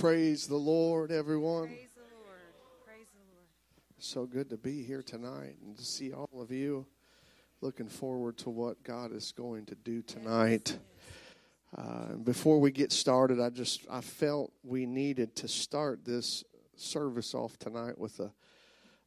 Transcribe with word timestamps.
Praise 0.00 0.46
the 0.46 0.56
Lord, 0.56 1.12
everyone. 1.12 1.66
Praise 1.66 1.90
the 1.94 2.16
Lord. 2.16 2.40
Praise 2.86 3.06
the 3.12 3.34
Lord. 3.34 3.44
So 3.98 4.24
good 4.24 4.48
to 4.48 4.56
be 4.56 4.82
here 4.82 5.02
tonight 5.02 5.56
and 5.62 5.76
to 5.76 5.84
see 5.84 6.10
all 6.10 6.40
of 6.40 6.50
you. 6.50 6.86
Looking 7.60 7.86
forward 7.86 8.38
to 8.38 8.48
what 8.48 8.82
God 8.82 9.12
is 9.12 9.30
going 9.30 9.66
to 9.66 9.74
do 9.74 10.00
tonight. 10.00 10.78
Uh, 11.76 12.12
and 12.12 12.24
before 12.24 12.58
we 12.58 12.70
get 12.70 12.92
started, 12.92 13.38
I 13.38 13.50
just 13.50 13.86
I 13.90 14.00
felt 14.00 14.54
we 14.62 14.86
needed 14.86 15.36
to 15.36 15.48
start 15.48 16.02
this 16.02 16.44
service 16.76 17.34
off 17.34 17.58
tonight 17.58 17.98
with 17.98 18.20
a, 18.20 18.32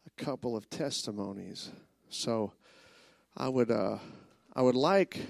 a 0.05 0.23
couple 0.23 0.55
of 0.55 0.69
testimonies. 0.69 1.71
So 2.09 2.53
I 3.35 3.49
would 3.49 3.71
uh, 3.71 3.97
I 4.55 4.61
would 4.61 4.75
like 4.75 5.21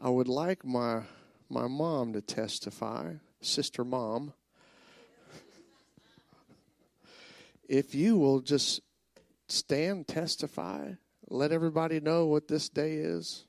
I 0.00 0.08
would 0.08 0.28
like 0.28 0.64
my 0.64 1.02
my 1.50 1.66
mom 1.66 2.14
to 2.14 2.22
testify, 2.22 3.16
sister 3.42 3.84
mom. 3.84 4.32
If 7.68 7.94
you 7.94 8.16
will 8.16 8.40
just 8.40 8.80
stand, 9.48 10.06
testify, 10.06 10.92
let 11.28 11.50
everybody 11.50 12.00
know 12.00 12.26
what 12.26 12.46
this 12.46 12.68
day 12.68 12.94
is. 12.94 13.44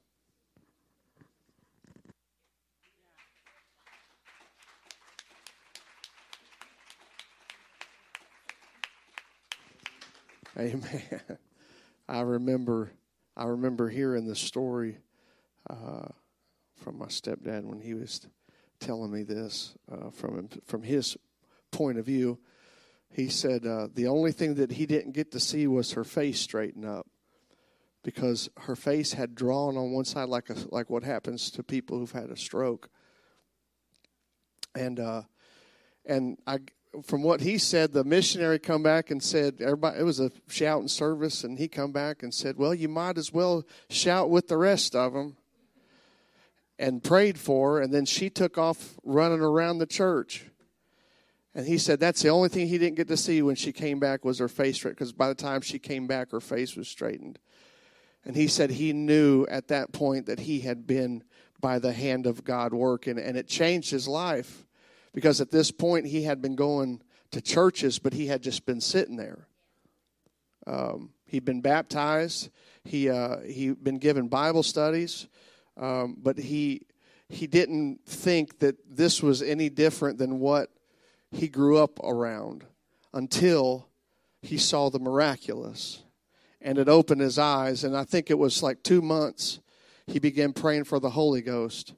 Amen. 10.57 11.03
I 12.09 12.21
remember, 12.21 12.91
I 13.35 13.45
remember 13.45 13.89
hearing 13.89 14.25
the 14.25 14.35
story 14.35 14.97
uh, 15.69 16.07
from 16.75 16.97
my 16.97 17.05
stepdad 17.05 17.63
when 17.63 17.79
he 17.79 17.93
was 17.93 18.25
telling 18.79 19.11
me 19.11 19.21
this 19.21 19.75
uh, 19.91 20.09
from 20.09 20.47
from 20.65 20.81
his 20.81 21.17
point 21.71 21.99
of 21.99 22.05
view. 22.05 22.39
He 23.11 23.29
said 23.29 23.65
uh, 23.65 23.87
the 23.93 24.07
only 24.07 24.31
thing 24.31 24.55
that 24.55 24.71
he 24.71 24.85
didn't 24.85 25.13
get 25.13 25.31
to 25.31 25.39
see 25.39 25.65
was 25.67 25.93
her 25.93 26.03
face 26.03 26.39
straighten 26.39 26.85
up 26.85 27.07
because 28.03 28.49
her 28.57 28.75
face 28.75 29.13
had 29.13 29.35
drawn 29.35 29.75
on 29.75 29.91
one 29.91 30.05
side 30.05 30.29
like 30.29 30.49
a, 30.49 30.55
like 30.69 30.89
what 30.89 31.03
happens 31.03 31.49
to 31.51 31.63
people 31.63 31.97
who've 31.97 32.11
had 32.11 32.29
a 32.29 32.37
stroke. 32.37 32.89
And 34.75 34.99
uh, 34.99 35.23
and 36.05 36.37
I 36.45 36.59
from 37.03 37.21
what 37.21 37.41
he 37.41 37.57
said, 37.57 37.93
the 37.93 38.03
missionary 38.03 38.59
come 38.59 38.81
back 38.81 39.11
and 39.11 39.21
said, 39.21 39.61
everybody, 39.61 39.99
it 39.99 40.03
was 40.03 40.19
a 40.19 40.31
shouting 40.47 40.87
service, 40.87 41.43
and 41.43 41.57
he 41.57 41.67
come 41.67 41.91
back 41.91 42.23
and 42.23 42.33
said, 42.33 42.57
well, 42.57 42.73
you 42.73 42.87
might 42.87 43.17
as 43.17 43.33
well 43.33 43.65
shout 43.89 44.29
with 44.29 44.47
the 44.47 44.57
rest 44.57 44.95
of 44.95 45.13
them, 45.13 45.37
and 46.79 47.03
prayed 47.03 47.37
for 47.37 47.73
her, 47.75 47.81
and 47.81 47.93
then 47.93 48.05
she 48.05 48.29
took 48.29 48.57
off 48.57 48.95
running 49.03 49.41
around 49.41 49.77
the 49.77 49.85
church. 49.85 50.45
And 51.57 51.65
he 51.65 51.79
said 51.79 51.99
that's 51.99 52.21
the 52.21 52.29
only 52.29 52.49
thing 52.49 52.67
he 52.67 52.77
didn't 52.77 52.97
get 52.97 53.07
to 53.07 53.17
see 53.17 53.41
when 53.41 53.55
she 53.55 53.71
came 53.71 53.99
back 53.99 54.23
was 54.23 54.37
her 54.37 54.47
face 54.47 54.75
straight, 54.75 54.91
because 54.91 55.11
by 55.11 55.27
the 55.27 55.33
time 55.33 55.61
she 55.61 55.79
came 55.79 56.05
back, 56.05 56.29
her 56.29 56.39
face 56.39 56.75
was 56.75 56.87
straightened. 56.87 57.39
And 58.23 58.35
he 58.35 58.47
said 58.47 58.69
he 58.69 58.93
knew 58.93 59.47
at 59.47 59.69
that 59.69 59.91
point 59.91 60.27
that 60.27 60.41
he 60.41 60.59
had 60.59 60.85
been 60.85 61.23
by 61.59 61.79
the 61.79 61.93
hand 61.93 62.27
of 62.27 62.43
God 62.43 62.75
working, 62.75 63.17
and 63.17 63.35
it 63.35 63.47
changed 63.47 63.89
his 63.89 64.07
life 64.07 64.67
because 65.15 65.41
at 65.41 65.49
this 65.49 65.71
point 65.71 66.05
he 66.05 66.25
had 66.25 66.43
been 66.43 66.55
going 66.55 67.01
to 67.31 67.41
churches, 67.41 67.97
but 67.97 68.13
he 68.13 68.27
had 68.27 68.43
just 68.43 68.67
been 68.67 68.79
sitting 68.79 69.15
there. 69.15 69.47
Um, 70.67 71.09
he'd 71.25 71.43
been 71.43 71.61
baptized. 71.61 72.51
He 72.83 73.09
uh, 73.09 73.39
he'd 73.39 73.83
been 73.83 73.97
given 73.97 74.27
Bible 74.27 74.61
studies, 74.61 75.25
um, 75.75 76.17
but 76.21 76.37
he 76.37 76.83
he 77.29 77.47
didn't 77.47 78.05
think 78.05 78.59
that 78.59 78.75
this 78.87 79.23
was 79.23 79.41
any 79.41 79.71
different 79.71 80.19
than 80.19 80.39
what 80.39 80.69
he 81.31 81.47
grew 81.47 81.77
up 81.77 81.99
around 82.03 82.65
until 83.13 83.87
he 84.41 84.57
saw 84.57 84.89
the 84.89 84.99
miraculous, 84.99 86.03
and 86.61 86.77
it 86.77 86.87
opened 86.87 87.21
his 87.21 87.39
eyes. 87.39 87.83
And 87.83 87.95
I 87.95 88.03
think 88.03 88.29
it 88.29 88.37
was 88.37 88.63
like 88.63 88.83
two 88.83 89.01
months. 89.01 89.59
He 90.05 90.19
began 90.19 90.53
praying 90.53 90.85
for 90.85 90.99
the 90.99 91.09
Holy 91.09 91.41
Ghost 91.41 91.93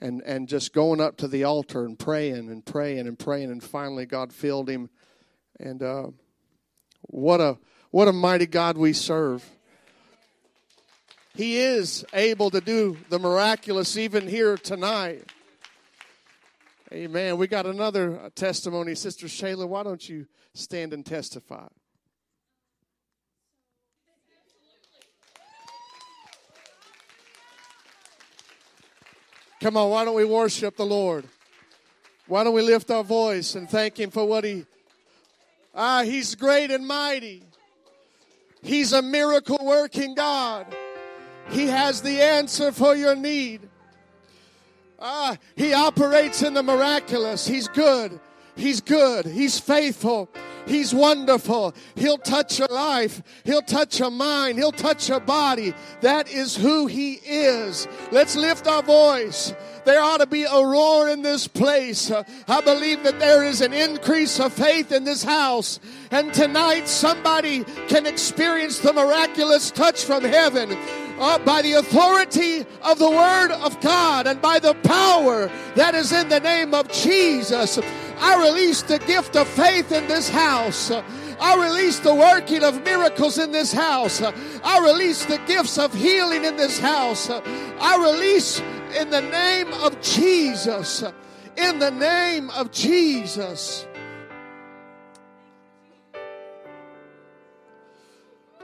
and 0.00 0.22
and 0.22 0.48
just 0.48 0.72
going 0.72 1.00
up 1.00 1.16
to 1.18 1.28
the 1.28 1.44
altar 1.44 1.84
and 1.84 1.98
praying 1.98 2.48
and 2.50 2.64
praying 2.64 3.06
and 3.06 3.18
praying 3.18 3.50
and 3.50 3.62
finally 3.62 4.06
God 4.06 4.32
filled 4.32 4.68
him 4.68 4.88
and 5.58 5.82
uh, 5.82 6.06
what 7.02 7.40
a 7.40 7.58
what 7.90 8.08
a 8.08 8.12
mighty 8.12 8.46
God 8.46 8.78
we 8.78 8.92
serve 8.92 9.44
he 11.34 11.58
is 11.58 12.04
able 12.12 12.50
to 12.50 12.60
do 12.60 12.96
the 13.08 13.18
miraculous 13.18 13.96
even 13.96 14.26
here 14.26 14.56
tonight 14.56 15.30
amen 16.92 17.36
we 17.36 17.46
got 17.46 17.66
another 17.66 18.30
testimony 18.34 18.94
sister 18.94 19.26
Shayla 19.26 19.68
why 19.68 19.82
don't 19.82 20.08
you 20.08 20.26
stand 20.54 20.92
and 20.92 21.04
testify 21.04 21.68
Come 29.60 29.76
on, 29.76 29.90
why 29.90 30.06
don't 30.06 30.14
we 30.14 30.24
worship 30.24 30.76
the 30.76 30.86
Lord? 30.86 31.26
Why 32.26 32.44
don't 32.44 32.54
we 32.54 32.62
lift 32.62 32.90
our 32.90 33.04
voice 33.04 33.56
and 33.56 33.68
thank 33.68 34.00
Him 34.00 34.10
for 34.10 34.24
what 34.24 34.42
He. 34.42 34.64
Ah, 35.74 36.02
He's 36.02 36.34
great 36.34 36.70
and 36.70 36.86
mighty. 36.86 37.42
He's 38.62 38.92
a 38.92 39.02
miracle 39.02 39.58
working 39.60 40.14
God. 40.14 40.66
He 41.50 41.66
has 41.66 42.00
the 42.00 42.22
answer 42.22 42.72
for 42.72 42.94
your 42.94 43.14
need. 43.14 43.68
Ah, 45.00 45.36
He 45.56 45.72
operates 45.72 46.42
in 46.42 46.54
the 46.54 46.62
miraculous. 46.62 47.46
He's 47.46 47.68
good. 47.68 48.20
He's 48.56 48.80
good. 48.80 49.24
He's 49.26 49.58
faithful. 49.58 50.28
He's 50.66 50.94
wonderful. 50.94 51.74
He'll 51.96 52.18
touch 52.18 52.58
your 52.58 52.68
life. 52.68 53.22
He'll 53.44 53.62
touch 53.62 53.98
your 53.98 54.10
mind. 54.10 54.58
He'll 54.58 54.72
touch 54.72 55.08
your 55.08 55.20
body. 55.20 55.72
That 56.02 56.30
is 56.30 56.56
who 56.56 56.86
He 56.86 57.14
is. 57.14 57.88
Let's 58.12 58.36
lift 58.36 58.66
our 58.66 58.82
voice. 58.82 59.54
There 59.84 60.02
ought 60.02 60.18
to 60.18 60.26
be 60.26 60.44
a 60.44 60.64
roar 60.64 61.08
in 61.08 61.22
this 61.22 61.48
place. 61.48 62.12
I 62.46 62.60
believe 62.60 63.02
that 63.04 63.18
there 63.18 63.42
is 63.42 63.62
an 63.62 63.72
increase 63.72 64.38
of 64.38 64.52
faith 64.52 64.92
in 64.92 65.04
this 65.04 65.24
house. 65.24 65.80
And 66.10 66.32
tonight, 66.34 66.86
somebody 66.86 67.64
can 67.88 68.06
experience 68.06 68.78
the 68.78 68.92
miraculous 68.92 69.70
touch 69.70 70.04
from 70.04 70.22
heaven. 70.24 70.76
Uh, 71.20 71.38
by 71.40 71.60
the 71.60 71.74
authority 71.74 72.64
of 72.80 72.98
the 72.98 73.10
Word 73.10 73.50
of 73.50 73.78
God 73.82 74.26
and 74.26 74.40
by 74.40 74.58
the 74.58 74.72
power 74.72 75.50
that 75.74 75.94
is 75.94 76.12
in 76.12 76.30
the 76.30 76.40
name 76.40 76.72
of 76.72 76.90
Jesus. 76.90 77.78
I 78.18 78.42
release 78.42 78.80
the 78.80 78.98
gift 79.00 79.36
of 79.36 79.46
faith 79.46 79.92
in 79.92 80.08
this 80.08 80.30
house. 80.30 80.90
I 80.90 81.56
release 81.56 81.98
the 81.98 82.14
working 82.14 82.62
of 82.62 82.82
miracles 82.84 83.38
in 83.38 83.52
this 83.52 83.70
house. 83.70 84.22
I 84.22 84.78
release 84.82 85.26
the 85.26 85.38
gifts 85.46 85.78
of 85.78 85.92
healing 85.92 86.44
in 86.44 86.56
this 86.56 86.78
house. 86.78 87.28
I 87.28 88.12
release 88.12 88.62
in 88.98 89.10
the 89.10 89.20
name 89.20 89.72
of 89.74 90.00
Jesus. 90.00 91.02
In 91.58 91.78
the 91.78 91.90
name 91.90 92.48
of 92.50 92.70
Jesus. 92.72 93.86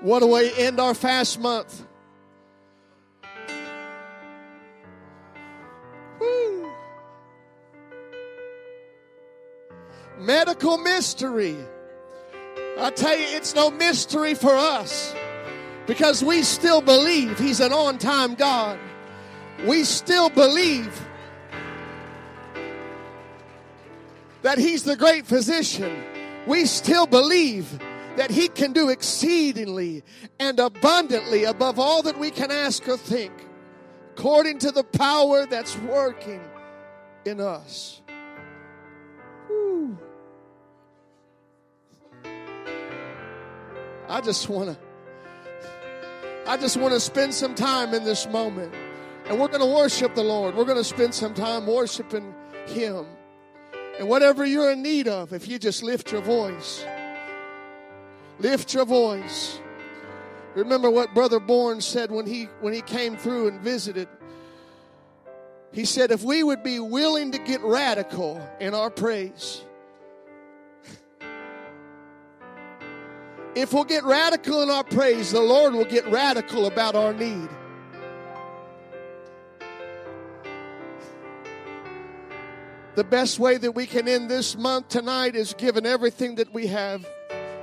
What 0.01 0.23
a 0.23 0.27
way 0.27 0.51
to 0.51 0.61
end 0.61 0.81
our 0.81 0.95
fast 0.95 1.41
month. 1.41 1.85
Woo. 6.21 6.71
Medical 10.19 10.79
mystery. 10.79 11.57
I 12.79 12.91
tell 12.91 13.17
you, 13.17 13.27
it's 13.37 13.55
no 13.55 13.71
mystery 13.71 14.35
for 14.35 14.55
us 14.55 15.15
because 15.87 16.23
we 16.23 16.43
still 16.43 16.81
believe 16.81 17.39
He's 17.39 17.61
an 17.61 17.73
on 17.73 17.99
time 17.99 18.35
God. 18.35 18.79
We 19.67 19.85
still 19.85 20.29
believe 20.29 21.01
that 24.43 24.59
He's 24.59 24.85
the 24.85 24.97
great 24.97 25.27
physician. 25.27 26.05
We 26.47 26.67
still 26.67 27.07
believe 27.07 27.79
that 28.17 28.31
He 28.31 28.49
can 28.49 28.73
do 28.73 28.89
exceedingly 28.91 30.03
and 30.39 30.59
abundantly 30.59 31.45
above 31.45 31.79
all 31.79 32.03
that 32.03 32.19
we 32.19 32.31
can 32.31 32.51
ask 32.51 32.87
or 32.89 32.97
think, 32.97 33.33
according 34.17 34.59
to 34.59 34.71
the 34.71 34.83
power 34.83 35.45
that's 35.45 35.77
working 35.81 36.41
in 37.27 37.39
us. 37.39 38.01
Whew. 39.47 39.99
I 44.09 44.23
just 44.23 44.49
want 44.49 44.71
to 44.71 44.79
I 46.47 46.57
just 46.57 46.79
want 46.79 46.95
to 46.95 47.01
spend 47.01 47.35
some 47.35 47.55
time 47.55 47.93
in 47.93 48.05
this 48.05 48.27
moment. 48.29 48.73
And 49.27 49.41
we're 49.41 49.49
going 49.49 49.61
to 49.61 49.67
worship 49.67 50.15
the 50.15 50.23
Lord. 50.23 50.55
We're 50.55 50.65
going 50.65 50.79
to 50.79 50.85
spend 50.85 51.13
some 51.13 51.35
time 51.35 51.67
worshiping 51.67 52.33
him. 52.67 53.05
And 53.99 54.09
whatever 54.09 54.47
you're 54.47 54.71
in 54.71 54.81
need 54.81 55.09
of, 55.09 55.33
if 55.33 55.49
you 55.49 55.59
just 55.59 55.83
lift 55.83 56.13
your 56.13 56.23
voice. 56.23 56.87
Lift 58.39 58.73
your 58.73 58.85
voice. 58.85 59.59
Remember 60.57 60.91
what 60.91 61.13
Brother 61.13 61.39
Bourne 61.39 61.83
said 61.83 62.11
when 62.11 62.25
he, 62.25 62.45
when 62.61 62.73
he 62.73 62.81
came 62.81 63.19
through 63.19 63.49
and 63.49 63.61
visited. 63.61 64.09
He 65.71 65.85
said, 65.85 66.11
if 66.11 66.23
we 66.23 66.43
would 66.43 66.63
be 66.63 66.81
willing 66.81 67.33
to 67.33 67.39
get 67.39 67.61
radical 67.61 68.41
in 68.59 68.75
our 68.75 68.89
praise, 68.89 69.63
if 73.55 73.75
we'll 73.75 73.85
get 73.85 74.05
radical 74.05 74.63
in 74.63 74.71
our 74.71 74.83
praise, 74.83 75.31
the 75.31 75.43
Lord 75.43 75.75
will 75.75 75.85
get 75.85 76.07
radical 76.07 76.65
about 76.65 76.95
our 76.95 77.13
need. 77.13 77.51
The 82.95 83.05
best 83.05 83.39
way 83.39 83.59
that 83.59 83.73
we 83.73 83.85
can 83.85 84.09
end 84.09 84.31
this 84.31 84.57
month 84.57 84.89
tonight 84.89 85.37
is 85.37 85.53
giving 85.53 85.85
everything 85.85 86.37
that 86.37 86.55
we 86.55 86.69
have, 86.69 87.07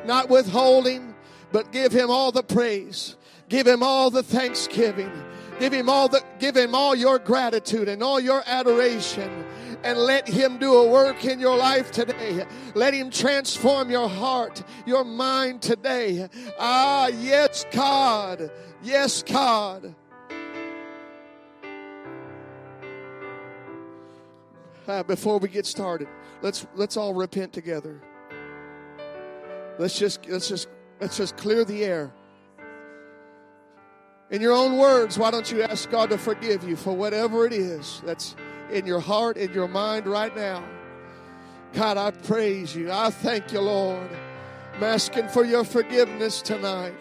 not 0.06 0.30
withholding, 0.30 1.13
but 1.54 1.72
give 1.72 1.94
Him 1.94 2.10
all 2.10 2.32
the 2.34 2.44
praise, 2.44 3.16
give 3.48 3.68
Him 3.68 3.84
all 3.84 4.10
the 4.10 4.24
thanksgiving, 4.24 5.12
give 5.60 5.72
Him 5.72 5.88
all 5.88 6.10
the 6.10 6.22
give 6.40 6.58
Him 6.58 6.76
all 6.76 6.96
your 6.96 7.20
gratitude 7.20 7.88
and 7.88 8.02
all 8.02 8.20
your 8.20 8.44
adoration, 8.48 9.46
and 9.84 9.98
let 9.98 10.28
Him 10.28 10.58
do 10.58 10.74
a 10.74 10.90
work 10.90 11.24
in 11.24 11.40
your 11.40 11.56
life 11.56 11.92
today. 11.92 12.46
Let 12.74 12.96
Him 12.96 13.12
transform 13.12 13.92
your 13.92 14.10
heart, 14.10 14.64
your 14.88 15.06
mind 15.06 15.62
today. 15.62 16.28
Ah, 16.60 17.08
yes, 17.08 17.66
God, 17.72 18.50
yes, 18.82 19.22
God. 19.22 19.94
Uh, 24.86 25.04
before 25.04 25.38
we 25.38 25.48
get 25.48 25.68
started, 25.68 26.08
let's 26.42 26.66
let's 26.74 26.98
all 26.98 27.14
repent 27.14 27.54
together. 27.54 28.02
Let's 29.78 29.98
just 29.98 30.28
let's 30.28 30.50
just 30.50 30.68
let's 31.04 31.18
just 31.18 31.36
clear 31.36 31.66
the 31.66 31.84
air. 31.84 32.10
In 34.32 34.42
your 34.42 34.54
own 34.54 34.78
words, 34.78 35.20
why 35.20 35.32
don't 35.32 35.52
you 35.52 35.62
ask 35.62 35.92
God 35.92 36.10
to 36.12 36.18
forgive 36.18 36.64
you 36.64 36.78
for 36.78 36.96
whatever 36.96 37.46
it 37.46 37.52
is 37.52 38.02
that's 38.06 38.38
in 38.72 38.86
your 38.86 39.02
heart, 39.02 39.36
in 39.36 39.54
your 39.54 39.68
mind 39.68 40.08
right 40.08 40.34
now? 40.34 40.64
God, 41.74 41.98
I 41.98 42.12
praise 42.12 42.74
you. 42.74 42.90
I 42.90 43.10
thank 43.10 43.52
you, 43.52 43.60
Lord. 43.60 44.10
I'm 44.76 44.84
asking 44.84 45.28
for 45.28 45.44
your 45.44 45.66
forgiveness 45.66 46.42
tonight. 46.42 46.96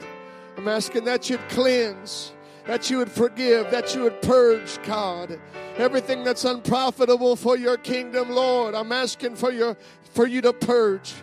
I'm 0.56 0.66
asking 0.66 1.04
that 1.04 1.30
you'd 1.30 1.48
cleanse, 1.48 2.32
that 2.66 2.90
you 2.90 2.98
would 2.98 3.10
forgive, 3.10 3.70
that 3.70 3.94
you 3.94 4.02
would 4.02 4.20
purge, 4.20 4.82
God 4.82 5.38
everything 5.76 6.22
that's 6.22 6.44
unprofitable 6.44 7.36
for 7.36 7.56
your 7.56 7.76
kingdom, 7.76 8.30
Lord. 8.30 8.74
I'm 8.74 8.92
asking 8.92 9.36
for 9.36 9.50
your 9.50 9.76
for 10.12 10.26
you 10.26 10.40
to 10.42 10.52
purge. 10.52 11.14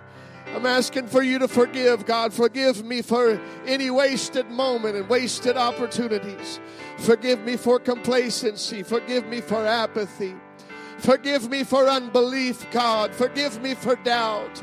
I'm 0.53 0.65
asking 0.65 1.07
for 1.07 1.21
you 1.21 1.39
to 1.39 1.47
forgive, 1.47 2.05
God. 2.05 2.33
Forgive 2.33 2.83
me 2.83 3.01
for 3.01 3.39
any 3.65 3.91
wasted 3.91 4.49
moment 4.49 4.95
and 4.95 5.07
wasted 5.07 5.57
opportunities. 5.57 6.59
Forgive 6.97 7.41
me 7.41 7.55
for 7.55 7.79
complacency. 7.79 8.81
Forgive 8.81 9.25
me 9.27 9.41
for 9.41 9.65
apathy. 9.65 10.35
Forgive 10.97 11.49
me 11.49 11.63
for 11.63 11.87
unbelief, 11.87 12.65
God. 12.71 13.13
Forgive 13.13 13.61
me 13.61 13.75
for 13.75 13.95
doubt. 13.97 14.61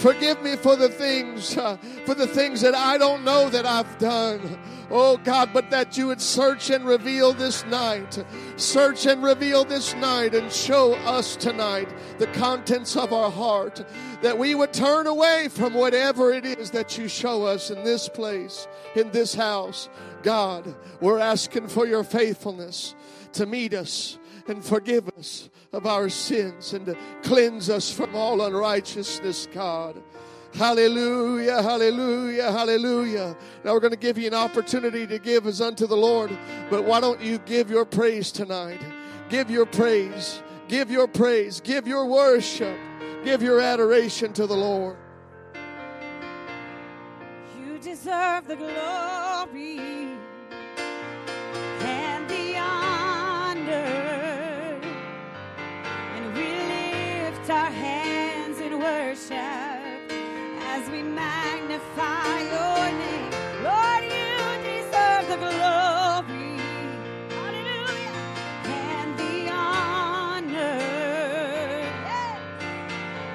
Forgive 0.00 0.40
me 0.42 0.56
for 0.56 0.76
the 0.76 0.88
things, 0.88 1.58
uh, 1.58 1.76
for 2.06 2.14
the 2.14 2.26
things 2.26 2.62
that 2.62 2.74
I 2.74 2.96
don't 2.96 3.22
know 3.22 3.50
that 3.50 3.66
I've 3.66 3.98
done. 3.98 4.58
Oh 4.90 5.18
God, 5.18 5.50
but 5.52 5.70
that 5.70 5.98
you 5.98 6.06
would 6.06 6.22
search 6.22 6.70
and 6.70 6.86
reveal 6.86 7.34
this 7.34 7.66
night. 7.66 8.24
Search 8.56 9.04
and 9.04 9.22
reveal 9.22 9.62
this 9.62 9.94
night 9.96 10.34
and 10.34 10.50
show 10.50 10.94
us 10.94 11.36
tonight 11.36 11.92
the 12.16 12.28
contents 12.28 12.96
of 12.96 13.12
our 13.12 13.30
heart. 13.30 13.84
That 14.22 14.38
we 14.38 14.54
would 14.54 14.72
turn 14.72 15.06
away 15.06 15.48
from 15.50 15.74
whatever 15.74 16.32
it 16.32 16.46
is 16.46 16.70
that 16.70 16.96
you 16.96 17.06
show 17.06 17.44
us 17.44 17.70
in 17.70 17.84
this 17.84 18.08
place, 18.08 18.68
in 18.96 19.10
this 19.10 19.34
house. 19.34 19.90
God, 20.22 20.74
we're 21.02 21.18
asking 21.18 21.68
for 21.68 21.86
your 21.86 22.04
faithfulness 22.04 22.94
to 23.34 23.44
meet 23.44 23.74
us 23.74 24.18
and 24.50 24.64
forgive 24.64 25.08
us 25.10 25.48
of 25.72 25.86
our 25.86 26.08
sins 26.08 26.74
and 26.74 26.84
to 26.86 26.96
cleanse 27.22 27.70
us 27.70 27.90
from 27.90 28.14
all 28.14 28.42
unrighteousness, 28.42 29.48
God. 29.54 30.02
Hallelujah, 30.54 31.62
hallelujah, 31.62 32.50
hallelujah. 32.50 33.36
Now 33.64 33.72
we're 33.72 33.80
going 33.80 33.92
to 33.92 33.96
give 33.96 34.18
you 34.18 34.26
an 34.26 34.34
opportunity 34.34 35.06
to 35.06 35.18
give 35.18 35.46
as 35.46 35.60
unto 35.60 35.86
the 35.86 35.96
Lord, 35.96 36.36
but 36.68 36.84
why 36.84 37.00
don't 37.00 37.20
you 37.20 37.38
give 37.38 37.70
your 37.70 37.84
praise 37.84 38.32
tonight? 38.32 38.80
Give 39.28 39.48
your 39.48 39.64
praise, 39.64 40.42
give 40.66 40.90
your 40.90 41.06
praise, 41.06 41.60
give 41.60 41.86
your 41.86 42.06
worship, 42.06 42.76
give 43.24 43.42
your 43.42 43.60
adoration 43.60 44.32
to 44.32 44.46
the 44.46 44.56
Lord. 44.56 44.96
You 47.56 47.78
deserve 47.78 48.48
the 48.48 48.56
glory 48.56 49.78
and 51.80 52.28
the 52.28 52.56
honor. 52.58 54.09
Our 57.50 57.70
hands 57.70 58.60
in 58.60 58.78
worship 58.78 59.36
as 60.72 60.88
we 60.90 61.02
magnify 61.02 62.38
your 62.54 62.92
name. 63.02 63.30
Lord, 63.64 64.04
you 64.04 64.38
deserve 64.70 65.26
the 65.32 65.36
glory. 65.36 66.58
Hallelujah. 67.36 68.20
And 68.66 69.18
the 69.18 69.50
honor. 69.50 70.78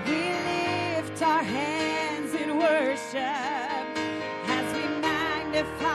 We 0.07 0.21
lift 0.49 1.21
our 1.21 1.43
hands 1.43 2.33
in 2.35 2.57
worship 2.57 3.85
as 4.47 4.65
we 4.75 4.83
magnify 5.01 5.94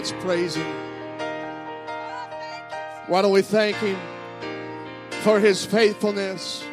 Let's 0.00 0.12
praise 0.12 0.54
Him. 0.54 0.66
Why 3.06 3.20
don't 3.20 3.32
we 3.32 3.42
thank 3.42 3.76
Him 3.76 3.98
for 5.20 5.38
His 5.38 5.66
faithfulness? 5.66 6.64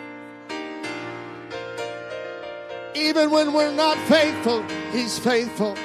Even 2.95 3.29
when 3.29 3.51
we're 3.51 3.73
not 3.73 3.97
faithful, 4.07 4.63
He's 4.93 5.19
faithful. 5.19 5.75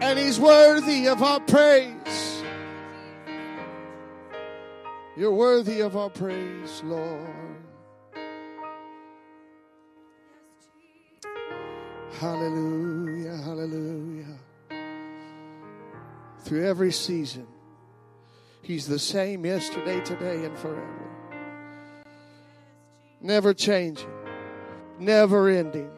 And 0.00 0.18
He's 0.18 0.40
worthy 0.40 1.06
of 1.06 1.22
our 1.22 1.40
praise. 1.40 2.42
You're 5.18 5.34
worthy 5.34 5.80
of 5.80 5.98
our 5.98 6.08
praise, 6.08 6.80
Lord. 6.82 7.28
Hallelujah. 12.18 13.07
through 16.48 16.64
every 16.64 16.90
season. 16.90 17.46
He's 18.62 18.86
the 18.86 18.98
same 18.98 19.44
yesterday, 19.44 20.00
today, 20.00 20.46
and 20.46 20.56
forever. 20.56 21.10
Never 23.20 23.52
changing, 23.52 24.08
never 24.98 25.50
ending, 25.50 25.90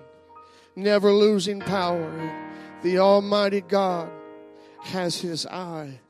never 0.75 1.12
losing 1.12 1.61
power. 1.61 2.11
The 2.83 2.99
Almighty 2.99 3.61
God 3.61 4.11
has 4.80 5.21
His 5.21 5.47
eye 5.47 6.00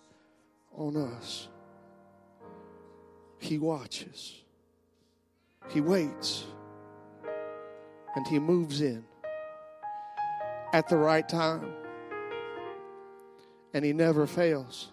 on 0.75 0.97
us. 0.97 1.49
He 3.40 3.59
watches, 3.59 4.40
He 5.68 5.82
waits, 5.82 6.44
and 8.16 8.26
He 8.26 8.38
moves 8.38 8.80
in 8.80 9.04
at 10.73 10.88
the 10.88 10.97
right 10.97 11.28
time 11.28 11.75
and 13.72 13.84
He 13.84 13.92
never 13.92 14.26
fails. 14.26 14.88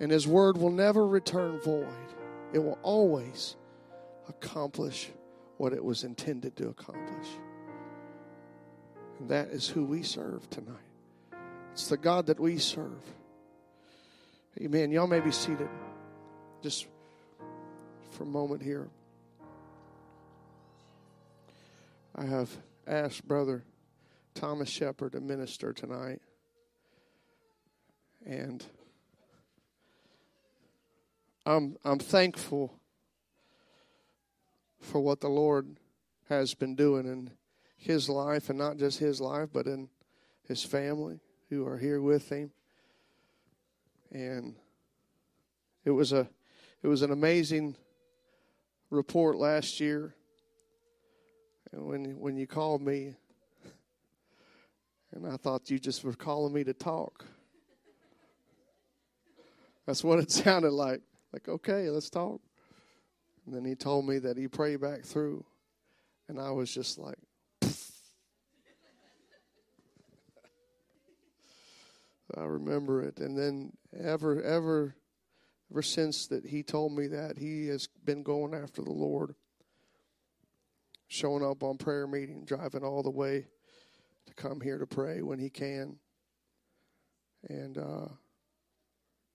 And 0.00 0.10
His 0.10 0.26
word 0.26 0.56
will 0.56 0.70
never 0.70 1.06
return 1.06 1.60
void, 1.60 1.86
it 2.52 2.58
will 2.58 2.78
always 2.82 3.56
accomplish 4.28 5.10
what 5.56 5.72
it 5.72 5.84
was 5.84 6.04
intended 6.04 6.56
to 6.56 6.68
accomplish. 6.68 7.28
And 9.18 9.28
that 9.28 9.48
is 9.48 9.68
who 9.68 9.84
we 9.84 10.02
serve 10.02 10.48
tonight. 10.50 10.76
It's 11.72 11.88
the 11.88 11.96
God 11.96 12.26
that 12.26 12.40
we 12.40 12.58
serve. 12.58 13.02
Amen. 14.60 14.90
Y'all 14.90 15.06
may 15.06 15.20
be 15.20 15.30
seated 15.30 15.68
just 16.62 16.86
for 18.10 18.24
a 18.24 18.26
moment 18.26 18.62
here. 18.62 18.88
I 22.14 22.26
have 22.26 22.50
asked 22.86 23.26
Brother 23.26 23.64
Thomas 24.34 24.68
Shepard 24.68 25.12
to 25.12 25.20
minister 25.20 25.72
tonight. 25.72 26.20
And 28.24 28.64
I'm 31.44 31.76
I'm 31.84 31.98
thankful 31.98 32.78
for 34.80 35.00
what 35.00 35.20
the 35.20 35.28
Lord 35.28 35.76
has 36.28 36.54
been 36.54 36.76
doing 36.76 37.06
in 37.06 37.30
his 37.76 38.08
life 38.08 38.48
and 38.48 38.58
not 38.58 38.76
just 38.76 38.98
his 38.98 39.20
life 39.20 39.48
but 39.52 39.66
in 39.66 39.88
his 40.46 40.62
family 40.62 41.20
who 41.50 41.66
are 41.66 41.78
here 41.78 42.00
with 42.00 42.28
him. 42.28 42.52
And 44.12 44.54
it 45.84 45.90
was 45.90 46.12
a 46.12 46.28
it 46.82 46.88
was 46.88 47.02
an 47.02 47.10
amazing 47.10 47.76
report 48.90 49.36
last 49.36 49.80
year. 49.80 50.14
And 51.72 51.86
when 51.86 52.20
when 52.20 52.36
you 52.36 52.46
called 52.46 52.82
me 52.82 53.14
and 55.12 55.26
I 55.26 55.36
thought 55.36 55.70
you 55.70 55.78
just 55.78 56.04
were 56.04 56.14
calling 56.14 56.52
me 56.52 56.64
to 56.64 56.72
talk. 56.72 57.24
That's 59.86 60.04
what 60.04 60.18
it 60.18 60.30
sounded 60.32 60.72
like. 60.72 61.00
Like, 61.32 61.48
okay, 61.48 61.88
let's 61.90 62.10
talk. 62.10 62.40
And 63.46 63.54
then 63.54 63.64
he 63.64 63.74
told 63.74 64.06
me 64.06 64.18
that 64.18 64.36
he 64.36 64.46
prayed 64.48 64.80
back 64.80 65.04
through. 65.04 65.44
And 66.28 66.40
I 66.40 66.50
was 66.50 66.72
just 66.72 66.98
like, 66.98 67.18
I 72.36 72.44
remember 72.44 73.02
it. 73.02 73.18
And 73.18 73.36
then 73.36 73.72
ever, 73.98 74.40
ever, 74.42 74.94
ever 75.70 75.82
since 75.82 76.28
that 76.28 76.46
he 76.46 76.62
told 76.62 76.92
me 76.92 77.08
that, 77.08 77.36
he 77.38 77.66
has 77.68 77.88
been 78.04 78.22
going 78.22 78.54
after 78.54 78.82
the 78.82 78.92
Lord, 78.92 79.34
showing 81.08 81.44
up 81.44 81.62
on 81.64 81.76
prayer 81.78 82.06
meeting, 82.06 82.44
driving 82.44 82.84
all 82.84 83.02
the 83.02 83.10
way 83.10 83.46
to 84.26 84.34
come 84.34 84.60
here 84.60 84.78
to 84.78 84.86
pray 84.86 85.22
when 85.22 85.38
he 85.38 85.50
can, 85.50 85.96
and 87.48 87.76
uh, 87.76 88.06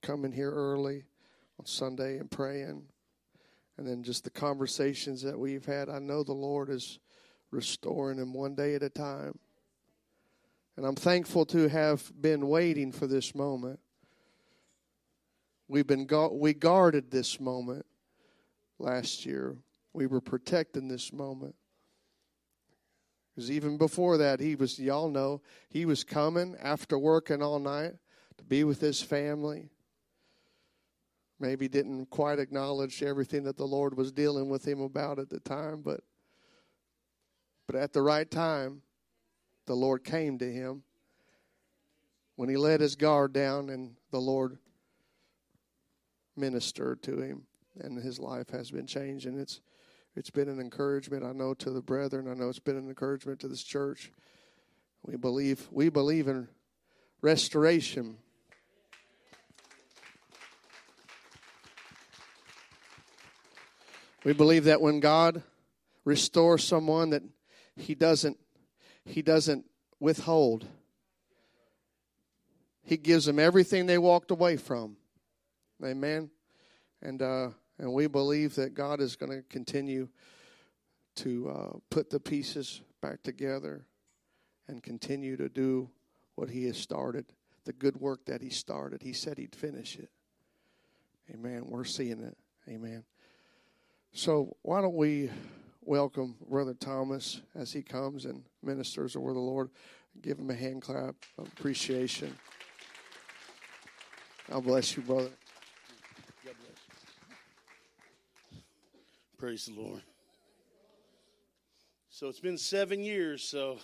coming 0.02 0.32
here 0.32 0.50
early 0.50 1.04
on 1.58 1.66
Sunday 1.66 2.18
and 2.18 2.30
praying, 2.30 2.84
and 3.76 3.86
then 3.86 4.02
just 4.02 4.24
the 4.24 4.30
conversations 4.30 5.22
that 5.22 5.38
we've 5.38 5.64
had. 5.64 5.88
I 5.88 5.98
know 5.98 6.22
the 6.22 6.32
Lord 6.32 6.70
is 6.70 6.98
restoring 7.50 8.18
him 8.18 8.34
one 8.34 8.54
day 8.54 8.74
at 8.74 8.82
a 8.82 8.90
time. 8.90 9.38
And 10.76 10.86
I'm 10.86 10.94
thankful 10.94 11.44
to 11.46 11.68
have 11.68 12.12
been 12.20 12.48
waiting 12.48 12.92
for 12.92 13.06
this 13.06 13.34
moment. 13.34 13.80
We've 15.66 15.86
been 15.86 16.06
gu- 16.06 16.32
we 16.32 16.54
guarded 16.54 17.10
this 17.10 17.40
moment 17.40 17.84
last 18.78 19.26
year. 19.26 19.56
We 19.92 20.06
were 20.06 20.20
protecting 20.20 20.88
this 20.88 21.12
moment. 21.12 21.56
Because 23.34 23.50
even 23.50 23.76
before 23.76 24.18
that, 24.18 24.40
he 24.40 24.54
was, 24.54 24.78
y'all 24.78 25.10
know, 25.10 25.42
he 25.68 25.84
was 25.84 26.04
coming 26.04 26.56
after 26.60 26.98
working 26.98 27.42
all 27.42 27.58
night 27.58 27.94
to 28.36 28.44
be 28.44 28.64
with 28.64 28.80
his 28.80 29.02
family. 29.02 29.70
Maybe 31.40 31.68
didn't 31.68 32.06
quite 32.06 32.38
acknowledge 32.38 33.02
everything 33.02 33.44
that 33.44 33.56
the 33.56 33.66
Lord 33.66 33.96
was 33.96 34.10
dealing 34.10 34.48
with 34.48 34.66
him 34.66 34.80
about 34.80 35.18
at 35.18 35.30
the 35.30 35.40
time, 35.40 35.82
but 35.82 36.00
but 37.66 37.76
at 37.76 37.92
the 37.92 38.02
right 38.02 38.28
time, 38.28 38.80
the 39.66 39.76
Lord 39.76 40.02
came 40.02 40.38
to 40.38 40.50
him. 40.50 40.82
When 42.36 42.48
he 42.48 42.56
let 42.56 42.80
his 42.80 42.96
guard 42.96 43.34
down 43.34 43.68
and 43.68 43.94
the 44.10 44.20
Lord 44.20 44.58
ministered 46.34 47.02
to 47.02 47.20
him 47.20 47.42
and 47.80 47.98
his 47.98 48.18
life 48.18 48.48
has 48.50 48.70
been 48.70 48.86
changed 48.86 49.26
and 49.26 49.38
it's 49.38 49.60
it's 50.16 50.30
been 50.30 50.48
an 50.48 50.58
encouragement 50.58 51.24
I 51.24 51.32
know 51.32 51.54
to 51.54 51.70
the 51.70 51.82
brethren. 51.82 52.26
I 52.28 52.34
know 52.34 52.48
it's 52.48 52.58
been 52.58 52.76
an 52.76 52.88
encouragement 52.88 53.38
to 53.40 53.48
this 53.48 53.62
church. 53.62 54.10
We 55.02 55.16
believe 55.16 55.68
we 55.70 55.90
believe 55.90 56.26
in 56.26 56.48
restoration 57.20 58.16
we 64.28 64.34
believe 64.34 64.64
that 64.64 64.82
when 64.82 65.00
God 65.00 65.42
restores 66.04 66.62
someone 66.62 67.08
that 67.10 67.22
he 67.76 67.94
doesn't 67.94 68.36
he 69.06 69.22
doesn't 69.22 69.64
withhold. 70.00 70.66
He 72.82 72.98
gives 72.98 73.24
them 73.24 73.38
everything 73.38 73.86
they 73.86 73.96
walked 73.96 74.30
away 74.30 74.58
from. 74.58 74.98
Amen. 75.82 76.28
And 77.00 77.22
uh 77.22 77.48
and 77.78 77.94
we 77.94 78.06
believe 78.06 78.54
that 78.56 78.74
god 78.74 79.00
is 79.00 79.16
going 79.16 79.32
to 79.32 79.42
continue 79.48 80.10
to 81.16 81.48
uh, 81.48 81.78
put 81.88 82.10
the 82.10 82.20
pieces 82.20 82.82
back 83.00 83.22
together 83.22 83.86
and 84.66 84.82
continue 84.82 85.38
to 85.38 85.48
do 85.48 85.88
what 86.34 86.50
he 86.50 86.66
has 86.66 86.76
started 86.76 87.24
the 87.64 87.72
good 87.72 87.96
work 87.96 88.26
that 88.26 88.42
he 88.42 88.50
started. 88.50 89.00
He 89.00 89.14
said 89.14 89.38
he'd 89.38 89.54
finish 89.54 89.96
it. 89.96 90.10
Amen. 91.32 91.62
We're 91.64 91.84
seeing 91.84 92.22
it. 92.22 92.36
Amen 92.68 93.04
so 94.12 94.56
why 94.62 94.80
don't 94.80 94.94
we 94.94 95.30
welcome 95.82 96.36
Brother 96.48 96.74
Thomas 96.74 97.40
as 97.54 97.72
he 97.72 97.82
comes 97.82 98.24
and 98.26 98.42
ministers 98.62 99.16
over 99.16 99.32
the 99.32 99.38
Lord. 99.38 99.70
Give 100.20 100.38
him 100.38 100.50
a 100.50 100.54
hand 100.54 100.82
clap 100.82 101.14
of 101.38 101.46
appreciation. 101.46 102.36
God 104.50 104.64
bless 104.64 104.96
you, 104.96 105.02
brother. 105.02 105.30
God 106.44 106.54
bless. 106.60 106.78
Praise 109.38 109.66
the 109.66 109.80
Lord. 109.80 110.02
So 112.10 112.28
it's 112.28 112.40
been 112.40 112.58
seven 112.58 113.04
years, 113.04 113.42
so 113.44 113.78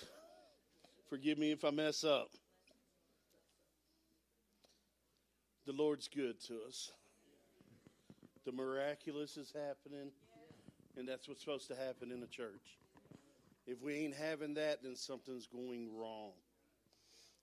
forgive 1.09 1.39
me 1.39 1.53
if 1.53 1.65
I 1.65 1.71
mess 1.71 2.03
up. 2.03 2.29
The 5.67 5.73
Lord's 5.73 6.09
good 6.09 6.41
to 6.49 6.59
us. 6.67 6.93
The 8.45 8.53
miraculous 8.53 9.37
is 9.37 9.53
happening, 9.53 10.11
and 10.97 11.09
that's 11.09 11.29
what's 11.29 11.41
supposed 11.41 11.69
to 11.69 11.75
happen 11.75 12.13
in 12.13 12.23
a 12.23 12.27
church. 12.27 12.79
If 13.67 13.81
we 13.83 13.95
ain't 13.95 14.15
having 14.15 14.55
that, 14.55 14.83
then 14.83 14.97
something's 14.97 15.47
going 15.47 15.89
wrong. 15.97 16.33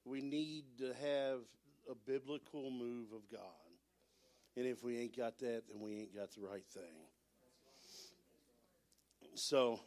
We 0.05 0.21
need 0.21 0.65
to 0.77 0.93
have 1.01 1.39
a 1.89 1.95
biblical 2.05 2.69
move 2.69 3.07
of 3.13 3.27
God. 3.31 3.41
And 4.55 4.67
if 4.67 4.83
we 4.83 4.99
ain't 4.99 5.17
got 5.17 5.39
that, 5.39 5.63
then 5.67 5.81
we 5.81 5.93
ain't 5.93 6.15
got 6.15 6.31
the 6.33 6.41
right 6.41 6.65
thing. 6.71 6.83
So, 9.33 9.79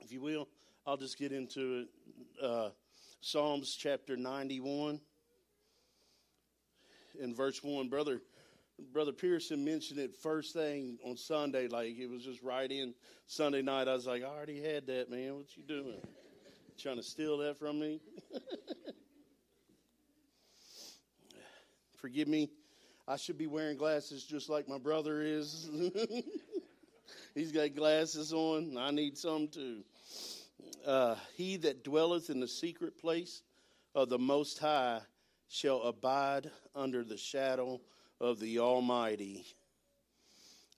if 0.00 0.12
you 0.12 0.20
will, 0.20 0.48
I'll 0.86 0.96
just 0.96 1.16
get 1.16 1.32
into 1.32 1.86
it. 1.86 2.44
Uh, 2.44 2.70
Psalms 3.20 3.74
chapter 3.74 4.16
91 4.16 5.00
in 7.20 7.34
verse 7.34 7.62
1. 7.62 7.88
Brother, 7.88 8.20
Brother 8.92 9.12
Pearson 9.12 9.64
mentioned 9.64 10.00
it 10.00 10.14
first 10.14 10.54
thing 10.54 10.98
on 11.04 11.16
Sunday, 11.16 11.68
like 11.68 11.96
it 11.98 12.08
was 12.08 12.24
just 12.24 12.42
right 12.42 12.70
in 12.70 12.94
Sunday 13.26 13.62
night. 13.62 13.88
I 13.88 13.94
was 13.94 14.06
like, 14.06 14.22
I 14.22 14.26
already 14.26 14.60
had 14.62 14.86
that, 14.86 15.10
man. 15.10 15.36
What 15.36 15.56
you 15.56 15.62
doing? 15.62 16.00
Trying 16.78 16.96
to 16.96 17.02
steal 17.02 17.38
that 17.38 17.58
from 17.58 17.78
me? 17.78 18.00
Forgive 22.00 22.28
me. 22.28 22.50
I 23.06 23.16
should 23.16 23.38
be 23.38 23.46
wearing 23.46 23.76
glasses 23.76 24.24
just 24.24 24.48
like 24.48 24.68
my 24.68 24.78
brother 24.78 25.22
is. 25.22 25.70
He's 27.34 27.52
got 27.52 27.74
glasses 27.74 28.32
on. 28.32 28.76
I 28.78 28.90
need 28.90 29.16
some 29.16 29.48
too. 29.48 29.84
Uh, 30.86 31.16
he 31.36 31.56
that 31.58 31.84
dwelleth 31.84 32.30
in 32.30 32.40
the 32.40 32.48
secret 32.48 32.98
place 32.98 33.42
of 33.94 34.08
the 34.08 34.18
Most 34.18 34.58
High 34.58 35.00
shall 35.48 35.82
abide 35.82 36.50
under 36.74 37.04
the 37.04 37.16
shadow 37.16 37.80
of 38.22 38.38
the 38.38 38.60
Almighty. 38.60 39.44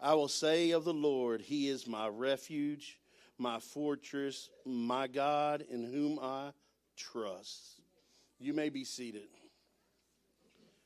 I 0.01 0.15
will 0.15 0.29
say 0.29 0.71
of 0.71 0.85
the 0.85 0.95
Lord, 0.95 1.43
He 1.43 1.69
is 1.69 1.87
my 1.87 2.09
refuge, 2.09 2.99
my 3.39 3.61
fortress, 3.61 4.49
my 4.65 5.07
God, 5.07 5.63
in 5.71 5.85
whom 5.85 6.19
I 6.21 6.53
trust. 6.97 7.83
You 8.41 8.55
may 8.55 8.71
be 8.71 8.83
seated. 8.83 9.29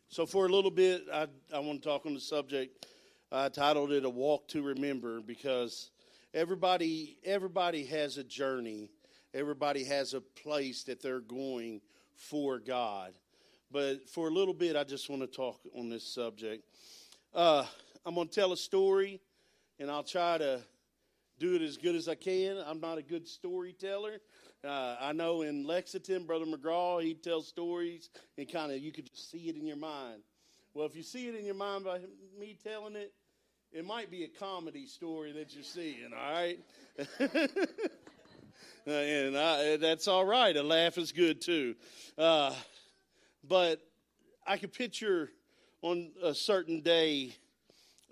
So, 0.08 0.26
for 0.26 0.46
a 0.46 0.48
little 0.48 0.70
bit, 0.70 1.04
I, 1.12 1.28
I 1.54 1.60
want 1.60 1.80
to 1.82 1.88
talk 1.88 2.06
on 2.06 2.14
the 2.14 2.20
subject. 2.20 2.86
I 3.30 3.48
titled 3.50 3.92
it 3.92 4.04
"A 4.04 4.10
Walk 4.10 4.48
to 4.48 4.62
Remember" 4.62 5.20
because 5.20 5.90
everybody 6.34 7.18
everybody 7.24 7.84
has 7.84 8.18
a 8.18 8.24
journey. 8.24 8.90
Everybody 9.32 9.84
has 9.84 10.12
a 10.14 10.20
place 10.20 10.82
that 10.84 11.02
they're 11.02 11.20
going 11.20 11.82
for 12.16 12.58
God. 12.58 13.12
But 13.70 14.08
for 14.08 14.28
a 14.28 14.30
little 14.30 14.54
bit, 14.54 14.76
I 14.76 14.84
just 14.84 15.10
want 15.10 15.22
to 15.22 15.28
talk 15.28 15.60
on 15.76 15.90
this 15.90 16.04
subject. 16.04 16.64
Uh, 17.34 17.64
I'm 18.06 18.14
going 18.14 18.28
to 18.28 18.34
tell 18.34 18.52
a 18.52 18.56
story, 18.56 19.20
and 19.78 19.90
I'll 19.90 20.02
try 20.02 20.38
to 20.38 20.60
do 21.38 21.54
it 21.54 21.62
as 21.62 21.76
good 21.76 21.94
as 21.94 22.08
I 22.08 22.14
can. 22.14 22.56
I'm 22.66 22.80
not 22.80 22.98
a 22.98 23.02
good 23.02 23.28
storyteller. 23.28 24.18
Uh, 24.64 24.96
I 25.00 25.12
know 25.12 25.42
in 25.42 25.64
Lexington, 25.64 26.24
Brother 26.24 26.46
McGraw, 26.46 27.02
he 27.02 27.14
tells 27.14 27.46
stories 27.46 28.10
and 28.36 28.50
kind 28.50 28.72
of 28.72 28.78
you 28.78 28.90
could 28.90 29.08
just 29.08 29.30
see 29.30 29.48
it 29.48 29.56
in 29.56 29.66
your 29.66 29.76
mind. 29.76 30.22
Well, 30.74 30.86
if 30.86 30.96
you 30.96 31.02
see 31.02 31.28
it 31.28 31.34
in 31.36 31.44
your 31.44 31.54
mind 31.54 31.84
by 31.84 32.00
me 32.38 32.56
telling 32.64 32.96
it, 32.96 33.12
it 33.70 33.84
might 33.84 34.10
be 34.10 34.24
a 34.24 34.28
comedy 34.28 34.86
story 34.86 35.32
that 35.32 35.54
you're 35.54 35.62
seeing, 35.62 36.10
all 36.12 36.32
right? 36.32 36.58
And 38.86 39.36
I, 39.36 39.76
that's 39.76 40.08
all 40.08 40.24
right. 40.24 40.56
A 40.56 40.62
laugh 40.62 40.96
is 40.96 41.12
good 41.12 41.42
too. 41.42 41.74
Uh, 42.16 42.54
but 43.48 43.80
I 44.46 44.56
could 44.56 44.72
picture 44.72 45.30
on 45.82 46.10
a 46.22 46.34
certain 46.34 46.80
day 46.80 47.34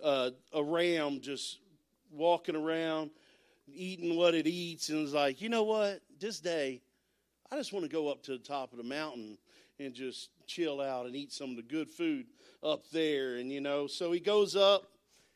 uh, 0.02 0.30
a 0.52 0.62
ram 0.62 1.20
just 1.20 1.58
walking 2.10 2.56
around, 2.56 3.10
eating 3.66 4.16
what 4.16 4.34
it 4.34 4.46
eats, 4.46 4.88
and 4.88 5.02
it's 5.02 5.12
like, 5.12 5.40
you 5.40 5.48
know 5.48 5.64
what? 5.64 6.00
This 6.18 6.40
day, 6.40 6.80
I 7.50 7.56
just 7.56 7.72
want 7.72 7.84
to 7.84 7.90
go 7.90 8.08
up 8.08 8.22
to 8.24 8.32
the 8.32 8.38
top 8.38 8.72
of 8.72 8.78
the 8.78 8.84
mountain 8.84 9.38
and 9.78 9.94
just 9.94 10.30
chill 10.46 10.80
out 10.80 11.06
and 11.06 11.14
eat 11.14 11.32
some 11.32 11.50
of 11.50 11.56
the 11.56 11.62
good 11.62 11.90
food 11.90 12.26
up 12.62 12.88
there. 12.90 13.36
And, 13.36 13.52
you 13.52 13.60
know, 13.60 13.86
so 13.86 14.12
he 14.12 14.20
goes 14.20 14.56
up, 14.56 14.84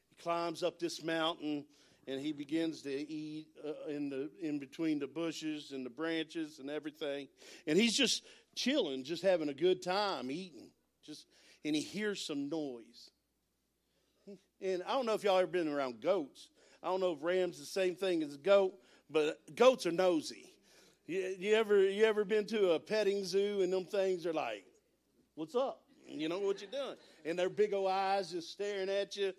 he 0.09 0.23
climbs 0.23 0.63
up 0.63 0.79
this 0.79 1.05
mountain, 1.05 1.65
and 2.07 2.21
he 2.21 2.33
begins 2.33 2.83
to 2.83 2.91
eat 2.91 3.47
uh, 3.65 3.91
in, 3.91 4.09
the, 4.09 4.31
in 4.41 4.59
between 4.59 4.99
the 4.99 5.07
bushes 5.07 5.73
and 5.73 5.85
the 5.85 5.91
branches 5.91 6.59
and 6.59 6.71
everything. 6.71 7.29
And 7.67 7.79
he's 7.79 7.97
just 7.97 8.25
chilling, 8.61 9.05
just 9.05 9.23
having 9.23 9.49
a 9.49 9.55
good 9.55 9.83
time 9.83 10.31
eating. 10.31 10.71
Just, 11.05 11.27
and 11.65 11.75
he 11.75 11.83
hears 11.83 12.25
some 12.25 12.49
noise. 12.49 13.11
And 14.61 14.83
I 14.87 14.93
don't 14.93 15.07
know 15.07 15.15
if 15.15 15.25
y'all 15.25 15.39
ever 15.39 15.47
been 15.47 15.69
around 15.69 16.01
goats. 16.01 16.49
I 16.83 16.89
don't 16.89 17.01
know 17.01 17.13
if 17.13 17.19
ram's 17.23 17.59
the 17.59 17.65
same 17.65 17.95
thing 17.95 18.23
as 18.23 18.35
a 18.35 18.39
goat, 18.39 18.75
but 19.09 19.39
goats 19.55 19.87
are 19.87 19.93
nosy. 19.93 20.53
You, 21.07 21.35
you 21.39 21.55
ever 21.55 21.83
you 21.83 22.05
ever 22.05 22.25
been 22.25 22.47
to 22.47 22.73
a 22.73 22.81
petting 22.81 23.25
zoo 23.25 23.63
and 23.63 23.73
them 23.73 23.85
things 23.85 24.27
are 24.27 24.33
like, 24.33 24.65
"What's 25.35 25.55
up?" 25.55 25.83
You 26.07 26.29
know 26.29 26.39
what 26.39 26.61
you're 26.61 26.71
doing, 26.71 26.97
and 27.25 27.39
their 27.39 27.49
big 27.49 27.73
old 27.73 27.91
eyes 27.91 28.31
just 28.31 28.51
staring 28.53 28.89
at 28.89 29.17
you. 29.17 29.33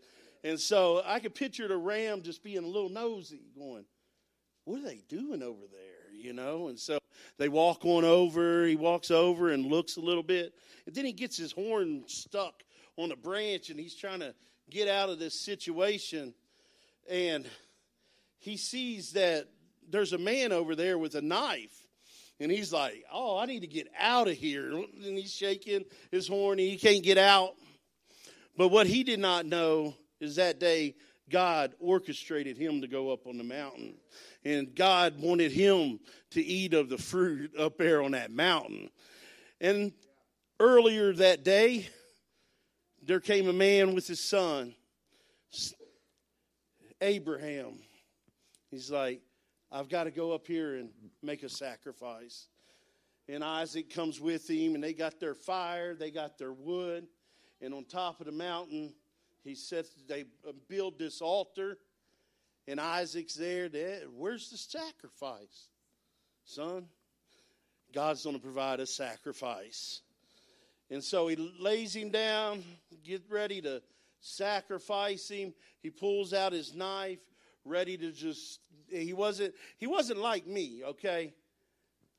And 0.44 0.60
so 0.60 1.04
I 1.06 1.20
could 1.20 1.36
picture 1.36 1.68
the 1.68 1.78
ram 1.78 2.24
just 2.24 2.44
being 2.44 2.64
a 2.64 2.68
little 2.68 2.90
nosy, 2.90 3.52
going, 3.56 3.86
"What 4.66 4.80
are 4.80 4.86
they 4.86 5.04
doing 5.08 5.44
over 5.44 5.68
there?" 5.72 5.91
You 6.22 6.34
know. 6.34 6.68
And 6.68 6.80
so 6.80 7.00
they 7.38 7.50
walk 7.50 7.86
on 7.86 8.04
over. 8.06 8.66
He 8.66 8.76
walks 8.76 9.12
over 9.12 9.52
and 9.52 9.66
looks 9.66 9.98
a 9.98 10.02
little 10.02 10.24
bit, 10.24 10.54
and 10.86 10.96
then 10.96 11.06
he 11.06 11.14
gets 11.14 11.38
his 11.38 11.52
horn 11.52 12.04
stuck 12.08 12.64
on 12.98 13.12
a 13.12 13.16
branch, 13.16 13.70
and 13.70 13.80
he's 13.80 13.96
trying 13.96 14.20
to 14.20 14.34
get 14.70 14.88
out 14.88 15.10
of 15.10 15.20
this 15.20 15.38
situation 15.40 16.34
and 17.10 17.46
he 18.40 18.58
sees 18.58 19.14
that 19.14 19.48
there's 19.90 20.14
a 20.14 20.18
man 20.18 20.52
over 20.52 20.76
there 20.76 20.98
with 20.98 21.16
a 21.16 21.22
knife. 21.22 21.88
And 22.40 22.52
he's 22.52 22.74
like, 22.74 23.04
Oh, 23.12 23.38
I 23.38 23.46
need 23.46 23.62
to 23.62 23.68
get 23.68 23.88
out 24.00 24.28
of 24.28 24.36
here. 24.36 24.72
And 24.72 25.18
he's 25.18 25.34
shaking 25.34 25.86
his 26.10 26.28
horn, 26.28 26.60
and 26.60 26.68
he 26.68 26.78
can't 26.78 27.04
get 27.04 27.18
out. 27.18 27.54
But 28.58 28.70
what 28.70 28.88
he 28.88 29.04
did 29.04 29.20
not 29.20 29.46
know 29.46 29.96
is 30.20 30.38
that 30.38 30.60
day 30.60 30.96
God 31.32 31.74
orchestrated 31.80 32.58
him 32.58 32.82
to 32.82 32.88
go 32.88 33.12
up 33.12 33.26
on 33.26 33.38
the 33.38 33.44
mountain. 33.44 33.96
And 34.44 34.76
God 34.76 35.20
wanted 35.20 35.52
him 35.52 36.00
to 36.32 36.44
eat 36.44 36.74
of 36.74 36.90
the 36.90 36.98
fruit 36.98 37.52
up 37.58 37.78
there 37.78 38.02
on 38.02 38.12
that 38.12 38.32
mountain. 38.32 38.90
And 39.60 39.94
earlier 40.60 41.14
that 41.14 41.44
day, 41.44 41.88
there 43.04 43.20
came 43.20 43.48
a 43.48 43.54
man 43.54 43.96
with 43.96 44.08
his 44.08 44.24
son 44.28 44.76
Abraham. 47.02 47.80
He's 48.70 48.92
like, 48.92 49.22
I've 49.72 49.90
got 49.90 50.04
to 50.06 50.12
go 50.12 50.34
up 50.34 50.46
here 50.46 50.76
and 50.76 50.90
make 51.24 51.44
a 51.44 51.50
sacrifice. 51.50 52.48
And 53.28 53.44
Isaac 53.44 53.94
comes 53.94 54.20
with 54.20 54.50
him, 54.50 54.76
and 54.76 54.84
they 54.84 54.94
got 54.94 55.20
their 55.20 55.36
fire, 55.36 55.96
they 55.96 56.12
got 56.12 56.38
their 56.38 56.54
wood, 56.54 57.08
and 57.62 57.74
on 57.74 57.86
top 57.86 58.20
of 58.20 58.26
the 58.26 58.32
mountain, 58.32 58.94
he 59.44 59.56
says 59.56 59.90
they 60.08 60.26
uh, 60.48 60.52
build 60.68 61.00
this 61.00 61.22
altar, 61.22 61.78
and 62.68 62.80
Isaac's 62.80 63.36
there. 63.36 63.70
Where's 64.16 64.50
the 64.50 64.58
sacrifice, 64.58 65.70
son? 66.46 66.86
God's 67.94 68.24
going 68.24 68.36
to 68.36 68.42
provide 68.42 68.80
a 68.80 68.86
sacrifice. 68.86 70.02
And 70.90 71.04
so 71.04 71.28
he 71.28 71.36
lays 71.60 71.96
him 71.96 72.10
down, 72.10 72.64
get 73.04 73.24
ready 73.30 73.62
to 73.62 73.82
sacrifice 74.20 75.28
him. 75.30 75.54
He 75.82 75.90
pulls 75.90 76.34
out 76.34 76.54
his 76.54 76.74
knife, 76.74 77.20
ready 77.66 77.98
to 77.98 78.12
just 78.12 78.60
he 78.90 79.14
wasn't 79.14 79.54
he 79.78 79.88
wasn't 79.88 80.20
like 80.20 80.46
me, 80.46 80.84
okay? 80.86 81.34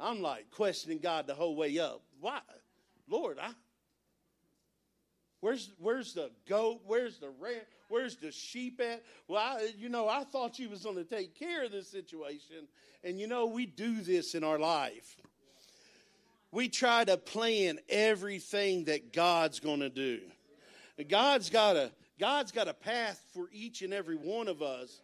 I'm 0.01 0.23
like 0.23 0.51
questioning 0.51 0.99
God 0.99 1.27
the 1.27 1.35
whole 1.35 1.55
way 1.55 1.79
up. 1.79 2.03
Why? 2.21 2.41
Lord, 3.09 3.39
I 3.39 3.51
Where's 5.43 5.73
where's 5.79 6.15
the 6.15 6.31
goat? 6.49 6.83
Where's 6.87 7.19
the 7.19 7.31
ram? 7.41 7.63
Where's 7.89 8.15
the 8.15 8.31
sheep 8.31 8.81
at? 8.81 9.03
Well, 9.27 9.41
I, 9.41 9.71
you 9.77 9.89
know, 9.89 10.09
I 10.09 10.23
thought 10.23 10.61
you 10.61 10.69
was 10.71 10.85
going 10.85 10.95
to 10.95 11.05
take 11.05 11.37
care 11.37 11.65
of 11.65 11.73
this 11.73 11.89
situation. 11.89 12.69
And 13.03 13.19
you 13.19 13.27
know, 13.27 13.47
we 13.47 13.67
do 13.67 14.03
this 14.03 14.37
in 14.37 14.45
our 14.45 14.59
life. 14.61 15.17
We 16.53 16.69
try 16.69 17.05
to 17.05 17.17
plan 17.17 17.81
everything 17.89 18.85
that 18.85 19.13
God's 19.13 19.59
going 19.59 19.81
to 19.81 19.91
do. 19.91 20.21
God's 21.09 21.51
got 21.51 21.75
a 21.75 21.91
God's 22.21 22.53
got 22.53 22.69
a 22.69 22.75
path 22.75 23.21
for 23.35 23.49
each 23.53 23.83
and 23.83 23.93
every 23.93 24.15
one 24.15 24.47
of 24.47 24.63
us, 24.63 25.01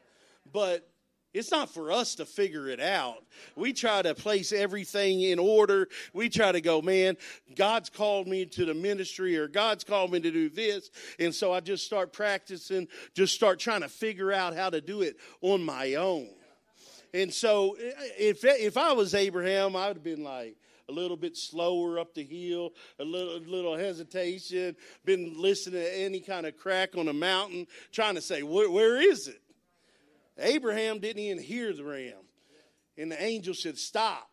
but 0.52 0.88
it's 1.34 1.50
not 1.50 1.68
for 1.68 1.92
us 1.92 2.14
to 2.16 2.24
figure 2.24 2.68
it 2.68 2.80
out. 2.80 3.24
We 3.54 3.72
try 3.72 4.02
to 4.02 4.14
place 4.14 4.52
everything 4.52 5.20
in 5.22 5.38
order. 5.38 5.88
We 6.12 6.28
try 6.28 6.52
to 6.52 6.60
go, 6.60 6.80
man, 6.80 7.16
God's 7.54 7.90
called 7.90 8.26
me 8.26 8.46
to 8.46 8.64
the 8.64 8.74
ministry 8.74 9.36
or 9.36 9.46
God's 9.46 9.84
called 9.84 10.10
me 10.10 10.20
to 10.20 10.30
do 10.30 10.48
this. 10.48 10.90
And 11.18 11.34
so 11.34 11.52
I 11.52 11.60
just 11.60 11.84
start 11.84 12.12
practicing, 12.12 12.88
just 13.14 13.34
start 13.34 13.58
trying 13.58 13.82
to 13.82 13.88
figure 13.88 14.32
out 14.32 14.56
how 14.56 14.70
to 14.70 14.80
do 14.80 15.02
it 15.02 15.16
on 15.42 15.62
my 15.62 15.94
own. 15.94 16.28
And 17.12 17.32
so 17.32 17.76
if, 17.78 18.44
if 18.44 18.76
I 18.76 18.92
was 18.92 19.14
Abraham, 19.14 19.76
I 19.76 19.88
would 19.88 19.96
have 19.98 20.04
been 20.04 20.24
like, 20.24 20.56
a 20.90 20.92
little 20.92 21.18
bit 21.18 21.36
slower 21.36 21.98
up 21.98 22.14
the 22.14 22.24
hill, 22.24 22.72
a 22.98 23.04
little, 23.04 23.36
a 23.36 23.44
little 23.44 23.76
hesitation, 23.76 24.74
been 25.04 25.34
listening 25.36 25.82
to 25.82 25.98
any 25.98 26.18
kind 26.18 26.46
of 26.46 26.56
crack 26.56 26.96
on 26.96 27.08
a 27.08 27.12
mountain, 27.12 27.66
trying 27.92 28.14
to 28.14 28.22
say, 28.22 28.42
where, 28.42 28.70
where 28.70 28.98
is 28.98 29.28
it? 29.28 29.42
Abraham 30.38 30.98
didn't 31.00 31.22
even 31.22 31.42
hear 31.42 31.72
the 31.72 31.84
ram. 31.84 32.14
And 32.96 33.12
the 33.12 33.22
angel 33.22 33.54
said, 33.54 33.78
Stop. 33.78 34.28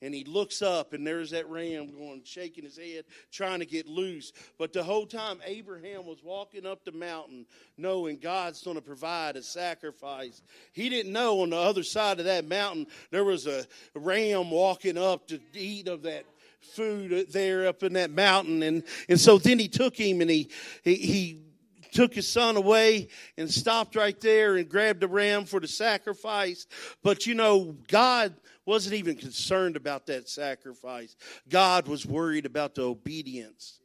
And 0.00 0.14
he 0.14 0.22
looks 0.22 0.62
up, 0.62 0.92
and 0.92 1.04
there's 1.04 1.30
that 1.30 1.48
ram 1.48 1.90
going, 1.90 2.22
shaking 2.24 2.62
his 2.62 2.78
head, 2.78 3.04
trying 3.32 3.58
to 3.58 3.66
get 3.66 3.88
loose. 3.88 4.32
But 4.56 4.72
the 4.72 4.84
whole 4.84 5.06
time, 5.06 5.40
Abraham 5.44 6.06
was 6.06 6.22
walking 6.22 6.64
up 6.66 6.84
the 6.84 6.92
mountain, 6.92 7.46
knowing 7.76 8.18
God's 8.18 8.62
going 8.62 8.76
to 8.76 8.82
provide 8.82 9.34
a 9.34 9.42
sacrifice. 9.42 10.40
He 10.72 10.88
didn't 10.88 11.12
know 11.12 11.40
on 11.40 11.50
the 11.50 11.56
other 11.56 11.82
side 11.82 12.20
of 12.20 12.26
that 12.26 12.46
mountain 12.46 12.86
there 13.10 13.24
was 13.24 13.48
a 13.48 13.66
ram 13.96 14.52
walking 14.52 14.96
up 14.96 15.26
to 15.28 15.40
eat 15.52 15.88
of 15.88 16.02
that 16.02 16.26
food 16.60 17.26
there 17.32 17.66
up 17.66 17.82
in 17.82 17.94
that 17.94 18.12
mountain. 18.12 18.62
And, 18.62 18.84
and 19.08 19.18
so 19.18 19.36
then 19.38 19.58
he 19.58 19.66
took 19.66 19.96
him 19.96 20.20
and 20.20 20.30
he, 20.30 20.48
he, 20.84 20.94
he 20.94 21.47
took 21.92 22.14
his 22.14 22.28
son 22.28 22.56
away 22.56 23.08
and 23.36 23.50
stopped 23.50 23.96
right 23.96 24.18
there 24.20 24.56
and 24.56 24.68
grabbed 24.68 25.00
the 25.00 25.08
ram 25.08 25.44
for 25.44 25.60
the 25.60 25.68
sacrifice. 25.68 26.66
But 27.02 27.26
you 27.26 27.34
know, 27.34 27.76
God 27.88 28.34
wasn't 28.66 28.94
even 28.96 29.16
concerned 29.16 29.76
about 29.76 30.06
that 30.06 30.28
sacrifice. 30.28 31.16
God 31.48 31.88
was 31.88 32.04
worried 32.04 32.46
about 32.46 32.74
the 32.74 32.82
obedience 32.82 33.80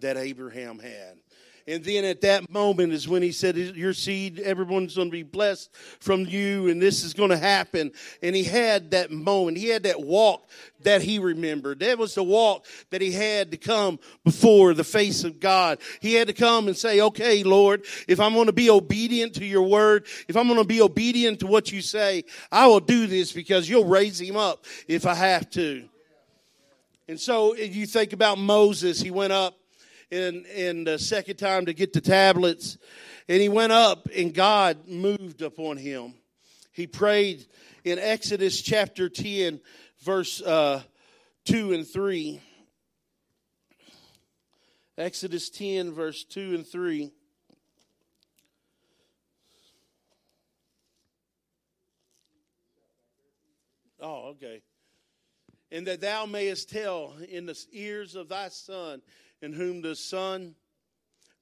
that 0.00 0.16
Abraham 0.16 0.78
had. 0.78 1.16
And 1.68 1.82
then 1.82 2.04
at 2.04 2.20
that 2.20 2.48
moment 2.48 2.92
is 2.92 3.08
when 3.08 3.22
he 3.22 3.32
said, 3.32 3.56
Your 3.56 3.92
seed, 3.92 4.38
everyone's 4.38 4.94
going 4.94 5.08
to 5.08 5.12
be 5.12 5.24
blessed 5.24 5.74
from 5.98 6.20
you, 6.24 6.68
and 6.68 6.80
this 6.80 7.02
is 7.02 7.12
going 7.12 7.30
to 7.30 7.36
happen. 7.36 7.90
And 8.22 8.36
he 8.36 8.44
had 8.44 8.92
that 8.92 9.10
moment. 9.10 9.58
He 9.58 9.68
had 9.68 9.82
that 9.82 10.00
walk 10.00 10.48
that 10.82 11.02
he 11.02 11.18
remembered. 11.18 11.80
That 11.80 11.98
was 11.98 12.14
the 12.14 12.22
walk 12.22 12.66
that 12.90 13.00
he 13.00 13.10
had 13.10 13.50
to 13.50 13.56
come 13.56 13.98
before 14.22 14.74
the 14.74 14.84
face 14.84 15.24
of 15.24 15.40
God. 15.40 15.80
He 16.00 16.14
had 16.14 16.28
to 16.28 16.34
come 16.34 16.68
and 16.68 16.76
say, 16.76 17.00
Okay, 17.00 17.42
Lord, 17.42 17.84
if 18.06 18.20
I'm 18.20 18.34
going 18.34 18.46
to 18.46 18.52
be 18.52 18.70
obedient 18.70 19.34
to 19.34 19.44
your 19.44 19.64
word, 19.64 20.06
if 20.28 20.36
I'm 20.36 20.46
going 20.46 20.60
to 20.60 20.64
be 20.64 20.80
obedient 20.80 21.40
to 21.40 21.48
what 21.48 21.72
you 21.72 21.82
say, 21.82 22.24
I 22.52 22.68
will 22.68 22.78
do 22.78 23.08
this 23.08 23.32
because 23.32 23.68
you'll 23.68 23.86
raise 23.86 24.20
him 24.20 24.36
up 24.36 24.64
if 24.86 25.04
I 25.04 25.14
have 25.14 25.50
to. 25.50 25.88
And 27.08 27.18
so 27.18 27.56
you 27.56 27.86
think 27.86 28.12
about 28.12 28.38
Moses, 28.38 29.00
he 29.00 29.10
went 29.10 29.32
up 29.32 29.56
in, 30.10 30.44
in 30.46 30.84
the 30.84 30.98
second 30.98 31.36
time 31.36 31.66
to 31.66 31.72
get 31.72 31.92
the 31.92 32.00
tablets. 32.00 32.78
And 33.28 33.40
he 33.40 33.48
went 33.48 33.72
up, 33.72 34.08
and 34.16 34.32
God 34.32 34.86
moved 34.88 35.42
upon 35.42 35.76
him. 35.76 36.14
He 36.72 36.86
prayed 36.86 37.46
in 37.84 37.98
Exodus 37.98 38.60
chapter 38.60 39.08
10, 39.08 39.60
verse 40.02 40.40
uh, 40.42 40.82
2 41.46 41.72
and 41.72 41.86
3. 41.86 42.40
Exodus 44.98 45.50
10, 45.50 45.92
verse 45.92 46.24
2 46.24 46.54
and 46.54 46.66
3. 46.66 47.10
Oh, 54.00 54.28
okay. 54.30 54.62
And 55.72 55.86
that 55.86 56.00
thou 56.00 56.26
mayest 56.26 56.70
tell 56.70 57.14
in 57.28 57.46
the 57.46 57.58
ears 57.72 58.14
of 58.14 58.28
thy 58.28 58.48
son, 58.48 59.02
in 59.42 59.52
whom 59.52 59.82
the 59.82 59.94
son, 59.94 60.54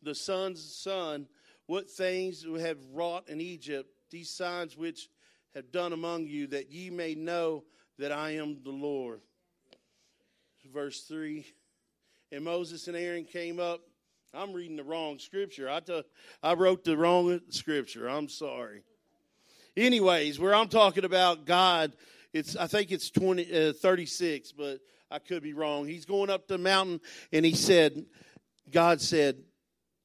the 0.03 0.15
son's 0.15 0.63
son, 0.63 1.27
what 1.67 1.89
things 1.89 2.45
have 2.61 2.79
wrought 2.93 3.29
in 3.29 3.41
Egypt, 3.41 3.89
these 4.11 4.31
signs 4.31 4.77
which 4.77 5.09
have 5.55 5.71
done 5.73 5.93
among 5.93 6.27
you, 6.27 6.47
that 6.49 6.71
ye 6.71 6.91
may 6.91 7.15
know 7.15 7.65
that 7.99 8.13
I 8.13 8.33
am 8.37 8.59
the 8.65 8.71
Lord. 8.71 9.21
Verse 10.73 11.03
3 11.03 11.47
And 12.33 12.45
Moses 12.45 12.89
and 12.89 12.97
Aaron 12.97 13.25
came 13.25 13.61
up. 13.61 13.81
I'm 14.33 14.53
reading 14.53 14.77
the 14.77 14.85
wrong 14.85 15.19
scripture. 15.21 15.71
I, 15.71 15.81
t- 15.81 16.03
I 16.43 16.55
wrote 16.55 16.83
the 16.83 16.97
wrong 16.97 17.41
scripture. 17.51 18.09
I'm 18.09 18.29
sorry. 18.29 18.83
Anyways, 19.77 20.41
where 20.41 20.55
I'm 20.55 20.69
talking 20.69 21.05
about 21.05 21.47
God, 21.47 21.95
it's 22.33 22.57
I 22.57 22.67
think 22.67 22.91
it's 22.91 23.11
20, 23.11 23.69
uh, 23.69 23.73
36, 23.75 24.53
but 24.53 24.81
I 25.11 25.19
could 25.19 25.43
be 25.43 25.53
wrong. 25.53 25.87
He's 25.87 26.05
going 26.05 26.31
up 26.31 26.49
the 26.49 26.59
mountain, 26.59 27.01
and 27.33 27.45
he 27.45 27.55
said, 27.55 28.07
God 28.71 29.01
said, 29.01 29.37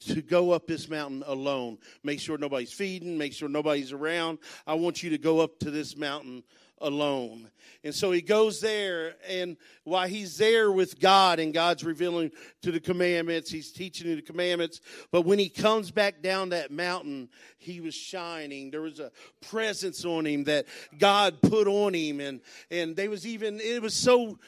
to 0.02 0.22
go 0.22 0.52
up 0.52 0.66
this 0.68 0.88
mountain 0.88 1.24
alone. 1.28 1.78
Make 2.04 2.20
sure 2.20 2.38
nobody's 2.38 2.72
feeding, 2.72 3.18
make 3.18 3.34
sure 3.34 3.50
nobody's 3.50 3.92
around. 3.92 4.40
I 4.66 4.76
want 4.76 5.04
you 5.04 5.10
to 5.12 5.18
go 5.18 5.40
up 5.40 5.60
to 5.60 5.72
this 5.72 5.98
mountain 5.98 6.44
alone. 6.82 7.50
And 7.84 7.94
so 7.94 8.12
he 8.12 8.22
goes 8.22 8.62
there, 8.62 9.16
and 9.28 9.58
while 9.84 10.08
he's 10.08 10.38
there 10.38 10.72
with 10.72 11.00
God 11.00 11.40
and 11.40 11.54
God's 11.54 11.84
revealing 11.84 12.32
to 12.62 12.72
the 12.72 12.80
commandments, 12.80 13.50
he's 13.50 13.72
teaching 13.72 14.16
the 14.16 14.22
commandments. 14.22 14.82
But 15.12 15.24
when 15.24 15.40
he 15.40 15.50
comes 15.50 15.92
back 15.92 16.22
down 16.22 16.50
that 16.50 16.72
mountain, 16.72 17.30
he 17.58 17.82
was 17.82 17.96
shining. 17.96 18.72
There 18.72 18.82
was 18.82 19.00
a 19.00 19.12
presence 19.42 20.06
on 20.06 20.26
him 20.26 20.46
that 20.46 20.66
God 20.98 21.42
put 21.42 21.68
on 21.68 21.94
him, 21.94 22.20
and 22.20 22.42
and 22.72 22.96
they 22.96 23.08
was 23.08 23.28
even 23.28 23.60
it 23.60 23.82
was 23.82 23.94
so 23.94 24.40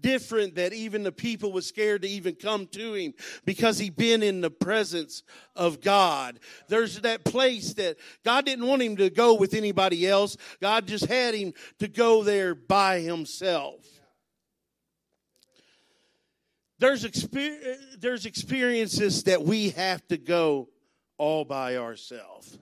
different 0.00 0.54
that 0.56 0.72
even 0.72 1.02
the 1.02 1.12
people 1.12 1.52
was 1.52 1.66
scared 1.66 2.02
to 2.02 2.08
even 2.08 2.34
come 2.34 2.66
to 2.68 2.94
him 2.94 3.14
because 3.44 3.78
he'd 3.78 3.96
been 3.96 4.22
in 4.22 4.40
the 4.40 4.50
presence 4.50 5.22
of 5.56 5.80
God. 5.80 6.40
There's 6.68 7.00
that 7.00 7.24
place 7.24 7.74
that 7.74 7.96
God 8.24 8.44
didn't 8.46 8.66
want 8.66 8.82
him 8.82 8.96
to 8.96 9.10
go 9.10 9.34
with 9.34 9.54
anybody 9.54 10.06
else. 10.06 10.36
God 10.60 10.86
just 10.86 11.06
had 11.06 11.34
him 11.34 11.52
to 11.78 11.88
go 11.88 12.22
there 12.22 12.54
by 12.54 13.00
himself. 13.00 13.86
There's, 16.78 17.04
exper- 17.04 17.76
there's 17.98 18.24
experiences 18.24 19.24
that 19.24 19.42
we 19.42 19.70
have 19.70 20.06
to 20.08 20.16
go 20.16 20.68
all 21.18 21.44
by 21.44 21.76
ourselves 21.76 22.58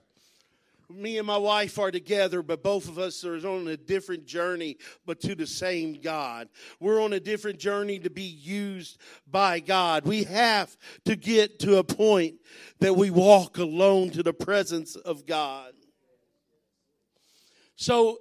me 0.89 1.17
and 1.17 1.27
my 1.27 1.37
wife 1.37 1.77
are 1.77 1.91
together, 1.91 2.41
but 2.41 2.63
both 2.63 2.87
of 2.87 2.97
us 2.97 3.23
are 3.23 3.35
on 3.47 3.67
a 3.67 3.77
different 3.77 4.25
journey, 4.25 4.77
but 5.05 5.19
to 5.21 5.35
the 5.35 5.45
same 5.45 6.01
God. 6.01 6.49
We're 6.79 7.01
on 7.01 7.13
a 7.13 7.19
different 7.19 7.59
journey 7.59 7.99
to 7.99 8.09
be 8.09 8.23
used 8.23 8.97
by 9.29 9.59
God. 9.59 10.05
We 10.05 10.23
have 10.23 10.75
to 11.05 11.15
get 11.15 11.59
to 11.59 11.77
a 11.77 11.83
point 11.83 12.35
that 12.79 12.95
we 12.95 13.11
walk 13.11 13.57
alone 13.57 14.09
to 14.11 14.23
the 14.23 14.33
presence 14.33 14.95
of 14.95 15.25
God. 15.25 15.73
So, 17.75 18.17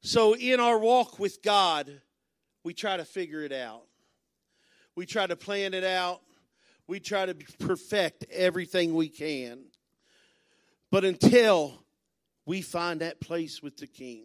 so 0.00 0.34
in 0.34 0.60
our 0.60 0.78
walk 0.78 1.18
with 1.18 1.42
God, 1.42 2.00
we 2.62 2.72
try 2.72 2.96
to 2.96 3.04
figure 3.04 3.42
it 3.42 3.52
out. 3.52 3.82
We 4.94 5.06
try 5.06 5.26
to 5.26 5.36
plan 5.36 5.74
it 5.74 5.84
out. 5.84 6.22
We 6.86 7.00
try 7.00 7.26
to 7.26 7.34
perfect 7.58 8.26
everything 8.30 8.94
we 8.94 9.08
can. 9.08 9.64
But 10.90 11.04
until 11.04 11.82
we 12.46 12.62
find 12.62 13.00
that 13.00 13.20
place 13.20 13.62
with 13.62 13.76
the 13.76 13.86
King, 13.86 14.24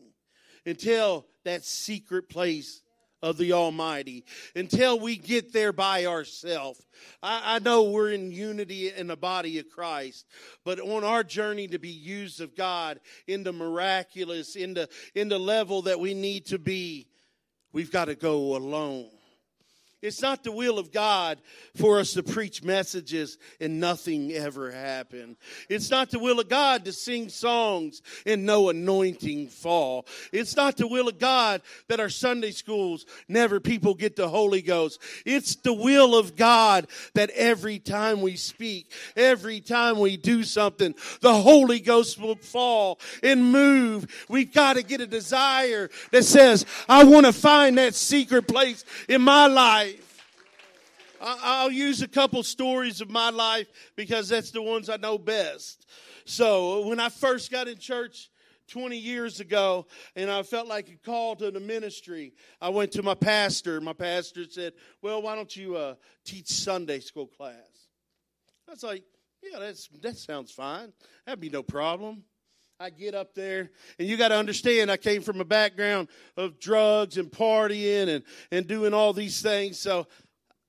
until 0.65 1.25
that 1.43 1.65
secret 1.65 2.29
place 2.29 2.81
of 3.23 3.37
the 3.37 3.53
Almighty, 3.53 4.25
until 4.55 4.99
we 4.99 5.15
get 5.15 5.53
there 5.53 5.73
by 5.73 6.05
ourselves. 6.05 6.83
I, 7.21 7.55
I, 7.55 7.59
know 7.59 7.83
we're 7.83 8.11
in 8.11 8.31
unity 8.31 8.91
in 8.91 9.07
the 9.07 9.15
body 9.15 9.59
of 9.59 9.69
Christ, 9.69 10.25
but 10.65 10.79
on 10.79 11.03
our 11.03 11.23
journey 11.23 11.67
to 11.67 11.77
be 11.77 11.89
used 11.89 12.41
of 12.41 12.55
God 12.55 12.99
in 13.27 13.43
the 13.43 13.53
miraculous, 13.53 14.55
in 14.55 14.73
the, 14.73 14.89
in 15.13 15.29
the 15.29 15.37
level 15.37 15.83
that 15.83 15.99
we 15.99 16.13
need 16.15 16.47
to 16.47 16.57
be, 16.57 17.07
we've 17.73 17.91
got 17.91 18.05
to 18.05 18.15
go 18.15 18.55
alone. 18.55 19.09
It's 20.01 20.21
not 20.21 20.43
the 20.43 20.51
will 20.51 20.79
of 20.79 20.91
God 20.91 21.39
for 21.75 21.99
us 21.99 22.13
to 22.13 22.23
preach 22.23 22.63
messages 22.63 23.37
and 23.59 23.79
nothing 23.79 24.31
ever 24.31 24.71
happen. 24.71 25.37
It's 25.69 25.91
not 25.91 26.09
the 26.09 26.17
will 26.17 26.39
of 26.39 26.49
God 26.49 26.85
to 26.85 26.91
sing 26.91 27.29
songs 27.29 28.01
and 28.25 28.43
no 28.45 28.69
anointing 28.69 29.49
fall. 29.49 30.07
It's 30.31 30.55
not 30.55 30.77
the 30.77 30.87
will 30.87 31.07
of 31.07 31.19
God 31.19 31.61
that 31.87 31.99
our 31.99 32.09
Sunday 32.09 32.49
schools 32.49 33.05
never 33.27 33.59
people 33.59 33.93
get 33.93 34.15
the 34.15 34.27
Holy 34.27 34.63
Ghost. 34.63 34.99
It's 35.23 35.55
the 35.55 35.73
will 35.73 36.15
of 36.15 36.35
God 36.35 36.87
that 37.13 37.29
every 37.31 37.77
time 37.77 38.21
we 38.21 38.37
speak, 38.37 38.91
every 39.15 39.61
time 39.61 39.99
we 39.99 40.17
do 40.17 40.43
something, 40.43 40.95
the 41.21 41.33
Holy 41.33 41.79
Ghost 41.79 42.19
will 42.19 42.37
fall 42.37 42.99
and 43.21 43.51
move. 43.51 44.25
We've 44.27 44.51
got 44.51 44.77
to 44.77 44.83
get 44.83 44.99
a 45.01 45.07
desire 45.07 45.89
that 46.11 46.23
says, 46.23 46.65
I 46.89 47.03
want 47.03 47.27
to 47.27 47.33
find 47.33 47.77
that 47.77 47.93
secret 47.93 48.47
place 48.47 48.83
in 49.07 49.21
my 49.21 49.45
life. 49.45 49.90
I'll 51.21 51.71
use 51.71 52.01
a 52.01 52.07
couple 52.07 52.41
stories 52.43 52.99
of 53.01 53.09
my 53.09 53.29
life 53.29 53.67
because 53.95 54.29
that's 54.29 54.51
the 54.51 54.61
ones 54.61 54.89
I 54.89 54.97
know 54.97 55.17
best. 55.17 55.85
So 56.25 56.87
when 56.87 56.99
I 56.99 57.09
first 57.09 57.51
got 57.51 57.67
in 57.67 57.77
church 57.77 58.29
20 58.69 58.97
years 58.97 59.39
ago 59.39 59.85
and 60.15 60.31
I 60.31 60.43
felt 60.43 60.67
like 60.67 60.89
a 60.89 60.95
call 61.05 61.35
to 61.35 61.51
the 61.51 61.59
ministry, 61.59 62.33
I 62.59 62.69
went 62.69 62.91
to 62.93 63.03
my 63.03 63.13
pastor. 63.13 63.79
My 63.81 63.93
pastor 63.93 64.45
said, 64.49 64.73
Well, 65.01 65.21
why 65.21 65.35
don't 65.35 65.55
you 65.55 65.75
uh, 65.75 65.95
teach 66.25 66.47
Sunday 66.47 66.99
school 66.99 67.27
class? 67.27 67.87
I 68.67 68.71
was 68.71 68.83
like, 68.83 69.03
Yeah, 69.43 69.59
that's, 69.59 69.89
that 70.01 70.17
sounds 70.17 70.51
fine. 70.51 70.91
That'd 71.25 71.41
be 71.41 71.49
no 71.49 71.63
problem. 71.63 72.23
I 72.79 72.89
get 72.89 73.13
up 73.13 73.35
there, 73.35 73.69
and 73.99 74.07
you 74.07 74.17
got 74.17 74.29
to 74.29 74.35
understand, 74.37 74.89
I 74.89 74.97
came 74.97 75.21
from 75.21 75.39
a 75.39 75.45
background 75.45 76.07
of 76.35 76.59
drugs 76.59 77.19
and 77.19 77.29
partying 77.29 78.07
and, 78.07 78.23
and 78.51 78.65
doing 78.65 78.91
all 78.91 79.13
these 79.13 79.39
things. 79.39 79.77
So 79.77 80.07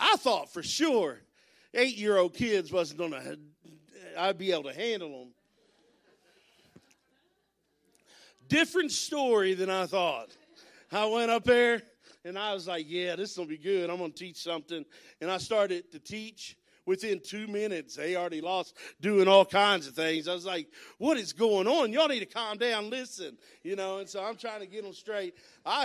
I 0.02 0.16
thought 0.16 0.52
for 0.52 0.64
sure 0.64 1.20
eight 1.74 1.96
year 1.96 2.18
old 2.18 2.34
kids 2.34 2.72
wasn't 2.72 2.98
going 2.98 3.12
to, 3.12 3.38
I'd 4.18 4.36
be 4.36 4.50
able 4.50 4.64
to 4.64 4.74
handle 4.74 5.10
them. 5.10 5.28
Different 8.48 8.90
story 8.90 9.54
than 9.54 9.70
I 9.70 9.86
thought. 9.86 10.30
I 10.90 11.06
went 11.06 11.30
up 11.30 11.44
there 11.44 11.82
and 12.24 12.36
I 12.36 12.52
was 12.52 12.66
like, 12.66 12.86
yeah, 12.88 13.14
this 13.14 13.34
to 13.34 13.46
be 13.46 13.56
good. 13.56 13.90
I'm 13.90 13.98
going 13.98 14.12
to 14.12 14.18
teach 14.18 14.42
something. 14.42 14.84
And 15.20 15.30
I 15.30 15.38
started 15.38 15.90
to 15.92 15.98
teach. 15.98 16.56
Within 16.84 17.20
two 17.20 17.46
minutes, 17.46 17.94
they 17.94 18.16
already 18.16 18.40
lost 18.40 18.76
doing 19.00 19.28
all 19.28 19.44
kinds 19.44 19.86
of 19.86 19.94
things. 19.94 20.26
I 20.26 20.34
was 20.34 20.44
like, 20.44 20.66
what 20.98 21.16
is 21.16 21.32
going 21.32 21.68
on? 21.68 21.92
Y'all 21.92 22.08
need 22.08 22.18
to 22.18 22.26
calm 22.26 22.58
down, 22.58 22.90
listen. 22.90 23.38
You 23.62 23.76
know, 23.76 23.98
and 23.98 24.08
so 24.08 24.20
I'm 24.20 24.34
trying 24.34 24.58
to 24.62 24.66
get 24.66 24.82
them 24.82 24.92
straight. 24.92 25.36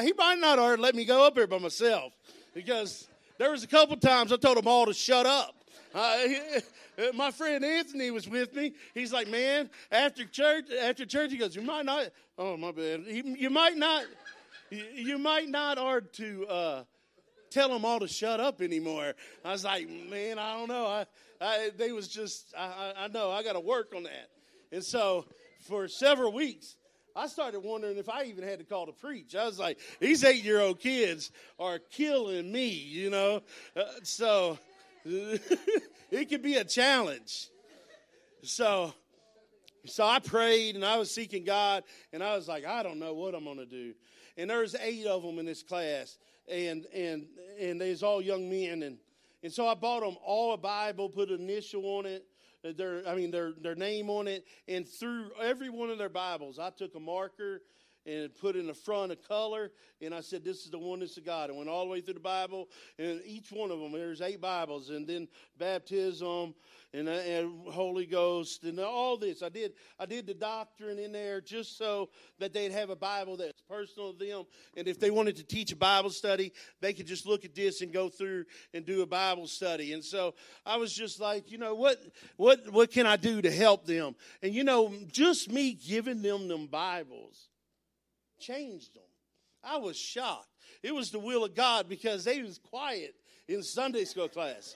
He 0.02 0.14
might 0.18 0.40
not 0.40 0.58
have 0.58 0.80
let 0.80 0.96
me 0.96 1.06
go 1.06 1.28
up 1.28 1.36
here 1.36 1.46
by 1.46 1.60
myself 1.60 2.14
because 2.56 3.08
there 3.38 3.52
was 3.52 3.64
a 3.64 3.68
couple 3.68 3.96
times 3.98 4.32
I 4.32 4.38
told 4.38 4.58
them 4.58 4.68
all 4.68 4.86
to 4.86 4.94
shut 4.94 5.26
up. 5.26 5.56
Uh, 5.94 6.18
my 7.14 7.32
friend 7.32 7.64
Anthony 7.64 8.12
was 8.12 8.28
with 8.28 8.56
me. 8.56 8.74
He's 8.94 9.14
like, 9.14 9.28
man, 9.28 9.70
after 9.92 10.26
church, 10.26 10.66
after 10.72 11.06
church, 11.06 11.32
he 11.32 11.38
goes, 11.38 11.56
you 11.56 11.62
might 11.62 11.86
not. 11.86 12.08
Oh 12.38 12.58
my 12.58 12.72
bad. 12.72 13.04
You 13.08 13.50
might 13.50 13.78
not. 13.78 14.06
You 14.70 15.18
might 15.18 15.48
not 15.48 15.78
are 15.78 16.02
to 16.02 16.48
uh, 16.48 16.84
tell 17.50 17.70
them 17.70 17.86
all 17.86 18.00
to 18.00 18.08
shut 18.08 18.40
up 18.40 18.62
anymore. 18.62 19.14
I 19.46 19.52
was 19.52 19.64
like, 19.64 19.90
man, 19.90 20.40
I 20.40 20.58
don't 20.58 20.68
know. 20.68 20.86
I, 20.86 21.06
I 21.40 21.70
they 21.78 21.92
was 21.92 22.08
just, 22.08 22.54
I, 22.58 22.94
I 22.98 23.08
know 23.08 23.32
I 23.32 23.44
got 23.44 23.54
to 23.54 23.60
work 23.60 23.94
on 23.96 24.04
that. 24.04 24.30
And 24.72 24.84
so 24.84 25.26
for 25.68 25.88
several 25.88 26.34
weeks, 26.34 26.76
I 27.18 27.26
started 27.26 27.62
wondering 27.62 27.98
if 27.98 28.10
I 28.10 28.26
even 28.26 28.44
had 28.44 28.60
to 28.60 28.66
call 28.66 28.86
to 28.86 28.92
preach. 28.92 29.36
I 29.36 29.46
was 29.46 29.58
like, 29.58 29.80
these 30.00 30.24
eight 30.24 30.44
year 30.44 30.62
old 30.62 30.80
kids 30.80 31.32
are 31.58 31.80
killing 31.80 32.52
me, 32.52 32.68
you 32.68 33.10
know? 33.10 33.42
Uh, 33.76 33.86
so 34.04 34.60
it 35.04 36.30
could 36.30 36.44
be 36.44 36.58
a 36.58 36.64
challenge. 36.64 37.50
So, 38.44 38.94
so 39.88 40.06
I 40.06 40.20
prayed 40.20 40.76
and 40.76 40.86
I 40.86 40.98
was 40.98 41.10
seeking 41.10 41.44
God 41.44 41.84
and 42.14 42.24
I 42.24 42.36
was 42.36 42.48
like, 42.48 42.66
I 42.66 42.84
don't 42.84 43.00
know 43.00 43.16
what 43.16 43.34
I'm 43.34 43.46
going 43.46 43.58
to 43.58 43.66
do. 43.66 43.96
And 44.38 44.48
there's 44.52 44.76
eight 44.76 45.08
of 45.08 45.24
them 45.24 45.40
in 45.40 45.48
this 45.48 45.64
class 45.64 46.20
and, 46.48 46.86
and, 46.94 47.26
and 47.60 47.82
there's 47.82 48.04
all 48.04 48.22
young 48.22 48.48
men. 48.48 48.84
And, 48.84 49.00
and 49.42 49.52
so 49.52 49.68
I 49.68 49.74
bought 49.74 50.02
them 50.02 50.18
all 50.24 50.54
a 50.54 50.58
Bible, 50.58 51.10
put 51.10 51.30
an 51.30 51.42
initial 51.42 51.84
on 51.98 52.06
it 52.06 52.27
their 52.64 53.08
I 53.08 53.16
mean 53.16 53.32
their 53.32 53.54
their 53.54 53.76
name 53.76 54.10
on 54.10 54.28
it, 54.28 54.46
and 54.68 54.88
through 54.88 55.32
every 55.42 55.70
one 55.70 55.90
of 55.90 55.98
their 55.98 56.10
Bibles, 56.10 56.60
I 56.60 56.70
took 56.70 56.96
a 56.96 57.00
marker 57.00 57.62
and 58.08 58.34
put 58.36 58.56
in 58.56 58.68
the 58.68 58.74
front 58.74 59.12
a 59.12 59.16
color. 59.16 59.72
And 60.02 60.16
I 60.16 60.22
said, 60.22 60.44
This 60.44 60.64
is 60.64 60.72
the 60.72 60.80
oneness 60.80 61.18
of 61.18 61.26
God. 61.26 61.50
I 61.50 61.54
went 61.54 61.70
all 61.70 61.84
the 61.84 61.92
way 61.92 62.02
through 62.02 62.16
the 62.16 62.20
Bible, 62.20 62.70
and 62.98 63.22
each 63.26 63.52
one 63.52 63.70
of 63.70 63.80
them, 63.80 63.92
there's 63.92 64.22
eight 64.22 64.40
Bibles, 64.40 64.90
and 64.90 65.06
then 65.06 65.28
baptism 65.58 66.56
and, 66.94 67.10
uh, 67.10 67.12
and 67.12 67.68
Holy 67.68 68.06
Ghost 68.06 68.64
and 68.64 68.80
all 68.80 69.18
this. 69.18 69.44
I 69.44 69.50
did 69.50 69.74
I 70.00 70.06
did 70.06 70.26
the 70.26 70.34
doctrine 70.34 71.00
in 71.00 71.12
there 71.12 71.42
just 71.42 71.78
so 71.78 72.10
that 72.40 72.54
they'd 72.54 72.72
have 72.72 72.90
a 72.90 72.96
Bible 72.96 73.38
that's 73.38 73.62
personal 73.62 74.14
to 74.14 74.26
them. 74.26 74.44
And 74.78 74.88
if 74.88 75.00
they 75.00 75.12
wanted 75.12 75.36
to 75.38 75.44
teach 75.44 75.72
a 75.72 75.76
Bible 75.76 76.10
study, 76.10 76.54
they 76.80 76.94
could 76.94 77.08
just 77.08 77.26
look 77.26 77.44
at 77.44 77.56
this 77.56 77.82
and 77.82 77.92
go 77.92 78.08
through 78.08 78.46
and 78.74 78.86
do 78.86 79.02
a 79.02 79.06
Bible 79.06 79.48
study. 79.48 79.94
And 79.94 80.04
so 80.04 80.36
I 80.66 80.78
was 80.78 80.94
just 80.94 81.20
like, 81.20 81.52
you 81.52 81.58
know, 81.58 81.76
what 81.76 82.02
what 82.38 82.72
what 82.72 82.92
can 82.92 83.06
I 83.06 83.18
do 83.18 83.42
to 83.42 83.52
help 83.52 83.86
them? 83.86 84.16
And 84.42 84.54
you 84.54 84.64
know, 84.64 84.94
just 85.12 85.52
me 85.52 85.74
giving 85.74 86.22
them 86.22 86.48
them 86.48 86.68
Bibles 86.68 87.47
changed 88.40 88.96
them. 88.96 89.04
I 89.64 89.78
was 89.78 89.98
shocked. 89.98 90.48
It 90.84 90.94
was 90.94 91.12
the 91.12 91.20
will 91.20 91.44
of 91.44 91.56
God 91.56 91.90
because 91.90 92.24
they 92.24 92.42
was 92.42 92.58
quiet 92.58 93.16
in 93.48 93.64
Sunday 93.64 94.06
school 94.06 94.30
class. 94.30 94.76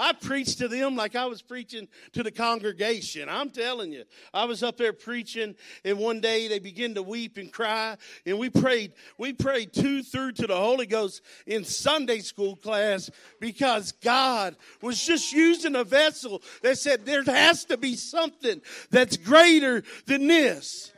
I 0.00 0.14
preached 0.14 0.58
to 0.58 0.68
them 0.68 0.96
like 0.96 1.14
I 1.14 1.26
was 1.26 1.42
preaching 1.42 1.86
to 2.12 2.22
the 2.22 2.30
congregation. 2.30 3.28
I'm 3.28 3.50
telling 3.50 3.92
you. 3.92 4.04
I 4.32 4.46
was 4.46 4.62
up 4.62 4.78
there 4.78 4.94
preaching, 4.94 5.54
and 5.84 5.98
one 5.98 6.20
day 6.20 6.48
they 6.48 6.58
began 6.58 6.94
to 6.94 7.02
weep 7.02 7.36
and 7.36 7.52
cry, 7.52 7.98
and 8.24 8.38
we 8.38 8.48
prayed, 8.48 8.94
we 9.18 9.34
prayed 9.34 9.74
two 9.74 10.02
through 10.02 10.32
to 10.32 10.46
the 10.46 10.56
Holy 10.56 10.86
Ghost 10.86 11.20
in 11.46 11.64
Sunday 11.64 12.20
school 12.20 12.56
class 12.56 13.10
because 13.40 13.92
God 13.92 14.56
was 14.80 15.04
just 15.04 15.34
using 15.34 15.76
a 15.76 15.84
vessel 15.84 16.40
that 16.62 16.78
said 16.78 17.04
there 17.04 17.24
has 17.24 17.66
to 17.66 17.76
be 17.76 17.94
something 17.94 18.62
that's 18.90 19.18
greater 19.18 19.82
than 20.06 20.26
this. 20.26 20.92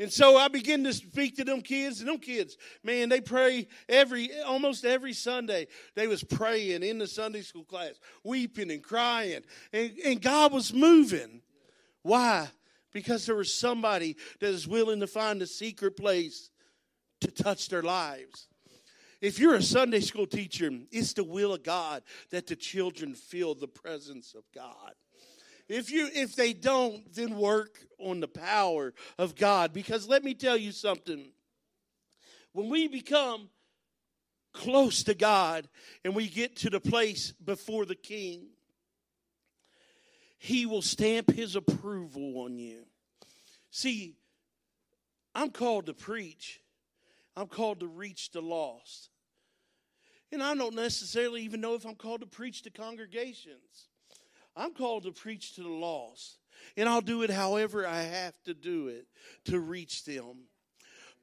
And 0.00 0.12
so 0.12 0.36
I 0.36 0.46
begin 0.46 0.84
to 0.84 0.92
speak 0.92 1.36
to 1.36 1.44
them 1.44 1.60
kids, 1.60 2.00
and 2.00 2.08
them 2.08 2.18
kids, 2.18 2.56
man, 2.84 3.08
they 3.08 3.20
pray 3.20 3.66
every 3.88 4.30
almost 4.42 4.84
every 4.84 5.12
Sunday. 5.12 5.66
They 5.96 6.06
was 6.06 6.22
praying 6.22 6.84
in 6.84 6.98
the 6.98 7.06
Sunday 7.06 7.42
school 7.42 7.64
class, 7.64 7.94
weeping 8.22 8.70
and 8.70 8.82
crying, 8.82 9.42
and, 9.72 9.92
and 10.04 10.22
God 10.22 10.52
was 10.52 10.72
moving. 10.72 11.42
Why? 12.02 12.48
Because 12.92 13.26
there 13.26 13.34
was 13.34 13.52
somebody 13.52 14.16
that 14.38 14.50
is 14.50 14.68
willing 14.68 15.00
to 15.00 15.08
find 15.08 15.42
a 15.42 15.46
secret 15.46 15.96
place 15.96 16.50
to 17.20 17.30
touch 17.30 17.68
their 17.68 17.82
lives. 17.82 18.46
If 19.20 19.40
you're 19.40 19.56
a 19.56 19.62
Sunday 19.62 19.98
school 19.98 20.28
teacher, 20.28 20.70
it's 20.92 21.12
the 21.12 21.24
will 21.24 21.54
of 21.54 21.64
God 21.64 22.04
that 22.30 22.46
the 22.46 22.54
children 22.54 23.14
feel 23.14 23.56
the 23.56 23.66
presence 23.66 24.34
of 24.34 24.44
God 24.54 24.94
if 25.68 25.90
you 25.90 26.08
if 26.14 26.34
they 26.34 26.52
don't 26.52 27.12
then 27.14 27.36
work 27.36 27.78
on 27.98 28.20
the 28.20 28.28
power 28.28 28.94
of 29.18 29.36
god. 29.36 29.72
Because 29.72 30.08
let 30.08 30.24
me 30.24 30.34
tell 30.34 30.56
you 30.56 30.72
something. 30.72 31.30
When 32.52 32.68
we 32.70 32.88
become 32.88 33.50
close 34.52 35.04
to 35.04 35.14
god 35.14 35.68
and 36.04 36.14
we 36.16 36.28
get 36.28 36.56
to 36.56 36.70
the 36.70 36.80
place 36.80 37.32
before 37.32 37.84
the 37.84 37.94
king 37.94 38.46
he 40.40 40.66
will 40.66 40.82
stamp 40.82 41.30
his 41.30 41.54
approval 41.54 42.40
on 42.40 42.58
you. 42.58 42.84
See 43.70 44.16
i'm 45.34 45.50
called 45.50 45.86
to 45.86 45.94
preach. 45.94 46.60
I'm 47.36 47.46
called 47.46 47.80
to 47.80 47.86
reach 47.86 48.30
the 48.30 48.40
lost. 48.40 49.10
And 50.32 50.42
i 50.42 50.54
don't 50.54 50.74
necessarily 50.74 51.42
even 51.42 51.60
know 51.60 51.74
if 51.74 51.84
i'm 51.84 51.94
called 51.94 52.22
to 52.22 52.26
preach 52.26 52.62
to 52.62 52.70
congregations 52.70 53.87
I'm 54.58 54.74
called 54.74 55.04
to 55.04 55.12
preach 55.12 55.54
to 55.54 55.62
the 55.62 55.68
lost, 55.68 56.38
and 56.76 56.88
I'll 56.88 57.00
do 57.00 57.22
it 57.22 57.30
however 57.30 57.86
I 57.86 58.02
have 58.02 58.34
to 58.44 58.54
do 58.54 58.88
it 58.88 59.06
to 59.44 59.60
reach 59.60 60.04
them. 60.04 60.48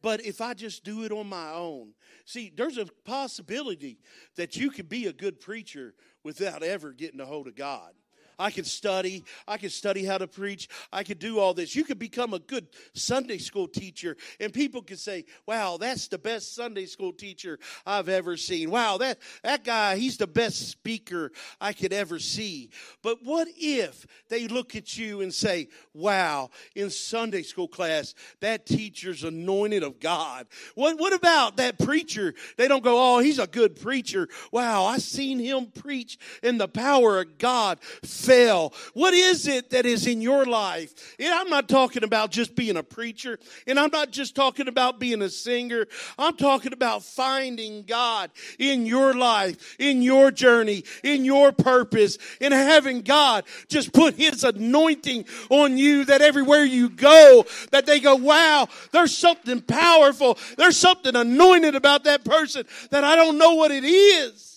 But 0.01 0.25
if 0.25 0.39
I 0.39 0.53
just 0.53 0.83
do 0.83 1.03
it 1.03 1.11
on 1.11 1.27
my 1.27 1.51
own, 1.51 1.93
see, 2.25 2.53
there's 2.55 2.77
a 2.77 2.85
possibility 3.03 3.99
that 4.37 4.55
you 4.55 4.69
could 4.69 4.87
be 4.87 5.07
a 5.07 5.13
good 5.13 5.39
preacher 5.39 5.95
without 6.23 6.63
ever 6.63 6.93
getting 6.93 7.19
a 7.19 7.25
hold 7.25 7.47
of 7.47 7.55
God. 7.55 7.91
I 8.37 8.51
could 8.51 8.65
study. 8.65 9.23
I 9.47 9.57
could 9.57 9.71
study 9.71 10.05
how 10.05 10.17
to 10.17 10.27
preach. 10.27 10.67
I 10.91 11.03
could 11.03 11.19
do 11.19 11.39
all 11.39 11.53
this. 11.53 11.75
You 11.75 11.83
could 11.83 11.99
become 11.99 12.33
a 12.33 12.39
good 12.39 12.67
Sunday 12.93 13.37
school 13.37 13.67
teacher, 13.67 14.17
and 14.39 14.53
people 14.53 14.81
could 14.81 14.99
say, 14.99 15.25
Wow, 15.45 15.77
that's 15.77 16.07
the 16.07 16.17
best 16.17 16.55
Sunday 16.55 16.85
school 16.85 17.13
teacher 17.13 17.59
I've 17.85 18.09
ever 18.09 18.37
seen. 18.37 18.69
Wow, 18.69 18.97
that, 18.97 19.19
that 19.43 19.63
guy, 19.63 19.97
he's 19.97 20.17
the 20.17 20.27
best 20.27 20.69
speaker 20.69 21.31
I 21.59 21.73
could 21.73 21.93
ever 21.93 22.19
see. 22.19 22.69
But 23.01 23.23
what 23.23 23.47
if 23.55 24.05
they 24.29 24.47
look 24.47 24.75
at 24.75 24.97
you 24.97 25.21
and 25.21 25.33
say, 25.33 25.69
Wow, 25.93 26.49
in 26.75 26.89
Sunday 26.89 27.43
school 27.43 27.67
class, 27.67 28.15
that 28.41 28.65
teacher's 28.65 29.23
anointed 29.23 29.83
of 29.83 29.99
God? 29.99 30.47
What, 30.75 30.99
what 30.99 31.13
about 31.13 31.57
that 31.57 31.79
preacher? 31.79 32.33
They 32.57 32.67
don't 32.67 32.83
go, 32.83 33.15
Oh, 33.15 33.19
he's 33.19 33.39
a 33.39 33.47
good 33.47 33.79
preacher. 33.79 34.27
Wow, 34.51 34.85
I 34.85 34.97
seen 34.97 35.39
him 35.39 35.67
preach 35.67 36.17
in 36.43 36.57
the 36.57 36.67
power 36.67 37.21
of 37.21 37.37
God 37.37 37.79
fell. 38.25 38.73
What 38.93 39.13
is 39.13 39.47
it 39.47 39.69
that 39.71 39.85
is 39.85 40.07
in 40.07 40.21
your 40.21 40.45
life? 40.45 40.93
And 41.19 41.33
I'm 41.33 41.49
not 41.49 41.69
talking 41.69 42.03
about 42.03 42.31
just 42.31 42.55
being 42.55 42.77
a 42.77 42.83
preacher, 42.83 43.39
and 43.67 43.79
I'm 43.79 43.91
not 43.91 44.11
just 44.11 44.35
talking 44.35 44.67
about 44.67 44.99
being 44.99 45.21
a 45.21 45.29
singer. 45.29 45.87
I'm 46.17 46.35
talking 46.35 46.73
about 46.73 47.03
finding 47.03 47.83
God 47.83 48.31
in 48.59 48.85
your 48.85 49.13
life, 49.13 49.75
in 49.79 50.01
your 50.01 50.31
journey, 50.31 50.83
in 51.03 51.25
your 51.25 51.51
purpose, 51.51 52.17
and 52.41 52.53
having 52.53 53.01
God 53.01 53.45
just 53.67 53.93
put 53.93 54.15
His 54.15 54.43
anointing 54.43 55.25
on 55.49 55.77
you 55.77 56.05
that 56.05 56.21
everywhere 56.21 56.65
you 56.65 56.89
go, 56.89 57.45
that 57.71 57.85
they 57.85 57.99
go, 57.99 58.15
wow, 58.15 58.67
there's 58.91 59.15
something 59.15 59.61
powerful. 59.61 60.37
There's 60.57 60.77
something 60.77 61.15
anointed 61.15 61.75
about 61.75 62.03
that 62.05 62.23
person 62.23 62.65
that 62.91 63.03
I 63.03 63.15
don't 63.15 63.37
know 63.37 63.55
what 63.55 63.71
it 63.71 63.83
is. 63.83 64.54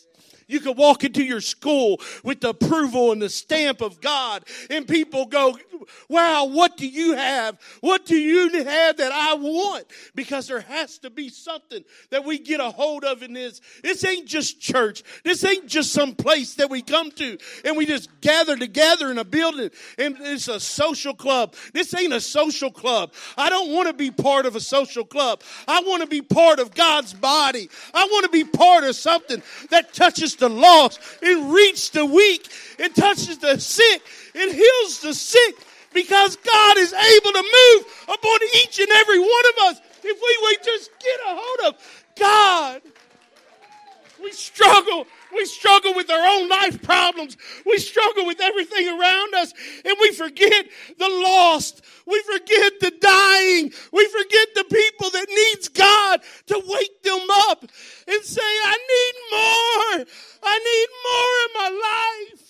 You 0.49 0.61
could 0.61 0.77
walk 0.77 1.05
into 1.05 1.23
your 1.23 1.41
school 1.41 2.01
with 2.25 2.41
the 2.41 2.51
approval 2.51 3.13
and 3.13 3.23
the 3.23 3.29
stamp 3.29 3.81
of 3.81 4.01
God, 4.01 4.45
and 4.71 4.89
people 4.89 5.27
go, 5.27 5.57
Wow, 6.09 6.47
what 6.47 6.77
do 6.77 6.87
you 6.87 7.15
have? 7.15 7.59
What 7.81 8.05
do 8.05 8.17
you 8.17 8.65
have 8.65 8.97
that 8.97 9.13
I 9.13 9.35
want? 9.35 9.87
Because 10.15 10.49
there 10.49 10.61
has 10.61 10.99
to 10.99 11.11
be 11.11 11.29
something 11.29 11.85
that 12.11 12.25
we 12.25 12.39
get 12.39 12.61
a 12.61 12.71
hold 12.71 13.05
of 13.05 13.23
in 13.23 13.33
this. 13.33 13.61
This 13.83 14.05
ain't 14.05 14.27
just 14.27 14.61
church. 14.61 15.03
This 15.25 15.45
ain't 15.45 15.67
just 15.67 15.93
some 15.93 16.15
place 16.15 16.55
that 16.55 16.71
we 16.71 16.83
come 16.83 17.11
to 17.13 17.39
and 17.65 17.77
we 17.77 17.87
just 17.87 18.09
gather 18.21 18.57
together 18.57 19.11
in 19.11 19.19
a 19.19 19.25
building 19.25 19.71
and 19.99 20.17
it's 20.21 20.49
a 20.49 20.61
social 20.61 21.15
club. 21.15 21.55
This 21.73 21.95
ain't 21.95 22.13
a 22.13 22.21
social 22.21 22.71
club. 22.71 23.13
I 23.37 23.49
don't 23.49 23.73
want 23.73 23.89
to 23.89 23.95
be 23.95 24.11
part 24.11 24.47
of 24.47 24.57
a 24.57 24.61
social 24.61 25.05
club. 25.05 25.43
I 25.67 25.81
want 25.83 26.03
to 26.03 26.09
be 26.09 26.23
part 26.23 26.59
of 26.59 26.75
God's 26.75 27.15
body. 27.15 27.71
I 27.95 28.05
want 28.11 28.25
to 28.25 28.31
be 28.31 28.45
part 28.45 28.85
of 28.85 28.97
something 28.97 29.43
that 29.71 29.93
touches 29.95 30.35
the 30.39 30.49
lost. 30.49 31.01
It 31.23 31.53
reaches 31.53 31.91
the 31.91 32.05
weak. 32.05 32.49
It 32.79 32.95
touches 32.95 33.39
the 33.39 33.59
sick. 33.59 34.03
It 34.35 34.55
heals 34.55 35.01
the 35.01 35.15
sick 35.15 35.57
because 35.93 36.37
God 36.37 36.79
is 36.79 36.93
able 36.93 37.33
to 37.33 37.43
move 37.43 37.87
upon 38.05 38.39
each 38.63 38.79
and 38.79 38.91
every 38.91 39.19
one 39.19 39.45
of 39.51 39.65
us. 39.67 39.81
If 40.03 40.21
we 40.21 40.39
would 40.43 40.65
just 40.65 40.91
get 40.99 41.21
a 41.27 41.39
hold 41.39 41.75
of 41.75 42.05
God. 42.19 42.83
We 44.23 44.33
struggle. 44.33 45.07
We 45.35 45.45
struggle 45.45 45.95
with 45.95 46.11
our 46.11 46.27
own 46.27 46.49
life 46.49 46.83
problems. 46.83 47.37
We 47.67 47.79
struggle 47.79 48.27
with 48.27 48.41
everything 48.41 48.89
around 48.89 49.35
us. 49.35 49.53
And 49.85 49.97
we 50.01 50.13
forget 50.13 50.67
the 50.99 51.09
lost. 51.09 51.83
We 52.07 52.23
forget 52.23 52.81
the 52.81 52.93
dying. 53.01 53.73
We 53.93 54.07
forget 54.09 54.49
the 54.55 54.65
people 54.65 55.11
that 55.11 55.27
needs 55.29 55.69
God 55.69 56.21
to 56.47 56.63
wake 56.67 57.03
them 57.03 57.27
up 57.49 57.63
and 57.63 58.23
say, 58.25 58.41
I 58.41 58.77
need 58.93 59.15
more. 59.37 60.07
I 60.43 60.59
need 60.59 60.89
more 61.07 61.71
in 61.71 61.73
my 61.73 62.33
life. 62.33 62.48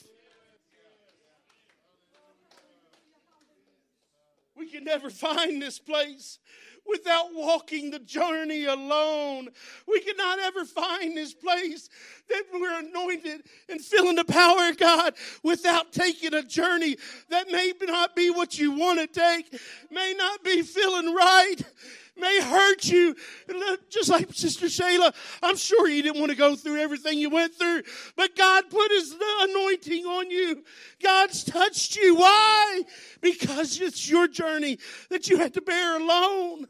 We 4.69 4.75
can 4.75 4.85
never 4.85 5.09
find 5.09 5.63
this 5.63 5.79
place 5.79 6.39
without 6.87 7.35
walking 7.35 7.91
the 7.91 8.01
journey 8.01 8.67
alone. 8.67 9.49
We 9.87 10.01
cannot 10.01 10.41
ever 10.41 10.67
find 10.67 11.17
this 11.17 11.33
place 11.33 11.89
that 12.29 12.43
we're 12.53 12.79
anointed 12.79 13.45
and 13.71 13.81
feeling 13.81 14.17
the 14.17 14.27
power 14.27 14.69
of 14.69 14.77
God 14.77 15.15
without 15.43 15.91
taking 15.95 16.35
a 16.35 16.43
journey 16.43 16.99
that 17.31 17.51
may 17.51 17.73
not 17.81 18.15
be 18.15 18.29
what 18.29 18.59
you 18.59 18.73
want 18.73 19.01
to 19.01 19.07
take, 19.07 19.59
may 19.91 20.15
not 20.19 20.45
be 20.45 20.61
feeling 20.61 21.15
right. 21.15 21.63
May 22.19 22.41
hurt 22.43 22.89
you, 22.89 23.15
just 23.91 24.09
like 24.09 24.33
Sister 24.33 24.67
Shayla. 24.67 25.15
I'm 25.43 25.57
sure 25.57 25.89
you 25.89 26.03
didn't 26.03 26.21
want 26.21 26.31
to 26.31 26.37
go 26.37 26.57
through 26.57 26.81
everything 26.81 27.19
you 27.19 27.31
went 27.31 27.55
through, 27.55 27.83
but 28.17 28.37
God 28.37 28.65
put 28.71 28.91
His 28.91 29.15
anointing 29.41 30.05
on 30.05 30.31
you. 30.31 30.65
God's 31.03 31.45
touched 31.45 31.97
you. 31.97 32.17
Why? 32.17 32.83
Because 33.21 33.81
it's 33.81 34.11
your 34.11 34.29
journey 34.29 34.79
that 35.11 35.29
you 35.29 35.39
had 35.39 35.55
to 35.55 35.61
bear 35.61 35.97
alone. 35.97 36.67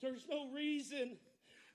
There's 0.00 0.26
no 0.30 0.48
reason 0.54 1.16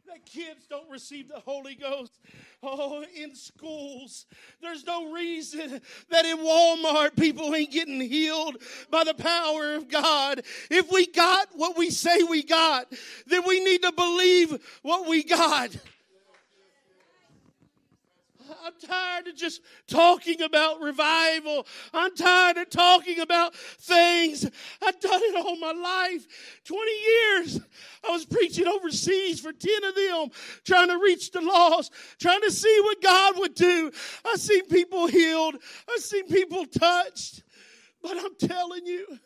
that 0.08 0.26
kids 0.26 0.66
don't 0.70 0.90
receive 0.90 1.28
the 1.30 1.40
Holy 1.40 1.76
Ghost. 1.76 2.20
Oh, 2.62 3.04
in 3.16 3.36
schools, 3.36 4.26
there's 4.62 4.86
no 4.86 5.12
reason 5.12 5.82
that 6.10 6.26
in 6.26 6.38
Walmart 6.38 7.16
people 7.16 7.54
ain't 7.54 7.72
getting 7.72 8.02
healed 8.02 8.58
by 8.90 9.04
the 9.04 9.14
power 9.14 9.76
of 9.76 9.90
God. 9.90 10.42
If 10.70 10.92
we 10.92 11.08
got 11.08 11.50
what 11.54 11.78
we 11.78 11.90
say 11.90 12.24
we 12.24 12.44
got, 12.44 12.92
then 13.28 13.44
we 13.48 13.64
need 13.64 13.82
to 13.84 13.92
believe 13.92 14.80
what 14.82 15.08
we 15.08 15.24
got. 15.24 15.76
I'm 18.64 18.74
tired 18.86 19.28
of 19.28 19.36
just 19.36 19.62
talking 19.88 20.42
about 20.42 20.82
revival. 20.82 21.66
I'm 21.94 22.16
tired 22.16 22.58
of 22.58 22.70
talking 22.70 23.20
about 23.20 23.56
things. 23.56 24.46
I've 24.82 25.00
done 25.00 25.22
it 25.24 25.36
all 25.36 25.56
my 25.58 25.72
life. 25.72 26.26
20 26.66 26.92
years. 26.92 27.60
I 28.08 28.12
was 28.12 28.26
preaching 28.26 28.68
overseas 28.68 29.40
for 29.40 29.54
10 29.54 29.84
of 29.84 29.96
them, 29.96 30.30
trying 30.66 30.90
to 30.90 30.98
reach 30.98 31.32
the 31.32 31.42
lost, 31.42 31.94
trying 32.20 32.42
to 32.42 32.52
see 32.52 32.80
what 32.84 33.02
God 33.02 33.40
would 33.40 33.56
do. 33.56 33.92
I've 34.26 34.40
seen 34.40 34.66
people 34.68 35.08
healed, 35.08 35.56
I've 35.90 36.04
seen 36.04 36.28
people 36.28 36.66
touched. 36.66 37.44
But 38.02 38.18
I'm 38.18 38.36
telling 38.36 38.86
you, 38.86 39.20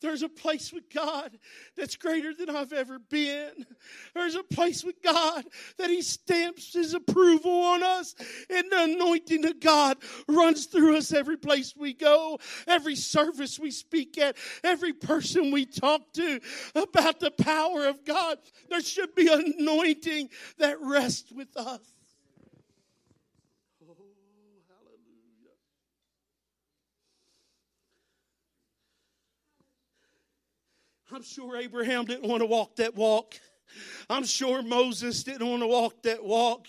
There's 0.00 0.22
a 0.22 0.28
place 0.28 0.72
with 0.72 0.88
God 0.92 1.38
that's 1.76 1.96
greater 1.96 2.34
than 2.34 2.48
I've 2.48 2.72
ever 2.72 2.98
been. 2.98 3.66
There's 4.14 4.34
a 4.34 4.42
place 4.42 4.82
with 4.82 5.02
God 5.02 5.44
that 5.78 5.90
He 5.90 6.02
stamps 6.02 6.72
His 6.72 6.94
approval 6.94 7.52
on 7.52 7.82
us, 7.82 8.14
and 8.48 8.70
the 8.70 8.84
anointing 8.84 9.44
of 9.46 9.60
God 9.60 9.98
runs 10.28 10.66
through 10.66 10.96
us 10.96 11.12
every 11.12 11.36
place 11.36 11.74
we 11.76 11.92
go, 11.92 12.38
every 12.66 12.96
service 12.96 13.58
we 13.58 13.70
speak 13.70 14.18
at, 14.18 14.36
every 14.64 14.92
person 14.92 15.50
we 15.50 15.66
talk 15.66 16.12
to 16.14 16.40
about 16.74 17.20
the 17.20 17.30
power 17.30 17.86
of 17.86 18.04
God. 18.04 18.38
There 18.68 18.80
should 18.80 19.14
be 19.14 19.28
anointing 19.28 20.30
that 20.58 20.80
rests 20.80 21.30
with 21.32 21.56
us. 21.56 21.80
I'm 31.12 31.22
sure 31.22 31.56
Abraham 31.56 32.04
didn't 32.04 32.28
want 32.28 32.40
to 32.40 32.46
walk 32.46 32.76
that 32.76 32.94
walk. 32.94 33.34
I'm 34.08 34.24
sure 34.24 34.62
Moses 34.62 35.22
didn't 35.22 35.48
want 35.48 35.62
to 35.62 35.66
walk 35.66 36.02
that 36.02 36.24
walk. 36.24 36.66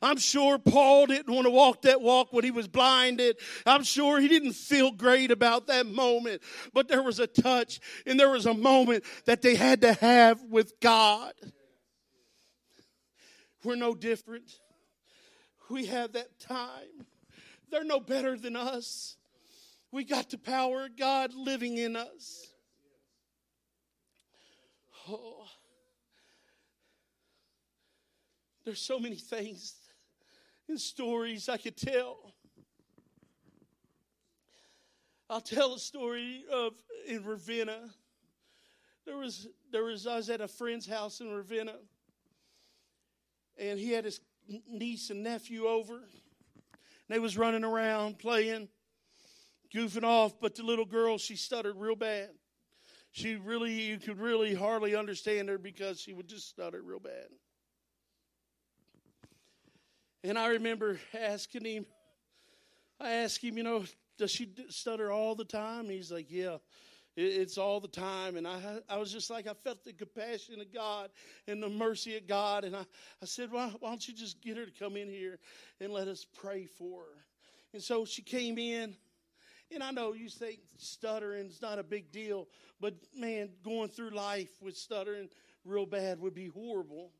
I'm 0.00 0.16
sure 0.16 0.58
Paul 0.58 1.06
didn't 1.06 1.32
want 1.32 1.46
to 1.46 1.50
walk 1.50 1.82
that 1.82 2.00
walk 2.00 2.32
when 2.32 2.44
he 2.44 2.50
was 2.50 2.68
blinded. 2.68 3.36
I'm 3.64 3.84
sure 3.84 4.20
he 4.20 4.28
didn't 4.28 4.54
feel 4.54 4.90
great 4.90 5.30
about 5.30 5.68
that 5.68 5.86
moment. 5.86 6.42
But 6.72 6.88
there 6.88 7.02
was 7.02 7.20
a 7.20 7.26
touch 7.26 7.80
and 8.06 8.18
there 8.18 8.30
was 8.30 8.46
a 8.46 8.54
moment 8.54 9.04
that 9.26 9.42
they 9.42 9.54
had 9.54 9.82
to 9.82 9.92
have 9.94 10.42
with 10.42 10.78
God. 10.80 11.32
We're 13.64 13.76
no 13.76 13.94
different. 13.94 14.50
We 15.70 15.86
have 15.86 16.12
that 16.12 16.38
time. 16.40 17.06
They're 17.70 17.84
no 17.84 18.00
better 18.00 18.36
than 18.36 18.56
us. 18.56 19.16
We 19.92 20.04
got 20.04 20.30
the 20.30 20.38
power 20.38 20.86
of 20.86 20.96
God 20.96 21.34
living 21.34 21.78
in 21.78 21.96
us. 21.96 22.51
Oh. 25.08 25.46
There's 28.64 28.80
so 28.80 28.98
many 28.98 29.16
things 29.16 29.74
and 30.68 30.80
stories 30.80 31.48
I 31.48 31.56
could 31.56 31.76
tell. 31.76 32.34
I'll 35.28 35.40
tell 35.40 35.74
a 35.74 35.78
story 35.78 36.44
of 36.52 36.74
in 37.06 37.24
Ravenna. 37.24 37.90
There 39.04 39.16
was 39.16 39.48
there 39.72 39.84
was 39.84 40.06
I 40.06 40.16
was 40.16 40.30
at 40.30 40.40
a 40.40 40.48
friend's 40.48 40.86
house 40.86 41.20
in 41.20 41.30
Ravenna, 41.30 41.74
and 43.56 43.78
he 43.78 43.90
had 43.90 44.04
his 44.04 44.20
niece 44.68 45.10
and 45.10 45.22
nephew 45.22 45.66
over. 45.66 45.94
And 45.94 47.08
They 47.08 47.18
was 47.18 47.36
running 47.36 47.64
around 47.64 48.18
playing, 48.18 48.68
goofing 49.74 50.04
off, 50.04 50.38
but 50.40 50.54
the 50.54 50.62
little 50.62 50.84
girl 50.84 51.18
she 51.18 51.34
stuttered 51.34 51.76
real 51.76 51.96
bad 51.96 52.30
she 53.12 53.36
really 53.36 53.72
you 53.72 53.98
could 53.98 54.18
really 54.18 54.54
hardly 54.54 54.96
understand 54.96 55.48
her 55.48 55.58
because 55.58 56.00
she 56.00 56.14
would 56.14 56.26
just 56.26 56.48
stutter 56.48 56.82
real 56.82 56.98
bad. 56.98 57.28
And 60.24 60.38
i 60.38 60.48
remember 60.48 60.98
asking 61.18 61.64
him 61.64 61.86
i 62.98 63.10
asked 63.10 63.42
him 63.44 63.56
you 63.56 63.62
know 63.62 63.84
does 64.18 64.30
she 64.30 64.48
stutter 64.68 65.10
all 65.10 65.34
the 65.34 65.44
time? 65.44 65.88
He's 65.88 66.10
like 66.10 66.26
yeah 66.28 66.58
it's 67.14 67.58
all 67.58 67.78
the 67.78 67.88
time. 67.88 68.36
And 68.36 68.48
I, 68.48 68.78
I 68.88 68.96
was 68.96 69.12
just 69.12 69.28
like 69.28 69.46
i 69.46 69.52
felt 69.52 69.84
the 69.84 69.92
compassion 69.92 70.60
of 70.60 70.72
god 70.72 71.10
and 71.46 71.62
the 71.62 71.68
mercy 71.68 72.16
of 72.16 72.26
god. 72.26 72.64
And 72.64 72.74
i, 72.74 72.86
I 73.20 73.26
said 73.26 73.52
why, 73.52 73.72
why 73.80 73.90
don't 73.90 74.08
you 74.08 74.14
just 74.14 74.40
get 74.40 74.56
her 74.56 74.64
to 74.64 74.72
come 74.72 74.96
in 74.96 75.08
here 75.08 75.38
and 75.80 75.92
let 75.92 76.08
us 76.08 76.24
pray 76.24 76.64
for 76.64 77.00
her? 77.00 77.24
And 77.74 77.82
so 77.82 78.04
she 78.04 78.22
came 78.22 78.58
in 78.58 78.96
and 79.74 79.82
I 79.82 79.90
know 79.90 80.12
you 80.12 80.28
think 80.28 80.60
stuttering's 80.78 81.60
not 81.62 81.78
a 81.78 81.82
big 81.82 82.10
deal, 82.12 82.48
but 82.80 82.94
man, 83.16 83.50
going 83.64 83.88
through 83.88 84.10
life 84.10 84.50
with 84.60 84.76
stuttering 84.76 85.28
real 85.64 85.86
bad 85.86 86.20
would 86.20 86.34
be 86.34 86.48
horrible. 86.48 87.10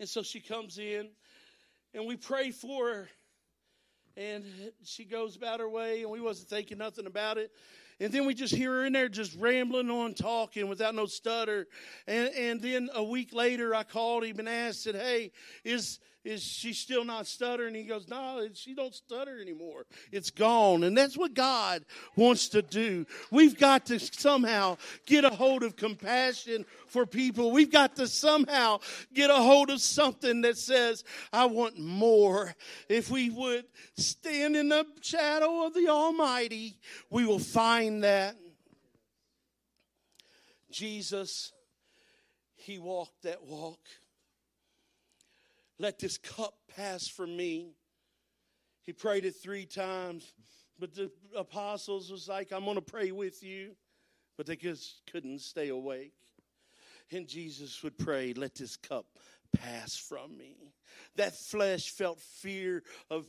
And 0.00 0.08
so 0.08 0.22
she 0.22 0.40
comes 0.40 0.78
in, 0.78 1.08
and 1.94 2.06
we 2.06 2.16
pray 2.16 2.50
for 2.50 2.88
her, 2.88 3.08
and 4.16 4.44
she 4.84 5.04
goes 5.04 5.36
about 5.36 5.60
her 5.60 5.68
way, 5.68 6.02
and 6.02 6.10
we 6.10 6.20
wasn't 6.20 6.48
thinking 6.48 6.78
nothing 6.78 7.06
about 7.06 7.38
it. 7.38 7.50
And 8.00 8.12
then 8.12 8.26
we 8.26 8.34
just 8.34 8.54
hear 8.54 8.72
her 8.72 8.84
in 8.84 8.92
there 8.92 9.08
just 9.08 9.34
rambling 9.36 9.90
on, 9.90 10.14
talking 10.14 10.68
without 10.68 10.94
no 10.94 11.06
stutter. 11.06 11.66
And, 12.06 12.28
and 12.34 12.62
then 12.62 12.90
a 12.94 13.02
week 13.02 13.32
later, 13.34 13.74
I 13.74 13.82
called 13.82 14.24
him 14.24 14.38
and 14.38 14.48
asked, 14.48 14.84
said, 14.84 14.94
"Hey, 14.94 15.32
is 15.64 15.98
is 16.24 16.42
she 16.42 16.72
still 16.72 17.04
not 17.04 17.26
stuttering? 17.26 17.74
He 17.74 17.84
goes, 17.84 18.08
No, 18.08 18.46
she 18.52 18.74
don't 18.74 18.94
stutter 18.94 19.40
anymore. 19.40 19.86
It's 20.10 20.30
gone. 20.30 20.82
And 20.82 20.96
that's 20.96 21.16
what 21.16 21.32
God 21.32 21.84
wants 22.16 22.48
to 22.50 22.62
do. 22.62 23.06
We've 23.30 23.56
got 23.56 23.86
to 23.86 24.00
somehow 24.00 24.78
get 25.06 25.24
a 25.24 25.30
hold 25.30 25.62
of 25.62 25.76
compassion 25.76 26.66
for 26.88 27.06
people. 27.06 27.52
We've 27.52 27.70
got 27.70 27.96
to 27.96 28.08
somehow 28.08 28.80
get 29.14 29.30
a 29.30 29.36
hold 29.36 29.70
of 29.70 29.80
something 29.80 30.40
that 30.42 30.58
says, 30.58 31.04
I 31.32 31.46
want 31.46 31.78
more. 31.78 32.54
If 32.88 33.10
we 33.10 33.30
would 33.30 33.64
stand 33.96 34.56
in 34.56 34.68
the 34.70 34.86
shadow 35.00 35.66
of 35.66 35.74
the 35.74 35.88
Almighty, 35.88 36.78
we 37.10 37.26
will 37.26 37.38
find 37.38 38.02
that. 38.02 38.36
Jesus, 40.70 41.52
He 42.56 42.78
walked 42.78 43.22
that 43.22 43.44
walk. 43.44 43.78
Let 45.78 45.98
this 45.98 46.18
cup 46.18 46.54
pass 46.76 47.06
from 47.06 47.36
me. 47.36 47.72
He 48.82 48.92
prayed 48.92 49.24
it 49.24 49.36
three 49.36 49.66
times, 49.66 50.32
but 50.78 50.94
the 50.94 51.10
apostles 51.36 52.10
was 52.10 52.28
like, 52.28 52.52
I'm 52.52 52.64
going 52.64 52.76
to 52.76 52.82
pray 52.82 53.12
with 53.12 53.42
you. 53.42 53.76
But 54.36 54.46
they 54.46 54.56
just 54.56 55.02
couldn't 55.10 55.40
stay 55.40 55.68
awake. 55.68 56.14
And 57.10 57.26
Jesus 57.26 57.82
would 57.82 57.98
pray, 57.98 58.34
Let 58.34 58.54
this 58.54 58.76
cup 58.76 59.06
pass 59.52 59.96
from 59.96 60.36
me. 60.36 60.72
That 61.16 61.34
flesh 61.34 61.90
felt 61.90 62.20
fear 62.20 62.82
of, 63.10 63.26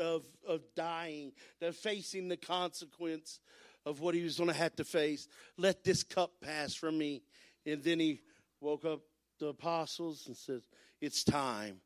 of, 0.00 0.24
of 0.46 0.62
dying, 0.76 1.32
that 1.60 1.74
facing 1.74 2.28
the 2.28 2.36
consequence 2.36 3.40
of 3.86 4.00
what 4.00 4.14
he 4.14 4.22
was 4.22 4.38
going 4.38 4.50
to 4.50 4.56
have 4.56 4.76
to 4.76 4.84
face. 4.84 5.28
Let 5.56 5.84
this 5.84 6.02
cup 6.02 6.32
pass 6.40 6.74
from 6.74 6.96
me. 6.96 7.22
And 7.66 7.82
then 7.82 8.00
he 8.00 8.20
woke 8.60 8.84
up 8.84 9.00
the 9.38 9.48
apostles 9.48 10.24
and 10.26 10.36
said, 10.36 10.62
It's 11.04 11.22
time. 11.22 11.82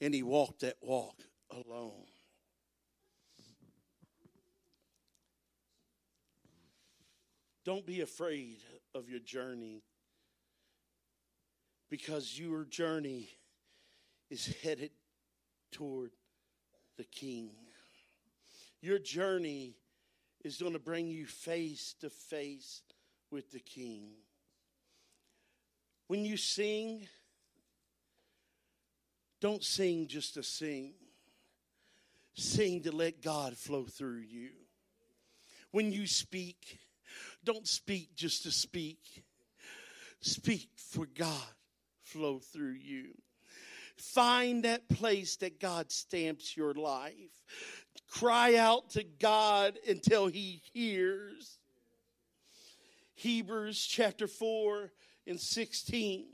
And 0.00 0.12
he 0.12 0.22
walked 0.22 0.60
that 0.60 0.76
walk 0.82 1.16
alone. 1.50 2.04
Don't 7.64 7.86
be 7.86 8.02
afraid 8.02 8.58
of 8.94 9.08
your 9.08 9.20
journey 9.20 9.82
because 11.90 12.38
your 12.38 12.64
journey 12.64 13.30
is 14.30 14.54
headed 14.62 14.90
toward 15.72 16.10
the 16.98 17.04
King. 17.04 17.50
Your 18.82 18.98
journey 18.98 19.76
is 20.44 20.58
going 20.58 20.74
to 20.74 20.78
bring 20.78 21.08
you 21.08 21.26
face 21.26 21.94
to 22.00 22.10
face 22.10 22.82
with 23.30 23.50
the 23.50 23.60
King. 23.60 24.10
When 26.06 26.24
you 26.24 26.36
sing, 26.36 27.08
don't 29.40 29.62
sing 29.62 30.06
just 30.08 30.34
to 30.34 30.42
sing, 30.42 30.94
sing 32.34 32.82
to 32.82 32.92
let 32.92 33.22
God 33.22 33.56
flow 33.56 33.84
through 33.84 34.20
you. 34.20 34.50
When 35.70 35.92
you 35.92 36.06
speak, 36.06 36.78
don't 37.44 37.66
speak 37.66 38.14
just 38.16 38.42
to 38.44 38.50
speak, 38.50 39.24
speak 40.20 40.70
for 40.76 41.06
God 41.06 41.54
flow 42.02 42.38
through 42.38 42.76
you. 42.80 43.08
Find 43.96 44.64
that 44.64 44.88
place 44.88 45.36
that 45.36 45.60
God 45.60 45.90
stamps 45.90 46.56
your 46.56 46.72
life. 46.72 47.12
Cry 48.08 48.54
out 48.54 48.90
to 48.90 49.04
God 49.04 49.78
until 49.88 50.28
He 50.28 50.62
hears. 50.72 51.58
Hebrews 53.14 53.84
chapter 53.84 54.28
4 54.28 54.92
and 55.26 55.40
16. 55.40 56.26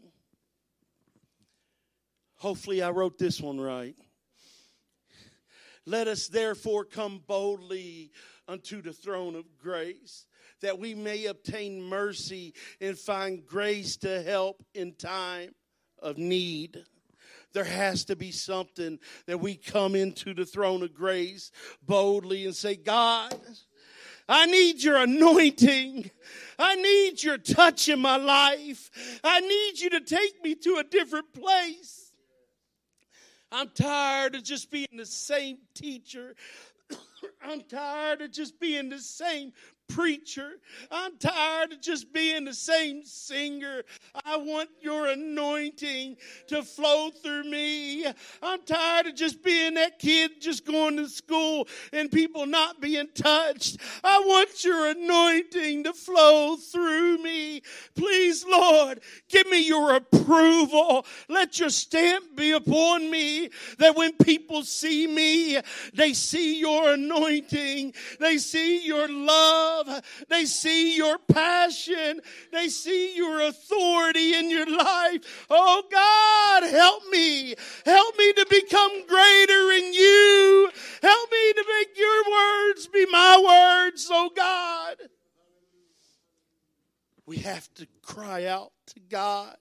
Hopefully, 2.45 2.83
I 2.83 2.91
wrote 2.91 3.17
this 3.17 3.41
one 3.41 3.59
right. 3.59 3.97
Let 5.87 6.09
us 6.09 6.29
therefore 6.29 6.85
come 6.85 7.23
boldly 7.27 8.11
unto 8.47 8.83
the 8.83 8.93
throne 8.93 9.35
of 9.35 9.47
grace, 9.57 10.27
that 10.61 10.79
we 10.79 10.95
may 10.95 11.25
obtain 11.25 11.83
mercy 11.83 12.53
and 12.83 12.99
find 12.99 13.47
grace 13.47 13.97
to 13.97 14.23
help 14.23 14.63
in 14.75 14.93
time 14.93 15.55
of 16.03 16.19
need. 16.19 16.85
There 17.55 17.65
has 17.65 18.05
to 18.05 18.15
be 18.15 18.31
something 18.31 18.99
that 19.25 19.41
we 19.41 19.55
come 19.55 19.95
into 19.95 20.35
the 20.35 20.45
throne 20.45 20.83
of 20.83 20.93
grace 20.93 21.51
boldly 21.81 22.45
and 22.45 22.55
say, 22.55 22.77
God, 22.77 23.35
I 24.29 24.45
need 24.45 24.83
your 24.83 24.99
anointing. 24.99 26.11
I 26.59 26.75
need 26.75 27.23
your 27.23 27.39
touch 27.39 27.89
in 27.89 28.01
my 28.01 28.19
life. 28.19 28.91
I 29.25 29.41
need 29.41 29.81
you 29.81 29.89
to 29.89 30.01
take 30.03 30.45
me 30.45 30.55
to 30.57 30.77
a 30.77 30.85
different 30.85 31.33
place. 31.33 32.04
I'm 33.55 33.69
tired 33.69 34.35
of 34.35 34.43
just 34.43 34.69
being 34.69 34.89
the 34.97 35.07
same 35.07 35.59
teacher. 35.75 36.35
I'm 37.45 37.61
tired 37.61 38.21
of 38.21 38.33
just 38.33 38.59
being 38.59 38.89
the 38.89 38.99
same 38.99 39.53
preacher. 39.89 40.53
I'm 40.91 41.17
tired 41.19 41.73
of 41.73 41.81
just 41.81 42.13
being 42.13 42.45
the 42.45 42.55
same 42.55 43.05
singer. 43.05 43.83
I 44.25 44.37
want 44.37 44.71
your 44.81 45.09
anointing 45.09 46.17
to 46.49 46.63
flow 46.63 47.11
through 47.11 47.45
me. 47.45 48.07
I'm 48.43 48.63
tired 48.65 49.07
of 49.07 49.15
just 49.15 49.43
being 49.43 49.75
that 49.75 49.99
kid 49.99 50.41
just 50.41 50.67
going 50.67 50.97
to 50.97 51.09
school 51.09 51.69
and 51.93 52.11
people 52.11 52.47
not 52.47 52.81
being 52.81 53.09
touched. 53.15 53.79
I 54.03 54.21
want 54.21 54.65
your 54.65 54.91
anointing 54.91 55.85
to 55.85 55.93
flow 55.93 56.57
through 56.57 57.23
me. 57.23 57.63
Please, 57.95 58.45
Lord, 58.45 59.01
give 59.29 59.47
me 59.49 59.67
your 59.67 59.95
approval. 59.97 61.07
Let 61.29 61.59
your 61.59 61.71
stamp 61.71 62.37
be 62.37 62.53
upon 62.53 63.11
me 63.11 63.51
that 63.79 63.97
when 63.97 64.13
people 64.13 64.63
see 64.63 65.07
me, 65.07 65.61
they 65.95 66.13
see 66.13 66.59
your 66.59 66.95
anointing. 66.95 67.95
They 68.21 68.39
see 68.39 68.85
your 68.87 69.09
love. 69.09 69.74
They 70.29 70.45
see 70.45 70.97
your 70.97 71.19
passion. 71.19 72.21
They 72.53 72.69
see 72.69 73.17
your 73.17 73.41
authority 73.43 74.35
in 74.35 74.51
your 74.51 74.67
life. 74.67 75.47
Oh 75.51 75.83
God, 75.91 76.71
help 76.71 77.03
me. 77.11 77.55
Help 77.85 78.19
me 78.19 78.33
to 78.33 78.47
become 78.49 79.07
greater 79.07 79.73
in 79.73 79.93
you. 79.93 80.71
Help 81.03 81.31
me 81.31 81.53
to 81.53 81.65
make 81.79 81.99
your 81.99 82.23
words 82.33 82.87
be 82.89 83.07
my 83.11 83.39
words, 83.39 84.09
oh 84.11 84.31
God. 84.35 84.97
We 87.27 87.39
have 87.39 87.73
to 87.75 87.87
cry 88.03 88.47
out 88.47 88.73
to 88.89 89.01
God 89.01 89.57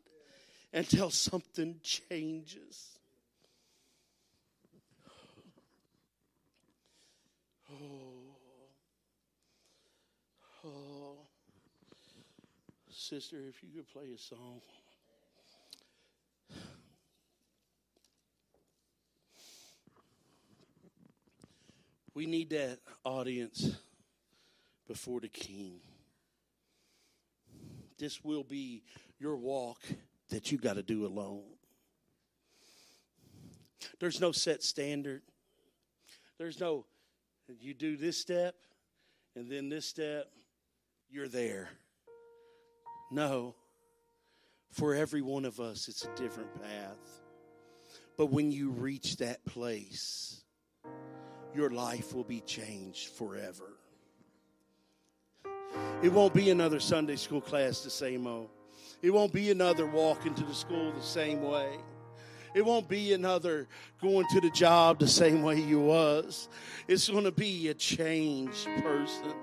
until 0.73 1.09
something 1.09 1.79
changes. 1.81 2.92
Sister, 13.03 13.35
if 13.49 13.61
you 13.61 13.69
could 13.75 13.87
play 13.89 14.05
a 14.15 14.17
song. 14.17 14.61
We 22.13 22.27
need 22.27 22.51
that 22.51 22.79
audience 23.03 23.75
before 24.87 25.19
the 25.19 25.27
King. 25.27 25.81
This 27.97 28.23
will 28.23 28.43
be 28.43 28.83
your 29.19 29.35
walk 29.35 29.81
that 30.29 30.51
you 30.51 30.57
got 30.57 30.75
to 30.75 30.83
do 30.83 31.05
alone. 31.05 31.43
There's 33.99 34.21
no 34.21 34.31
set 34.31 34.63
standard. 34.63 35.23
There's 36.37 36.59
no, 36.59 36.85
you 37.59 37.73
do 37.73 37.97
this 37.97 38.17
step 38.17 38.55
and 39.35 39.51
then 39.51 39.67
this 39.67 39.85
step, 39.85 40.27
you're 41.09 41.27
there. 41.27 41.69
No. 43.13 43.53
For 44.71 44.95
every 44.95 45.21
one 45.21 45.45
of 45.45 45.59
us, 45.59 45.87
it's 45.87 46.03
a 46.03 46.15
different 46.15 46.51
path. 46.59 47.21
But 48.17 48.27
when 48.27 48.51
you 48.51 48.71
reach 48.71 49.17
that 49.17 49.45
place, 49.45 50.41
your 51.55 51.69
life 51.69 52.15
will 52.15 52.23
be 52.23 52.41
changed 52.41 53.09
forever. 53.09 53.77
It 56.01 56.11
won't 56.11 56.33
be 56.33 56.49
another 56.49 56.79
Sunday 56.79 57.15
school 57.15 57.41
class 57.41 57.81
the 57.81 57.91
same 57.91 58.25
old. 58.25 58.49
It 59.03 59.11
won't 59.11 59.31
be 59.31 59.51
another 59.51 59.85
walk 59.85 60.25
into 60.25 60.43
the 60.43 60.55
school 60.55 60.91
the 60.91 61.01
same 61.01 61.43
way. 61.43 61.77
It 62.55 62.65
won't 62.65 62.87
be 62.87 63.13
another 63.13 63.67
going 64.01 64.25
to 64.31 64.41
the 64.41 64.49
job 64.49 64.99
the 64.99 65.07
same 65.07 65.43
way 65.43 65.59
you 65.59 65.79
was. 65.79 66.49
It's 66.87 67.09
going 67.09 67.25
to 67.25 67.31
be 67.31 67.67
a 67.67 67.73
changed 67.73 68.67
person 68.81 69.33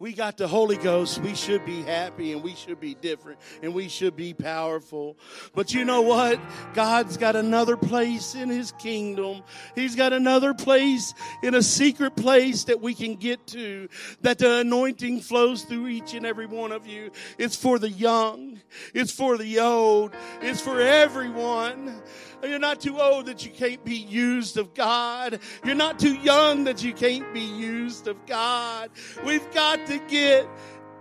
we 0.00 0.14
got 0.14 0.38
the 0.38 0.48
Holy 0.48 0.78
Ghost, 0.78 1.18
we 1.18 1.34
should 1.34 1.64
be 1.66 1.82
happy 1.82 2.32
and 2.32 2.42
we 2.42 2.54
should 2.54 2.80
be 2.80 2.94
different 2.94 3.38
and 3.62 3.74
we 3.74 3.86
should 3.86 4.16
be 4.16 4.32
powerful. 4.32 5.18
But 5.54 5.74
you 5.74 5.84
know 5.84 6.00
what? 6.00 6.40
God's 6.72 7.18
got 7.18 7.36
another 7.36 7.76
place 7.76 8.34
in 8.34 8.48
His 8.48 8.72
kingdom. 8.72 9.42
He's 9.74 9.94
got 9.94 10.14
another 10.14 10.54
place 10.54 11.12
in 11.42 11.54
a 11.54 11.62
secret 11.62 12.16
place 12.16 12.64
that 12.64 12.80
we 12.80 12.94
can 12.94 13.16
get 13.16 13.46
to, 13.48 13.90
that 14.22 14.38
the 14.38 14.60
anointing 14.60 15.20
flows 15.20 15.64
through 15.64 15.88
each 15.88 16.14
and 16.14 16.24
every 16.24 16.46
one 16.46 16.72
of 16.72 16.86
you. 16.86 17.10
It's 17.36 17.54
for 17.54 17.78
the 17.78 17.90
young, 17.90 18.58
it's 18.94 19.12
for 19.12 19.36
the 19.36 19.60
old, 19.60 20.14
it's 20.40 20.62
for 20.62 20.80
everyone. 20.80 22.00
You're 22.42 22.58
not 22.58 22.80
too 22.80 22.98
old 22.98 23.26
that 23.26 23.44
you 23.44 23.52
can't 23.52 23.84
be 23.84 23.96
used 23.96 24.56
of 24.56 24.72
God. 24.72 25.40
You're 25.62 25.74
not 25.74 25.98
too 25.98 26.14
young 26.14 26.64
that 26.64 26.82
you 26.82 26.94
can't 26.94 27.30
be 27.34 27.40
used 27.40 28.08
of 28.08 28.24
God. 28.24 28.90
We've 29.24 29.48
got 29.52 29.86
to 29.90 29.98
get 30.06 30.48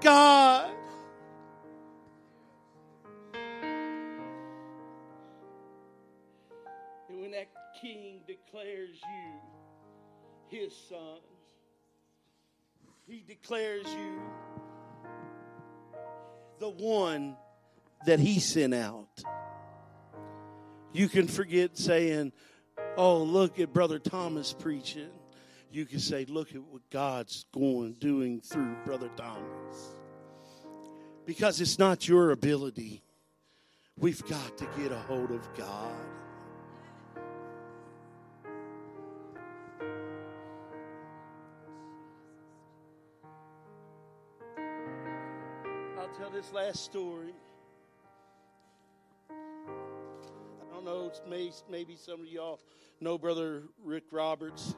God. 0.02 0.72
And 7.08 7.22
when 7.22 7.30
that 7.32 7.50
king 7.80 8.22
declares 8.26 9.00
you 9.04 10.58
his 10.60 10.74
son, 10.90 11.20
he 13.06 13.24
declares 13.28 13.86
you 13.86 14.20
the 16.58 16.70
one 16.70 17.38
that 18.08 18.20
he 18.20 18.40
sent 18.40 18.74
out. 18.74 19.24
You 20.94 21.08
can 21.08 21.28
forget 21.28 21.78
saying, 21.78 22.32
Oh, 22.98 23.22
look 23.22 23.60
at 23.60 23.72
Brother 23.72 24.00
Thomas 24.00 24.52
preaching. 24.52 25.12
You 25.72 25.86
can 25.86 26.00
say, 26.00 26.26
Look 26.26 26.56
at 26.56 26.62
what 26.64 26.82
God's 26.90 27.46
going, 27.52 27.94
doing 27.94 28.42
through 28.42 28.76
Brother 28.86 29.10
Thomas. 29.16 29.96
Because 31.26 31.62
it's 31.62 31.78
not 31.78 32.08
your 32.08 32.32
ability. 32.32 33.04
We've 33.98 34.26
got 34.28 34.58
to 34.58 34.68
get 34.78 34.92
a 34.92 34.98
hold 34.98 35.30
of 35.30 35.48
God. 35.56 35.94
I'll 46.00 46.08
tell 46.18 46.32
this 46.32 46.52
last 46.52 46.84
story. 46.84 47.36
I 49.30 50.74
don't 50.74 50.86
know, 50.86 51.12
maybe 51.30 51.96
some 51.96 52.22
of 52.22 52.28
y'all 52.28 52.60
know 53.02 53.18
Brother 53.18 53.64
Rick 53.84 54.06
Roberts. 54.12 54.76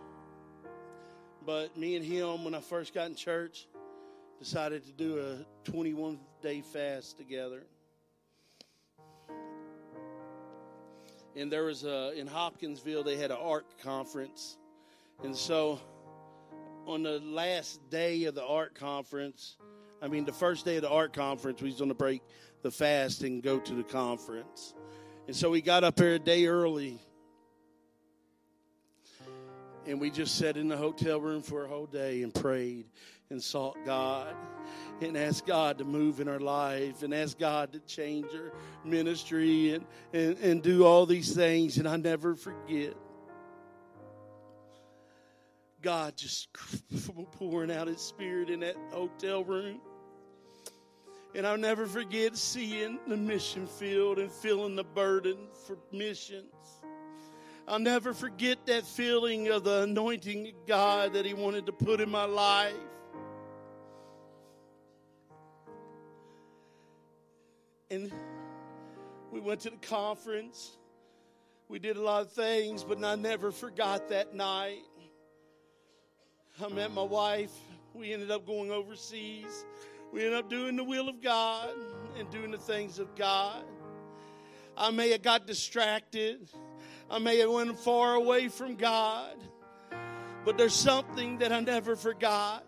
But 1.46 1.76
me 1.76 1.96
and 1.96 2.06
him, 2.06 2.44
when 2.44 2.54
I 2.54 2.60
first 2.60 2.94
got 2.94 3.08
in 3.08 3.16
church, 3.16 3.68
decided 4.40 4.86
to 4.86 4.92
do 4.92 5.20
a 5.20 5.70
21 5.70 6.20
day 6.42 6.62
fast 6.62 7.18
together. 7.18 7.64
And 11.36 11.52
there 11.52 11.64
was 11.64 11.84
a, 11.84 12.12
in 12.18 12.28
Hopkinsville, 12.28 13.04
they 13.04 13.18
had 13.18 13.32
an 13.32 13.38
art 13.42 13.66
conference. 13.82 14.58
And 15.24 15.36
so 15.36 15.80
on 16.86 17.04
the 17.04 17.20
last 17.20 17.80
day 17.90 18.26
of 18.26 18.36
the 18.36 18.46
art 18.46 18.76
conference, 18.76 19.58
I 20.02 20.08
mean, 20.08 20.26
the 20.26 20.34
first 20.34 20.66
day 20.66 20.78
of 20.78 20.82
the 20.82 20.90
art 20.90 21.14
conference, 21.14 21.62
we 21.62 21.70
was 21.70 21.78
going 21.78 21.90
to 21.90 21.96
break 21.96 22.22
the 22.64 22.72
fast 22.72 23.24
and 23.24 23.42
go 23.42 23.60
to 23.60 23.74
the 23.74 23.84
conference. 23.84 24.74
And 25.28 25.36
so 25.36 25.50
we 25.50 25.62
got 25.62 25.84
up 25.84 25.96
there 25.96 26.16
a 26.16 26.20
day 26.20 26.48
early. 26.48 27.00
And 29.88 30.00
we 30.00 30.12
just 30.12 30.38
sat 30.38 30.58
in 30.58 30.68
the 30.68 30.78
hotel 30.78 31.20
room 31.20 31.42
for 31.42 31.66
a 31.66 31.68
whole 31.68 31.88
day 31.88 32.22
and 32.22 32.34
prayed 32.34 32.86
and 33.32 33.42
sought 33.42 33.78
God 33.86 34.36
and 35.02 35.18
asked 35.18 35.46
God 35.48 35.78
to 35.80 35.84
move 35.84 36.20
in 36.20 36.28
our 36.28 36.40
life 36.40 37.02
and 37.02 37.14
asked 37.14 37.40
God 37.40 37.72
to 37.74 37.80
change 37.80 38.28
our 38.34 38.52
ministry 38.86 39.74
and, 39.74 39.86
and, 40.14 40.38
and 40.38 40.62
do 40.62 40.86
all 40.86 41.06
these 41.06 41.34
things. 41.34 41.78
And 41.78 41.88
I 41.88 41.96
never 41.96 42.36
forget 42.36 42.96
God 45.82 46.16
just 46.16 46.50
pouring 47.32 47.72
out 47.72 47.88
His 47.88 48.02
Spirit 48.02 48.50
in 48.50 48.60
that 48.60 48.76
hotel 48.92 49.44
room. 49.44 49.82
And 51.34 51.48
I'll 51.48 51.58
never 51.58 51.88
forget 51.88 52.36
seeing 52.36 53.00
the 53.08 53.18
mission 53.18 53.66
field 53.66 54.20
and 54.20 54.32
feeling 54.32 54.76
the 54.76 54.84
burden 54.84 55.38
for 55.66 55.78
missions. 55.92 56.54
I'll 57.72 57.80
never 57.80 58.14
forget 58.14 58.66
that 58.66 58.86
feeling 58.86 59.48
of 59.48 59.64
the 59.64 59.84
anointing 59.84 60.48
of 60.50 60.68
God 60.68 61.14
that 61.14 61.26
He 61.26 61.34
wanted 61.34 61.66
to 61.68 61.72
put 61.72 62.02
in 62.02 62.10
my 62.12 62.26
life. 62.26 62.74
And 67.90 68.12
we 69.32 69.40
went 69.40 69.62
to 69.62 69.70
the 69.70 69.78
conference. 69.78 70.76
We 71.70 71.80
did 71.80 71.96
a 71.96 72.02
lot 72.02 72.24
of 72.24 72.34
things, 72.34 72.84
but 72.84 73.02
I 73.06 73.16
never 73.16 73.54
forgot 73.54 74.10
that 74.10 74.36
night. 74.36 74.82
I 76.62 76.68
met 76.68 76.92
my 76.92 77.04
wife. 77.04 77.54
We 77.94 78.12
ended 78.12 78.32
up 78.32 78.46
going 78.46 78.70
overseas. 78.70 79.64
We 80.12 80.26
ended 80.26 80.40
up 80.40 80.50
doing 80.50 80.76
the 80.76 80.84
will 80.84 81.08
of 81.08 81.22
God 81.22 81.70
and 82.20 82.30
doing 82.30 82.52
the 82.52 82.58
things 82.58 83.00
of 83.00 83.16
God. 83.16 83.64
I 84.76 84.92
may 84.92 85.12
have 85.12 85.22
got 85.22 85.48
distracted. 85.48 86.50
I 87.12 87.20
may 87.20 87.40
have 87.40 87.52
went 87.52 87.78
far 87.78 88.16
away 88.16 88.48
from 88.48 88.76
God. 88.76 89.36
But 90.46 90.58
there's 90.58 90.74
something 90.74 91.40
that 91.40 91.52
I 91.52 91.60
never 91.60 91.98
forgot. 91.98 92.64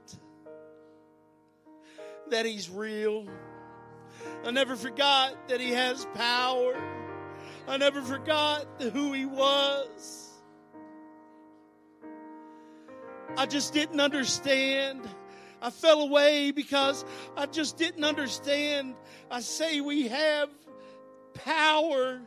That 2.30 2.46
he's 2.46 2.70
real. 2.70 3.26
I 4.44 4.52
never 4.52 4.76
forgot 4.76 5.48
that 5.48 5.62
he 5.62 5.70
has 5.70 6.06
power. 6.14 6.76
I 7.70 7.78
never 7.78 8.02
forgot 8.02 8.66
who 8.82 9.14
he 9.14 9.26
was. 9.26 10.30
I 13.38 13.46
just 13.46 13.74
didn't 13.74 14.02
understand. 14.02 15.08
I 15.62 15.70
fell 15.70 16.02
away 16.02 16.52
because 16.52 17.06
I 17.38 17.46
just 17.46 17.78
didn't 17.78 18.04
understand. 18.04 18.96
I 19.32 19.40
say 19.40 19.80
we 19.80 20.10
have 20.10 20.50
power 21.34 22.20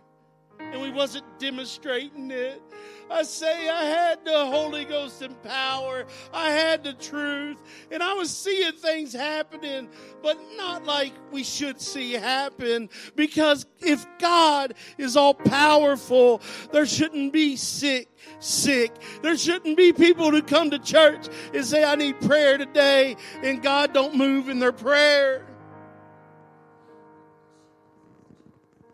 and 0.59 0.80
we 0.80 0.90
wasn't 0.90 1.24
demonstrating 1.38 2.30
it. 2.30 2.62
I 3.11 3.22
say 3.22 3.68
I 3.68 3.84
had 3.84 4.24
the 4.24 4.46
Holy 4.46 4.84
Ghost 4.84 5.22
and 5.22 5.40
power. 5.42 6.07
I 6.32 6.50
had 6.50 6.82
the 6.82 6.92
truth. 6.94 7.62
And 7.90 8.02
I 8.02 8.14
was 8.14 8.36
seeing 8.36 8.72
things 8.72 9.12
happening, 9.12 9.88
but 10.22 10.38
not 10.57 10.84
like 10.84 11.12
we 11.30 11.44
should 11.44 11.80
see 11.80 12.12
happen. 12.12 12.88
Because 13.14 13.64
if 13.80 14.04
God 14.18 14.74
is 14.98 15.16
all 15.16 15.34
powerful, 15.34 16.42
there 16.72 16.86
shouldn't 16.86 17.32
be 17.32 17.57
sick, 17.57 18.09
sick. 18.40 18.92
There 19.22 19.36
shouldn't 19.36 19.76
be 19.76 19.92
people 19.92 20.30
who 20.30 20.42
come 20.42 20.70
to 20.70 20.78
church 20.78 21.28
and 21.54 21.64
say, 21.64 21.84
I 21.84 21.94
need 21.94 22.20
prayer 22.20 22.59
today, 22.59 23.16
and 23.42 23.62
God 23.62 23.92
don't 23.92 24.16
move 24.16 24.48
in 24.48 24.59
their 24.59 24.72
prayer. 24.72 25.46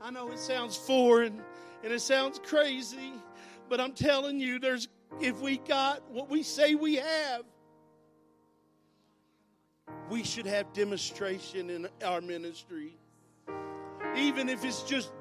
I 0.02 0.10
know 0.10 0.30
it 0.30 0.38
sounds 0.38 0.76
foreign 0.76 1.42
and 1.82 1.92
it 1.92 2.00
sounds 2.00 2.40
crazy, 2.44 3.12
but 3.68 3.80
I'm 3.80 3.92
telling 3.92 4.38
you, 4.40 4.58
there's 4.58 4.88
if 5.20 5.40
we 5.40 5.58
got 5.58 6.08
what 6.10 6.30
we 6.30 6.42
say 6.42 6.74
we 6.74 6.96
have, 6.96 7.42
we 10.10 10.22
should 10.22 10.46
have 10.46 10.72
demonstration 10.72 11.70
in 11.70 11.88
our 12.04 12.20
ministry. 12.20 12.96
Even 14.16 14.48
if 14.48 14.64
it's 14.64 14.82
just 14.82 15.12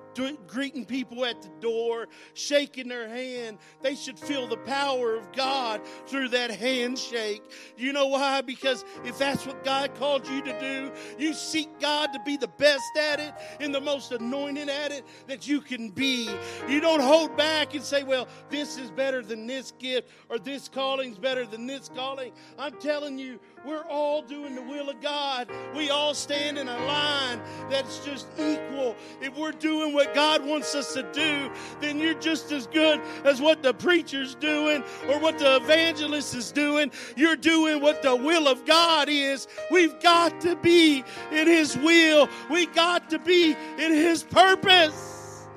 greeting 0.48 0.86
people 0.86 1.26
at 1.26 1.42
the 1.42 1.50
door, 1.60 2.08
shaking 2.34 2.88
their 2.88 3.08
hand, 3.08 3.58
they 3.82 3.96
should 3.96 4.18
feel 4.18 4.48
the 4.48 4.58
power 4.58 5.16
of 5.16 5.32
God 5.32 5.82
through 6.08 6.30
that 6.30 6.52
handshake. 6.52 7.44
You 7.78 7.94
know 7.94 8.08
why? 8.08 8.42
Because 8.42 8.84
if 9.04 9.18
that's 9.18 9.46
what 9.46 9.64
God 9.64 9.96
called 9.96 10.28
you 10.28 10.42
to 10.42 10.60
do, 10.60 10.92
you 11.18 11.34
seek 11.34 11.68
God 11.80 12.14
to 12.14 12.20
be 12.26 12.38
the 12.38 12.48
best 12.48 12.98
at 13.00 13.20
it 13.20 13.34
and 13.60 13.74
the 13.74 13.82
most 13.82 14.12
anointed 14.12 14.70
at 14.70 14.92
it 14.92 15.06
that 15.28 15.48
you 15.48 15.62
can 15.62 15.90
be. 15.90 16.30
You 16.68 16.82
don't 16.82 17.02
hold 17.02 17.36
back 17.38 17.74
and 17.74 17.84
say, 17.84 18.04
well, 18.04 18.28
this 18.50 18.78
is 18.78 18.92
better 18.92 19.22
than 19.22 19.48
this 19.48 19.72
gift 19.80 20.10
or 20.30 20.40
this 20.40 20.68
calling's 20.68 21.18
better 21.18 21.46
than 21.46 21.68
this 21.68 21.90
calling. 21.90 22.32
I'm 22.58 22.80
telling 22.80 23.18
you, 23.18 23.40
we're 23.66 23.86
all 23.86 24.24
doing 24.24 24.56
the 24.56 24.62
will 24.62 24.90
of 24.90 25.02
God. 25.02 25.50
We 25.76 25.90
all 25.90 26.14
stand 26.14 26.58
in 26.58 26.68
a 26.68 26.86
line 26.86 27.40
that's 27.70 28.04
just 28.04 28.28
equal. 28.40 28.96
If 29.22 29.38
we're 29.38 29.52
doing 29.52 29.94
what 29.94 30.01
God 30.14 30.46
wants 30.46 30.76
us 30.76 30.94
to 30.94 31.04
do, 31.14 31.52
then 31.80 32.00
you're 32.00 32.14
just 32.16 32.52
as 32.52 32.68
good 32.68 33.02
as 33.24 33.42
what 33.42 33.64
the 33.64 33.74
preacher's 33.74 34.36
doing 34.36 34.84
or 35.08 35.20
what 35.20 35.40
the 35.40 35.58
evangelist 35.58 36.36
is 36.36 36.52
doing. 36.52 36.92
You're 37.16 37.36
doing 37.36 37.82
what 37.82 38.02
the 38.02 38.16
will 38.16 38.48
of 38.48 38.66
God 38.66 39.10
is. 39.10 39.48
We've 39.70 40.00
got 40.02 40.42
to 40.42 40.56
be 40.56 41.04
in 41.32 41.48
His 41.48 41.78
will, 41.78 42.30
we 42.50 42.66
got 42.68 43.10
to 43.12 43.20
be 43.20 43.56
in 43.78 43.94
His 43.94 44.24
purpose 44.24 45.48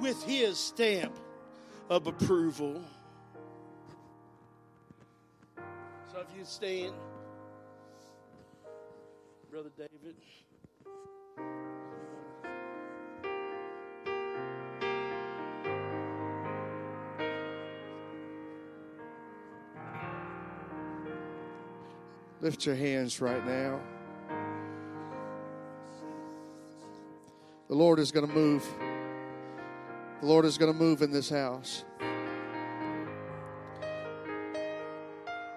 with 0.00 0.22
His 0.24 0.58
stamp 0.58 1.16
of 1.88 2.06
approval. 2.06 2.82
So 6.12 6.20
if 6.20 6.26
you 6.36 6.44
stand, 6.44 6.94
Brother 9.50 9.70
David. 9.76 10.16
Lift 22.42 22.66
your 22.66 22.74
hands 22.74 23.20
right 23.20 23.46
now. 23.46 23.80
The 27.68 27.74
Lord 27.76 28.00
is 28.00 28.10
going 28.10 28.26
to 28.26 28.34
move. 28.34 28.66
The 30.20 30.26
Lord 30.26 30.44
is 30.44 30.58
going 30.58 30.72
to 30.72 30.76
move 30.76 31.02
in 31.02 31.12
this 31.12 31.30
house. 31.30 31.84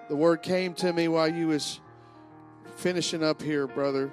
The 0.08 0.14
word 0.14 0.42
came 0.42 0.74
to 0.74 0.92
me 0.92 1.08
while 1.08 1.26
you 1.26 1.48
was 1.48 1.80
finishing 2.76 3.24
up 3.24 3.42
here, 3.42 3.66
brother. 3.66 4.12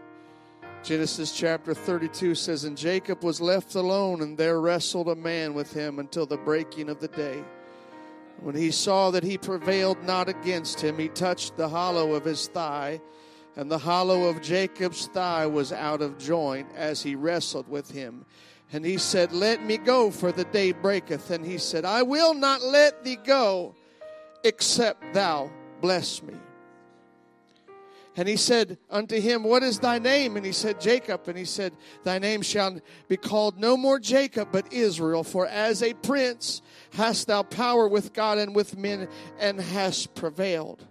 Genesis 0.81 1.31
chapter 1.31 1.75
32 1.75 2.33
says, 2.33 2.63
And 2.63 2.75
Jacob 2.75 3.23
was 3.23 3.39
left 3.39 3.75
alone, 3.75 4.23
and 4.23 4.35
there 4.35 4.59
wrestled 4.59 5.09
a 5.09 5.15
man 5.15 5.53
with 5.53 5.71
him 5.71 5.99
until 5.99 6.25
the 6.25 6.37
breaking 6.37 6.89
of 6.89 6.99
the 6.99 7.07
day. 7.09 7.43
When 8.41 8.55
he 8.55 8.71
saw 8.71 9.11
that 9.11 9.23
he 9.23 9.37
prevailed 9.37 10.03
not 10.03 10.27
against 10.29 10.81
him, 10.81 10.97
he 10.97 11.07
touched 11.09 11.55
the 11.55 11.69
hollow 11.69 12.13
of 12.13 12.25
his 12.25 12.47
thigh, 12.47 13.01
and 13.55 13.69
the 13.69 13.77
hollow 13.77 14.23
of 14.25 14.41
Jacob's 14.41 15.07
thigh 15.07 15.45
was 15.45 15.71
out 15.71 16.01
of 16.01 16.17
joint 16.17 16.67
as 16.75 17.01
he 17.03 17.15
wrestled 17.15 17.67
with 17.67 17.91
him. 17.91 18.25
And 18.73 18.83
he 18.83 18.97
said, 18.97 19.31
Let 19.31 19.63
me 19.63 19.77
go, 19.77 20.09
for 20.09 20.31
the 20.31 20.45
day 20.45 20.71
breaketh. 20.71 21.29
And 21.29 21.45
he 21.45 21.59
said, 21.59 21.85
I 21.85 22.01
will 22.01 22.33
not 22.33 22.63
let 22.63 23.03
thee 23.03 23.17
go, 23.23 23.75
except 24.43 25.13
thou 25.13 25.51
bless 25.79 26.23
me. 26.23 26.33
And 28.15 28.27
he 28.27 28.37
said 28.37 28.77
unto 28.91 29.19
him, 29.19 29.43
What 29.43 29.63
is 29.63 29.79
thy 29.79 29.97
name? 29.97 30.37
And 30.37 30.45
he 30.45 30.51
said, 30.51 30.79
Jacob. 30.79 31.27
And 31.27 31.37
he 31.37 31.45
said, 31.45 31.73
Thy 32.03 32.19
name 32.19 32.43
shall 32.43 32.79
be 33.07 33.17
called 33.17 33.59
no 33.59 33.75
more 33.75 33.99
Jacob, 33.99 34.49
but 34.51 34.71
Israel. 34.71 35.23
For 35.23 35.47
as 35.47 35.81
a 35.81 35.93
prince 35.95 36.61
hast 36.93 37.27
thou 37.27 37.41
power 37.41 37.87
with 37.87 38.13
God 38.13 38.37
and 38.37 38.55
with 38.55 38.77
men, 38.77 39.07
and 39.39 39.59
hast 39.59 40.13
prevailed. 40.13 40.85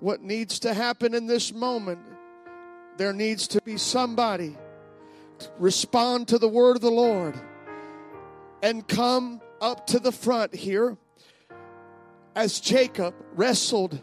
What 0.00 0.20
needs 0.20 0.58
to 0.60 0.74
happen 0.74 1.14
in 1.14 1.26
this 1.26 1.54
moment? 1.54 2.00
There 2.98 3.14
needs 3.14 3.48
to 3.48 3.62
be 3.62 3.78
somebody 3.78 4.56
to 5.38 5.50
respond 5.58 6.28
to 6.28 6.38
the 6.38 6.48
word 6.48 6.76
of 6.76 6.82
the 6.82 6.90
Lord 6.90 7.34
and 8.62 8.86
come 8.86 9.40
up 9.60 9.86
to 9.88 9.98
the 9.98 10.12
front 10.12 10.54
here 10.54 10.98
as 12.36 12.60
Jacob 12.60 13.14
wrestled 13.34 13.98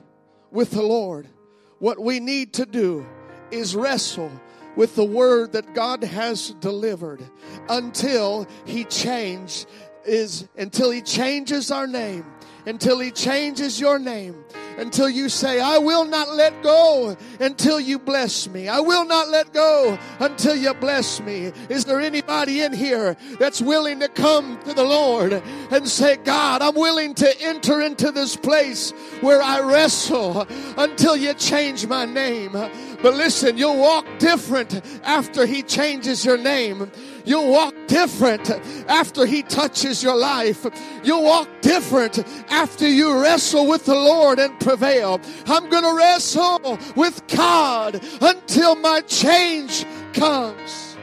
with 0.52 0.72
the 0.72 0.82
Lord, 0.82 1.30
what 1.78 2.00
we 2.00 2.20
need 2.20 2.54
to 2.54 2.66
do 2.66 3.06
is 3.52 3.76
wrestle 3.76 4.32
with 4.76 4.96
the 4.96 5.04
word 5.06 5.54
that 5.54 5.76
God 5.76 6.04
has 6.04 6.50
delivered 6.60 7.24
until 7.70 8.48
he 8.66 8.84
change 8.86 9.68
is 10.04 10.50
until 10.58 10.92
he 10.92 11.02
changes 11.02 11.72
our 11.72 11.88
name 11.88 12.26
until 12.66 13.00
he 13.00 13.10
changes 13.10 13.80
your 13.80 13.98
name 13.98 14.44
until 14.78 15.09
you 15.09 15.30
say 15.30 15.59
I 15.59 15.78
will 15.78 16.05
not 16.05 16.34
let 16.34 16.61
go 16.63 17.15
until 17.39 17.80
you 17.80 17.99
bless 17.99 18.47
me. 18.47 18.67
I 18.67 18.80
will 18.80 19.05
not 19.05 19.30
let 19.30 19.53
go 19.53 19.97
until 20.19 20.55
you 20.55 20.74
bless 20.74 21.21
me. 21.21 21.51
Is 21.69 21.86
there 21.86 21.99
anybody 21.99 22.61
in 22.61 22.74
here 22.74 23.15
that's 23.39 23.61
willing 23.61 23.99
to 23.99 24.07
come 24.07 24.59
to 24.63 24.74
the 24.74 24.84
Lord 24.84 25.34
and 25.71 25.88
say 25.88 26.17
God 26.17 26.61
I'm 26.61 26.76
willing 26.76 27.13
to 27.15 27.41
enter 27.41 27.82
into 27.82 28.11
this 28.11 28.36
place 28.36 28.91
where 29.21 29.41
I 29.41 29.61
wrestle 29.61 30.47
until 30.78 31.15
you 31.15 31.34
change 31.34 31.88
my 31.88 32.05
name 32.05 32.55
But 33.04 33.16
listen, 33.16 33.58
you'll 33.58 33.78
walk 33.78 34.06
different 34.18 34.82
after 35.04 35.45
He 35.45 35.62
changes 35.62 36.24
your 36.24 36.38
name. 36.38 36.89
You'll 37.26 37.51
walk 37.51 37.76
different 37.88 38.49
after 38.88 39.26
He 39.26 39.43
touches 39.43 40.01
your 40.01 40.16
life. 40.16 40.66
You'll 41.04 41.24
walk 41.24 41.49
different 41.60 42.20
after 42.49 42.88
you 42.88 43.22
wrestle 43.22 43.68
with 43.68 43.86
the 43.86 43.93
Lord 43.93 44.39
and 44.39 44.58
prevail. 44.58 45.20
I'm 45.47 45.68
going 45.70 45.84
to 45.84 45.93
wrestle 45.93 46.80
with 46.95 47.28
God 47.28 48.01
until 48.22 48.76
my 48.76 49.01
change 49.01 49.86
comes. 50.14 50.95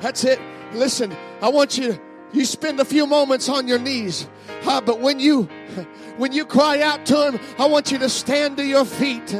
That's 0.00 0.24
it. 0.24 0.40
Listen, 0.72 1.14
I 1.42 1.50
want 1.50 1.76
you 1.76 2.00
you 2.32 2.44
spend 2.44 2.78
a 2.80 2.84
few 2.84 3.06
moments 3.06 3.48
on 3.48 3.66
your 3.66 3.78
knees. 3.78 4.28
Ah, 4.64 4.80
but 4.80 5.00
when 5.00 5.20
you 5.20 5.44
when 6.16 6.32
you 6.32 6.44
cry 6.44 6.80
out 6.80 7.06
to 7.06 7.28
him, 7.28 7.40
I 7.58 7.66
want 7.66 7.90
you 7.90 7.98
to 7.98 8.08
stand 8.08 8.56
to 8.58 8.64
your 8.64 8.84
feet 8.84 9.34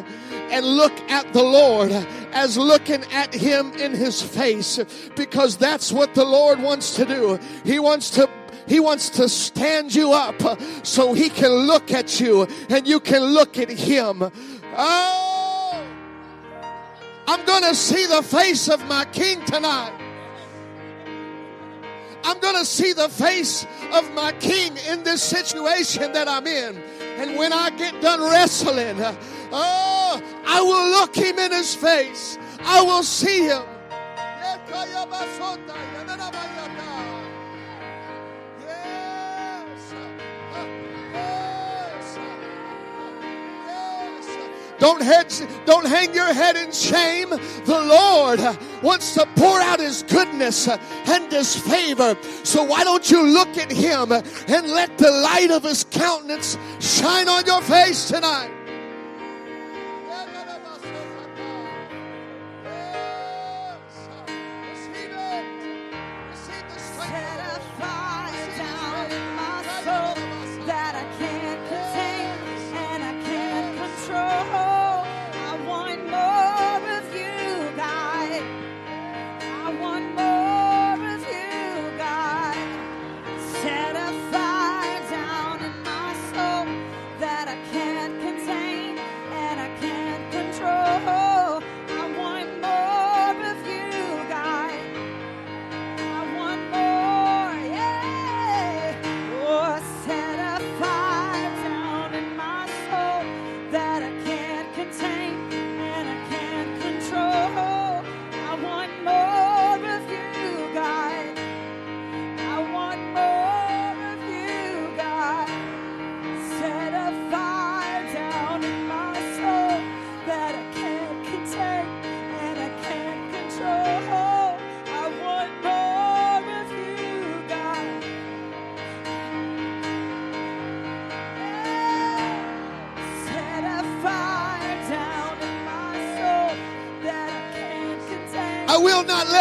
and 0.50 0.66
look 0.66 0.98
at 1.10 1.32
the 1.32 1.42
Lord 1.42 1.92
as 2.32 2.56
looking 2.56 3.04
at 3.12 3.34
him 3.34 3.72
in 3.74 3.92
his 3.92 4.22
face 4.22 4.80
because 5.16 5.56
that's 5.56 5.92
what 5.92 6.14
the 6.14 6.24
Lord 6.24 6.60
wants 6.60 6.96
to 6.96 7.04
do. 7.04 7.38
He 7.64 7.78
wants 7.78 8.10
to 8.10 8.28
he 8.66 8.78
wants 8.78 9.10
to 9.10 9.28
stand 9.28 9.94
you 9.94 10.12
up 10.12 10.40
so 10.84 11.12
he 11.12 11.28
can 11.28 11.50
look 11.50 11.92
at 11.92 12.20
you 12.20 12.46
and 12.68 12.86
you 12.86 13.00
can 13.00 13.22
look 13.22 13.58
at 13.58 13.68
him. 13.68 14.30
Oh, 14.76 15.84
I'm 17.26 17.44
going 17.46 17.64
to 17.64 17.74
see 17.74 18.06
the 18.06 18.22
face 18.22 18.68
of 18.68 18.86
my 18.86 19.04
king 19.06 19.44
tonight. 19.44 20.09
I'm 22.24 22.38
going 22.38 22.56
to 22.56 22.64
see 22.64 22.92
the 22.92 23.08
face 23.08 23.66
of 23.92 24.12
my 24.14 24.32
king 24.32 24.76
in 24.88 25.02
this 25.02 25.22
situation 25.22 26.12
that 26.12 26.28
I'm 26.28 26.46
in. 26.46 26.76
And 27.18 27.36
when 27.38 27.52
I 27.52 27.70
get 27.70 28.00
done 28.00 28.20
wrestling, 28.20 29.00
uh, 29.00 29.14
oh, 29.52 30.22
I 30.46 30.60
will 30.60 30.90
look 30.90 31.14
him 31.14 31.38
in 31.38 31.52
his 31.52 31.74
face. 31.74 32.38
I 32.60 32.82
will 32.82 33.02
see 33.02 33.44
him. 33.44 33.62
Don't, 44.80 45.00
don't 45.66 45.86
hang 45.86 46.14
your 46.14 46.32
head 46.32 46.56
in 46.56 46.72
shame. 46.72 47.28
The 47.28 47.38
Lord 47.66 48.40
wants 48.82 49.14
to 49.14 49.26
pour 49.36 49.60
out 49.60 49.78
His 49.78 50.02
goodness 50.02 50.68
and 50.68 51.30
His 51.30 51.54
favor. 51.54 52.16
So 52.44 52.64
why 52.64 52.82
don't 52.82 53.08
you 53.10 53.22
look 53.26 53.56
at 53.58 53.70
Him 53.70 54.10
and 54.10 54.66
let 54.72 54.96
the 54.98 55.10
light 55.10 55.50
of 55.50 55.62
His 55.62 55.84
countenance 55.84 56.56
shine 56.80 57.28
on 57.28 57.44
your 57.46 57.62
face 57.62 58.08
tonight? 58.08 58.59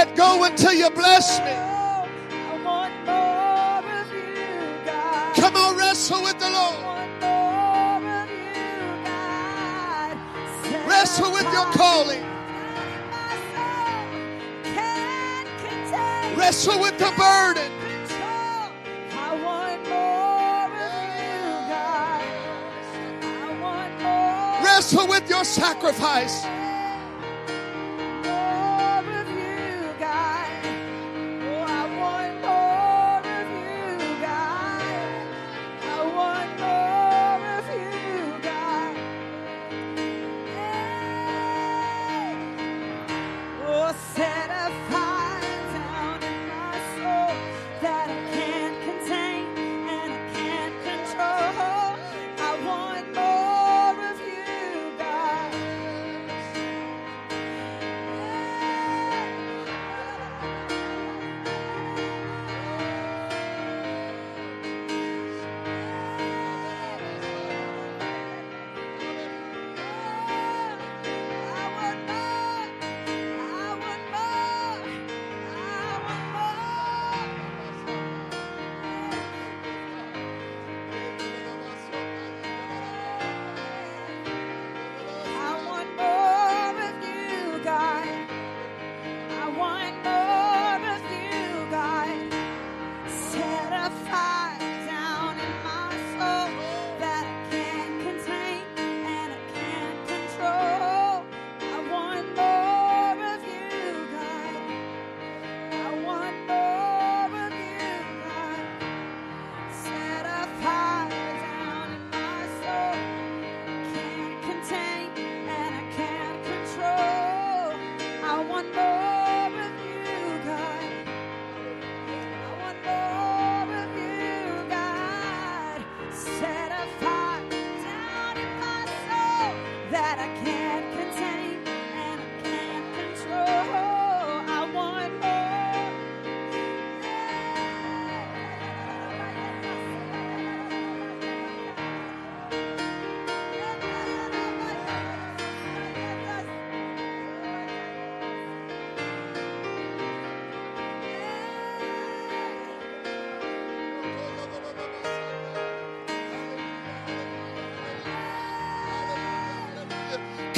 Let 0.09 0.17
go 0.17 0.43
until 0.43 0.73
you 0.73 0.89
bless 0.89 1.39
me. 1.39 1.45
I 1.45 2.61
want 2.63 2.93
more 3.05 4.01
of 4.01 4.11
you, 4.11 4.85
God. 4.85 5.35
Come 5.35 5.55
on, 5.55 5.77
wrestle 5.77 6.23
with 6.23 6.39
the 6.39 6.49
Lord. 6.49 6.75
Wrestle 10.87 11.31
with 11.31 11.51
your 11.53 11.65
calling. 11.71 12.23
Wrestle 16.37 16.79
with 16.79 16.97
the 16.97 17.11
burden. 17.17 17.71
I 19.11 19.35
want 19.43 19.83
more 19.89 20.65
of 20.65 21.01
you, 21.19 21.43
God. 21.69 22.23
I 23.23 23.59
want 23.61 24.01
more. 24.01 24.65
Wrestle 24.65 25.07
with 25.07 25.29
your 25.29 25.43
sacrifice. 25.43 26.45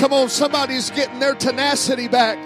Come 0.02 0.14
on, 0.14 0.30
somebody's 0.30 0.89
getting 0.89 1.20
their 1.20 1.36
tenacity 1.36 2.08
back. 2.08 2.39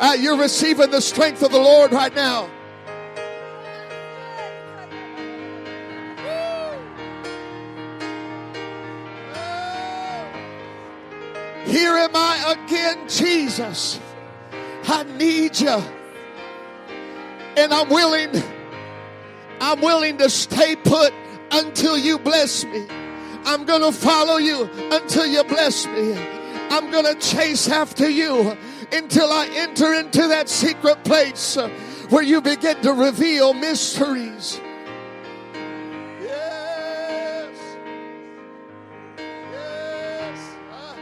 Ah, 0.00 0.14
you're 0.14 0.36
receiving 0.38 0.92
the 0.92 1.00
strength 1.00 1.42
of 1.42 1.50
the 1.50 1.58
Lord 1.58 1.90
right 1.90 2.14
now. 2.14 2.48
Here 11.64 11.96
am 11.96 12.14
I 12.14 12.56
again, 12.64 13.08
Jesus. 13.08 13.98
I 14.84 15.02
need 15.18 15.58
you. 15.58 15.82
And 17.56 17.74
I'm 17.74 17.88
willing, 17.88 18.40
I'm 19.60 19.80
willing 19.80 20.18
to 20.18 20.30
stay 20.30 20.76
put 20.76 21.12
until 21.50 21.96
you 21.98 22.18
bless 22.18 22.64
me. 22.64 22.86
I'm 23.44 23.64
going 23.64 23.80
to 23.82 23.92
follow 23.92 24.36
you 24.36 24.68
until 24.92 25.26
you 25.26 25.42
bless 25.44 25.86
me. 25.86 26.14
I'm 26.70 26.90
going 26.90 27.06
to 27.06 27.14
chase 27.20 27.68
after 27.68 28.08
you 28.08 28.56
until 28.92 29.30
I 29.32 29.48
enter 29.52 29.94
into 29.94 30.28
that 30.28 30.48
secret 30.48 31.02
place 31.04 31.56
where 32.10 32.22
you 32.22 32.40
begin 32.40 32.80
to 32.82 32.92
reveal 32.92 33.54
mysteries. 33.54 34.60
Yes. 36.20 37.56
Yes. 39.18 40.38
Ah. 40.70 40.96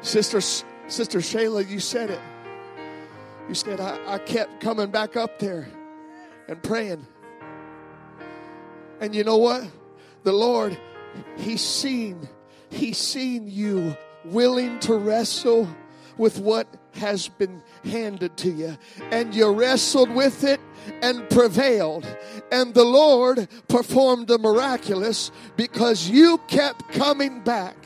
Sister, 0.00 0.40
Sister 0.92 1.20
Shayla, 1.20 1.66
you 1.66 1.80
said 1.80 2.10
it. 2.10 2.20
You 3.48 3.54
said, 3.54 3.80
I, 3.80 3.98
I 4.06 4.18
kept 4.18 4.60
coming 4.60 4.90
back 4.90 5.16
up 5.16 5.38
there 5.38 5.66
and 6.48 6.62
praying. 6.62 7.06
And 9.00 9.14
you 9.14 9.24
know 9.24 9.38
what? 9.38 9.66
The 10.22 10.34
Lord, 10.34 10.78
He's 11.38 11.62
seen, 11.62 12.28
He's 12.68 12.98
seen 12.98 13.48
you 13.48 13.96
willing 14.26 14.78
to 14.80 14.96
wrestle 14.96 15.66
with 16.18 16.38
what 16.38 16.68
has 16.96 17.26
been 17.26 17.62
handed 17.84 18.36
to 18.36 18.50
you. 18.50 18.76
And 19.10 19.34
you 19.34 19.50
wrestled 19.50 20.10
with 20.10 20.44
it 20.44 20.60
and 21.00 21.26
prevailed. 21.30 22.06
And 22.52 22.74
the 22.74 22.84
Lord 22.84 23.48
performed 23.66 24.26
the 24.26 24.38
miraculous 24.38 25.30
because 25.56 26.10
you 26.10 26.36
kept 26.48 26.92
coming 26.92 27.40
back. 27.40 27.76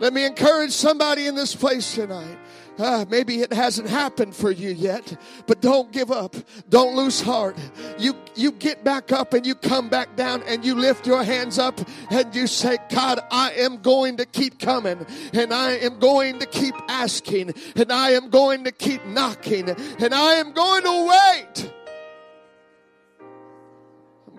Let 0.00 0.12
me 0.12 0.24
encourage 0.24 0.72
somebody 0.72 1.26
in 1.26 1.34
this 1.34 1.54
place 1.54 1.94
tonight. 1.94 2.38
Ah, 2.80 3.04
maybe 3.08 3.40
it 3.40 3.52
hasn't 3.52 3.88
happened 3.88 4.36
for 4.36 4.52
you 4.52 4.70
yet, 4.70 5.20
but 5.48 5.60
don't 5.60 5.90
give 5.90 6.12
up. 6.12 6.36
Don't 6.68 6.94
lose 6.94 7.20
heart. 7.20 7.56
You 7.98 8.14
you 8.36 8.52
get 8.52 8.84
back 8.84 9.10
up 9.10 9.34
and 9.34 9.44
you 9.44 9.56
come 9.56 9.88
back 9.88 10.14
down 10.14 10.44
and 10.44 10.64
you 10.64 10.76
lift 10.76 11.04
your 11.04 11.24
hands 11.24 11.58
up 11.58 11.80
and 12.10 12.32
you 12.36 12.46
say, 12.46 12.78
God, 12.88 13.18
I 13.32 13.50
am 13.52 13.78
going 13.78 14.18
to 14.18 14.26
keep 14.26 14.60
coming 14.60 15.04
and 15.32 15.52
I 15.52 15.72
am 15.72 15.98
going 15.98 16.38
to 16.38 16.46
keep 16.46 16.76
asking 16.88 17.54
and 17.74 17.90
I 17.90 18.10
am 18.10 18.30
going 18.30 18.62
to 18.62 18.70
keep 18.70 19.04
knocking 19.06 19.68
and 19.70 20.14
I 20.14 20.34
am 20.34 20.52
going 20.52 20.84
to 20.84 21.08
wait. 21.08 21.72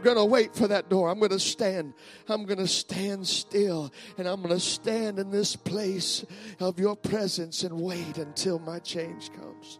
Going 0.01 0.15
to 0.15 0.25
wait 0.25 0.55
for 0.55 0.67
that 0.67 0.89
door. 0.89 1.09
I'm 1.09 1.19
going 1.19 1.31
to 1.31 1.39
stand. 1.39 1.93
I'm 2.29 2.45
going 2.45 2.59
to 2.59 2.67
stand 2.67 3.27
still. 3.27 3.91
And 4.17 4.27
I'm 4.27 4.41
going 4.41 4.53
to 4.53 4.59
stand 4.59 5.19
in 5.19 5.29
this 5.29 5.55
place 5.55 6.25
of 6.59 6.79
your 6.79 6.95
presence 6.95 7.63
and 7.63 7.81
wait 7.81 8.17
until 8.17 8.59
my 8.59 8.79
change 8.79 9.31
comes. 9.33 9.79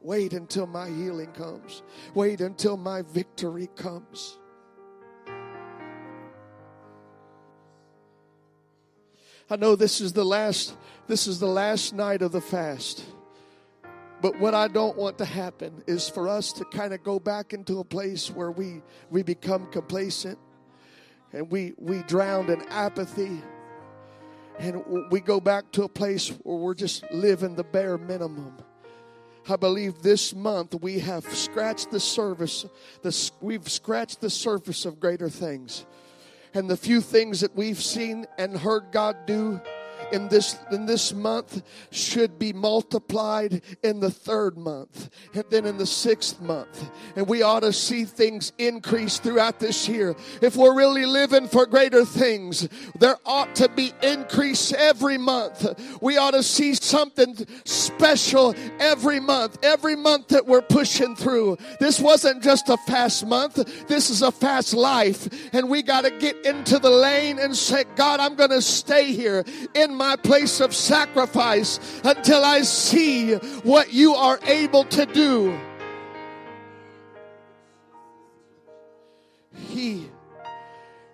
Wait 0.00 0.32
until 0.32 0.66
my 0.66 0.88
healing 0.88 1.30
comes. 1.32 1.82
Wait 2.14 2.40
until 2.40 2.76
my 2.76 3.02
victory 3.02 3.68
comes. 3.76 4.38
I 9.50 9.56
know 9.56 9.76
this 9.76 10.00
is 10.00 10.12
the 10.12 10.24
last 10.24 10.76
this 11.06 11.26
is 11.26 11.40
the 11.40 11.46
last 11.46 11.92
night 11.92 12.22
of 12.22 12.30
the 12.30 12.40
fast. 12.40 13.04
But 14.22 14.38
what 14.38 14.54
I 14.54 14.68
don't 14.68 14.96
want 14.96 15.18
to 15.18 15.24
happen 15.24 15.82
is 15.86 16.08
for 16.08 16.28
us 16.28 16.52
to 16.54 16.64
kind 16.66 16.92
of 16.92 17.02
go 17.02 17.18
back 17.18 17.52
into 17.52 17.80
a 17.80 17.84
place 17.84 18.30
where 18.30 18.50
we 18.50 18.82
we 19.10 19.22
become 19.22 19.66
complacent 19.70 20.38
and 21.32 21.50
we 21.50 21.72
we 21.78 22.02
drown 22.02 22.50
in 22.50 22.62
apathy 22.68 23.42
and 24.58 24.84
we 25.10 25.20
go 25.20 25.40
back 25.40 25.72
to 25.72 25.84
a 25.84 25.88
place 25.88 26.28
where 26.42 26.56
we're 26.56 26.74
just 26.74 27.02
living 27.10 27.54
the 27.54 27.64
bare 27.64 27.96
minimum. 27.96 28.58
I 29.48 29.56
believe 29.56 30.02
this 30.02 30.34
month 30.34 30.74
we 30.80 30.98
have 30.98 31.24
scratched 31.34 31.90
the 31.90 32.00
surface, 32.00 32.66
the, 33.00 33.30
we've 33.40 33.68
scratched 33.68 34.20
the 34.20 34.28
surface 34.28 34.84
of 34.84 35.00
greater 35.00 35.30
things. 35.30 35.86
And 36.52 36.68
the 36.68 36.76
few 36.76 37.00
things 37.00 37.40
that 37.40 37.56
we've 37.56 37.80
seen 37.80 38.26
and 38.36 38.56
heard 38.56 38.92
God 38.92 39.24
do 39.24 39.60
in 40.12 40.28
this 40.28 40.58
in 40.70 40.86
this 40.86 41.12
month 41.12 41.62
should 41.90 42.38
be 42.38 42.52
multiplied 42.52 43.62
in 43.82 44.00
the 44.00 44.10
third 44.10 44.56
month 44.56 45.10
and 45.34 45.44
then 45.50 45.66
in 45.66 45.78
the 45.78 45.86
sixth 45.86 46.40
month. 46.40 46.90
And 47.16 47.26
we 47.26 47.42
ought 47.42 47.60
to 47.60 47.72
see 47.72 48.04
things 48.04 48.52
increase 48.58 49.18
throughout 49.18 49.60
this 49.60 49.88
year. 49.88 50.14
If 50.40 50.56
we're 50.56 50.74
really 50.74 51.06
living 51.06 51.48
for 51.48 51.66
greater 51.66 52.04
things 52.04 52.68
there 52.98 53.16
ought 53.24 53.54
to 53.56 53.68
be 53.68 53.92
increase 54.02 54.72
every 54.72 55.18
month. 55.18 55.66
We 56.00 56.16
ought 56.16 56.32
to 56.32 56.42
see 56.42 56.74
something 56.74 57.36
special 57.64 58.54
every 58.78 59.20
month 59.20 59.58
every 59.62 59.96
month 59.96 60.28
that 60.28 60.46
we're 60.46 60.62
pushing 60.62 61.16
through. 61.16 61.58
This 61.78 62.00
wasn't 62.00 62.42
just 62.42 62.68
a 62.68 62.76
fast 62.76 63.26
month. 63.26 63.86
This 63.88 64.10
is 64.10 64.22
a 64.22 64.32
fast 64.32 64.74
life. 64.74 65.28
And 65.54 65.68
we 65.68 65.82
got 65.82 66.04
to 66.04 66.10
get 66.10 66.44
into 66.44 66.78
the 66.78 66.90
lane 66.90 67.38
and 67.38 67.56
say 67.56 67.84
god 67.96 68.20
i'm 68.20 68.34
going 68.34 68.50
to 68.50 68.62
stay 68.62 69.12
here 69.12 69.44
in 69.74 69.94
my 70.00 70.16
place 70.16 70.60
of 70.60 70.74
sacrifice 70.74 71.78
until 72.04 72.42
I 72.42 72.62
see 72.62 73.34
what 73.34 73.92
you 73.92 74.14
are 74.14 74.40
able 74.46 74.84
to 74.84 75.04
do. 75.04 75.60
He, 79.54 80.08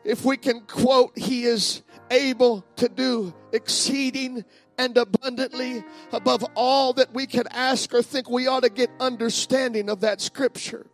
if 0.04 0.24
we 0.24 0.36
can 0.36 0.60
quote, 0.60 1.18
He 1.18 1.42
is 1.46 1.82
able 2.12 2.64
to 2.76 2.88
do 2.88 3.34
exceeding 3.52 4.44
and 4.78 4.96
abundantly 4.96 5.82
above 6.12 6.44
all 6.54 6.92
that 6.92 7.12
we 7.12 7.26
can 7.26 7.48
ask 7.50 7.92
or 7.92 8.02
think, 8.02 8.30
we 8.30 8.46
ought 8.46 8.62
to 8.62 8.70
get 8.70 8.88
understanding 9.00 9.90
of 9.90 10.02
that 10.02 10.20
scripture. 10.20 10.86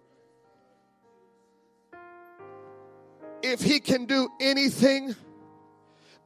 If 3.42 3.60
He 3.60 3.80
can 3.80 4.06
do 4.06 4.30
anything 4.40 5.14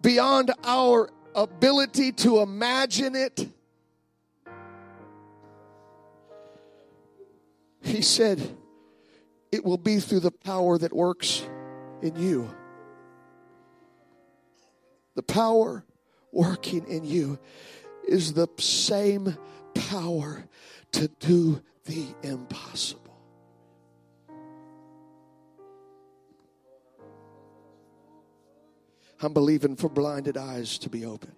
beyond 0.00 0.52
our 0.62 1.10
ability 1.36 2.12
to 2.12 2.40
imagine 2.40 3.14
it. 3.14 3.48
He 7.82 8.02
said, 8.02 8.56
It 9.52 9.64
will 9.64 9.78
be 9.78 10.00
through 10.00 10.20
the 10.20 10.32
power 10.32 10.78
that 10.78 10.92
works 10.92 11.46
in 12.02 12.16
you. 12.16 12.52
The 15.14 15.22
power 15.22 15.84
working 16.32 16.86
in 16.88 17.04
you 17.04 17.38
is 18.06 18.32
the 18.32 18.48
same 18.58 19.36
power 19.74 20.44
to 20.92 21.08
do 21.20 21.62
the 21.84 22.06
impossible. 22.22 23.05
I'm 29.22 29.32
believing 29.32 29.76
for 29.76 29.88
blinded 29.88 30.36
eyes 30.36 30.78
to 30.78 30.90
be 30.90 31.04
open. 31.04 31.32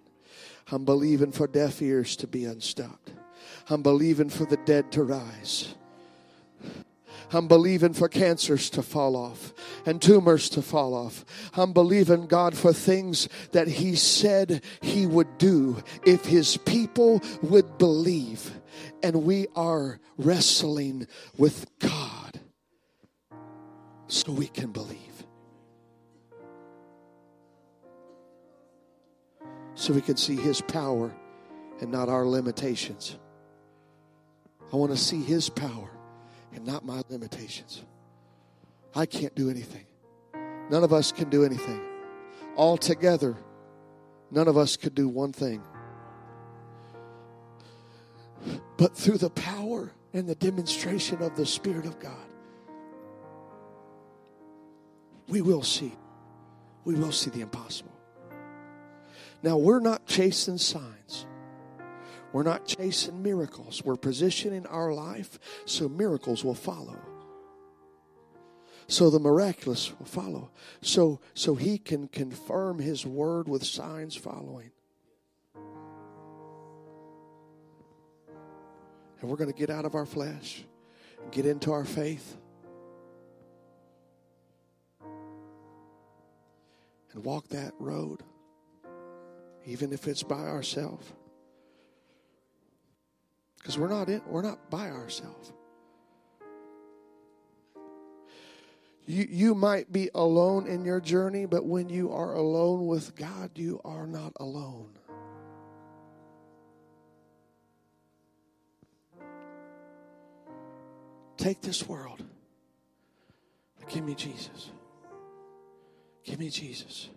I'm 0.71 0.85
believing 0.85 1.31
for 1.31 1.47
deaf 1.47 1.81
ears 1.81 2.15
to 2.17 2.27
be 2.27 2.45
unstopped. 2.45 3.11
I'm 3.69 3.81
believing 3.81 4.29
for 4.29 4.45
the 4.45 4.57
dead 4.57 4.91
to 4.93 5.03
rise. 5.03 5.73
I'm 7.31 7.47
believing 7.47 7.93
for 7.93 8.09
cancers 8.09 8.69
to 8.71 8.81
fall 8.81 9.15
off 9.15 9.53
and 9.85 10.01
tumors 10.01 10.49
to 10.49 10.61
fall 10.61 10.95
off. 10.95 11.25
I'm 11.53 11.73
believing 11.73 12.27
God 12.27 12.57
for 12.57 12.73
things 12.73 13.29
that 13.51 13.67
He 13.67 13.95
said 13.95 14.63
He 14.81 15.05
would 15.05 15.37
do 15.37 15.81
if 16.05 16.25
His 16.25 16.57
people 16.57 17.21
would 17.43 17.77
believe. 17.77 18.59
And 19.03 19.23
we 19.23 19.47
are 19.55 19.99
wrestling 20.17 21.07
with 21.37 21.67
God 21.79 22.39
so 24.07 24.31
we 24.31 24.47
can 24.47 24.71
believe. 24.71 25.08
So 29.79 29.93
we 29.93 30.01
can 30.01 30.17
see 30.17 30.35
His 30.35 30.59
power 30.59 31.15
and 31.79 31.89
not 31.89 32.09
our 32.09 32.25
limitations. 32.25 33.17
I 34.73 34.75
want 34.75 34.91
to 34.91 34.97
see 34.97 35.23
His 35.23 35.49
power 35.49 35.89
and 36.53 36.65
not 36.65 36.85
my 36.85 37.01
limitations. 37.07 37.81
I 38.93 39.05
can't 39.05 39.33
do 39.35 39.49
anything. 39.49 39.85
None 40.69 40.83
of 40.83 40.91
us 40.91 41.13
can 41.13 41.29
do 41.29 41.45
anything. 41.45 41.81
All 42.57 42.75
together, 42.75 43.37
none 44.31 44.49
of 44.49 44.57
us 44.57 44.75
could 44.75 44.93
do 44.93 45.07
one 45.07 45.31
thing. 45.31 45.63
but 48.77 48.97
through 48.97 49.17
the 49.17 49.29
power 49.29 49.93
and 50.11 50.27
the 50.27 50.35
demonstration 50.35 51.21
of 51.21 51.37
the 51.37 51.45
Spirit 51.45 51.85
of 51.85 51.99
God, 51.99 52.27
we 55.29 55.41
will 55.41 55.63
see. 55.63 55.93
We 56.83 56.95
will 56.95 57.13
see 57.13 57.29
the 57.29 57.39
impossible. 57.39 57.88
Now, 59.41 59.57
we're 59.57 59.79
not 59.79 60.05
chasing 60.05 60.57
signs. 60.57 61.25
We're 62.31 62.43
not 62.43 62.67
chasing 62.67 63.23
miracles. 63.23 63.83
We're 63.83 63.95
positioning 63.95 64.65
our 64.67 64.93
life 64.93 65.39
so 65.65 65.89
miracles 65.89 66.43
will 66.43 66.55
follow. 66.55 66.99
So 68.87 69.09
the 69.09 69.19
miraculous 69.19 69.91
will 69.97 70.05
follow. 70.05 70.51
So 70.81 71.19
so 71.35 71.55
he 71.55 71.77
can 71.77 72.07
confirm 72.07 72.79
his 72.79 73.05
word 73.05 73.47
with 73.47 73.63
signs 73.63 74.15
following. 74.15 74.71
And 79.21 79.29
we're 79.29 79.37
going 79.37 79.51
to 79.51 79.57
get 79.57 79.69
out 79.69 79.85
of 79.85 79.95
our 79.95 80.05
flesh, 80.05 80.63
get 81.31 81.45
into 81.45 81.71
our 81.71 81.85
faith, 81.85 82.37
and 87.13 87.23
walk 87.23 87.49
that 87.49 87.73
road, 87.79 88.23
even 89.65 89.93
if 89.93 90.07
it's 90.07 90.23
by 90.23 90.41
ourselves. 90.41 91.11
Because 93.57 93.77
we're 93.77 93.89
not 93.89 94.09
in, 94.09 94.21
we're 94.27 94.41
not 94.41 94.69
by 94.69 94.89
ourselves. 94.89 95.51
You, 99.05 99.27
you 99.27 99.55
might 99.55 99.91
be 99.91 100.09
alone 100.13 100.67
in 100.67 100.85
your 100.85 101.01
journey, 101.01 101.45
but 101.47 101.65
when 101.65 101.89
you 101.89 102.11
are 102.11 102.35
alone 102.35 102.85
with 102.85 103.15
God, 103.15 103.51
you 103.55 103.81
are 103.83 104.05
not 104.05 104.33
alone. 104.39 104.91
Take 111.37 111.61
this 111.61 111.87
world. 111.87 112.23
Give 113.87 114.03
me 114.03 114.13
Jesus. 114.13 114.69
Give 116.23 116.37
me 116.37 116.49
Jesus. 116.49 117.09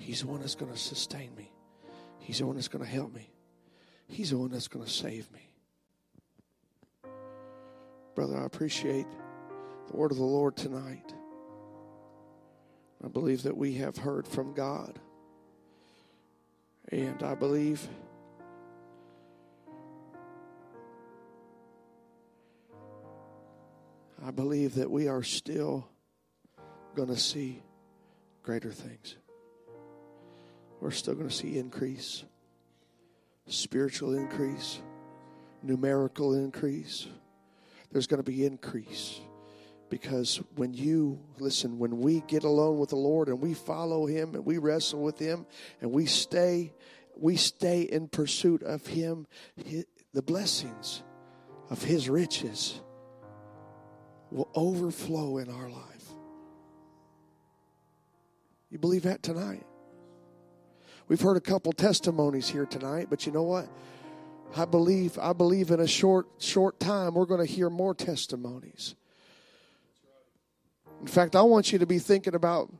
He's 0.00 0.22
the 0.22 0.28
one 0.28 0.40
that's 0.40 0.54
going 0.54 0.72
to 0.72 0.78
sustain 0.78 1.30
me. 1.36 1.52
He's 2.18 2.38
the 2.38 2.46
one 2.46 2.56
that's 2.56 2.68
going 2.68 2.84
to 2.84 2.90
help 2.90 3.14
me. 3.14 3.30
He's 4.08 4.30
the 4.30 4.38
one 4.38 4.50
that's 4.50 4.66
going 4.66 4.84
to 4.84 4.90
save 4.90 5.30
me. 5.30 5.50
Brother, 8.14 8.38
I 8.38 8.46
appreciate 8.46 9.06
the 9.88 9.96
word 9.96 10.10
of 10.10 10.16
the 10.16 10.24
Lord 10.24 10.56
tonight. 10.56 11.14
I 13.04 13.08
believe 13.08 13.42
that 13.42 13.56
we 13.56 13.74
have 13.74 13.98
heard 13.98 14.26
from 14.26 14.54
God. 14.54 14.98
And 16.90 17.22
I 17.22 17.34
believe 17.34 17.86
I 24.24 24.30
believe 24.30 24.74
that 24.76 24.90
we 24.90 25.08
are 25.08 25.22
still 25.22 25.88
going 26.94 27.08
to 27.08 27.16
see 27.16 27.62
greater 28.42 28.72
things. 28.72 29.16
We're 30.80 30.90
still 30.90 31.14
going 31.14 31.28
to 31.28 31.34
see 31.34 31.58
increase, 31.58 32.24
spiritual 33.46 34.14
increase, 34.14 34.80
numerical 35.62 36.34
increase. 36.34 37.06
There's 37.92 38.06
going 38.06 38.22
to 38.22 38.30
be 38.30 38.46
increase. 38.46 39.20
Because 39.90 40.40
when 40.54 40.72
you 40.72 41.18
listen 41.38 41.78
when 41.78 41.98
we 41.98 42.20
get 42.28 42.44
alone 42.44 42.78
with 42.78 42.90
the 42.90 42.96
lord 42.96 43.26
and 43.26 43.40
we 43.40 43.54
follow 43.54 44.06
him 44.06 44.36
and 44.36 44.46
we 44.46 44.56
wrestle 44.56 45.02
with 45.02 45.18
him 45.18 45.46
and 45.80 45.90
we 45.90 46.06
stay 46.06 46.72
we 47.16 47.34
stay 47.34 47.82
in 47.82 48.06
pursuit 48.06 48.62
of 48.62 48.86
him 48.86 49.26
the 50.14 50.22
blessings 50.22 51.02
of 51.70 51.82
his 51.82 52.08
riches 52.08 52.80
will 54.30 54.48
overflow 54.54 55.38
in 55.38 55.50
our 55.50 55.68
life. 55.68 56.04
You 58.70 58.78
believe 58.78 59.02
that 59.02 59.24
tonight 59.24 59.66
we've 61.10 61.20
heard 61.20 61.36
a 61.36 61.40
couple 61.40 61.72
testimonies 61.72 62.48
here 62.48 62.64
tonight 62.64 63.08
but 63.10 63.26
you 63.26 63.32
know 63.32 63.42
what? 63.42 63.68
I 64.56 64.64
believe 64.64 65.18
i 65.18 65.32
believe 65.32 65.70
in 65.70 65.80
a 65.80 65.86
short 65.86 66.26
short 66.38 66.80
time 66.80 67.14
we're 67.14 67.26
going 67.26 67.44
to 67.46 67.52
hear 67.52 67.68
more 67.68 67.94
testimonies. 67.94 68.94
In 71.00 71.06
fact, 71.06 71.34
I 71.34 71.42
want 71.42 71.72
you 71.72 71.78
to 71.78 71.86
be 71.86 71.98
thinking 71.98 72.34
about 72.34 72.72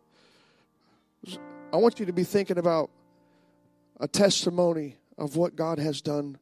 I 1.73 1.77
want 1.77 2.01
you 2.01 2.07
to 2.07 2.13
be 2.13 2.25
thinking 2.25 2.59
about 2.59 2.91
a 3.99 4.09
testimony 4.09 4.97
of 5.19 5.37
what 5.37 5.55
God 5.55 5.79
has 5.79 6.01
done 6.01 6.39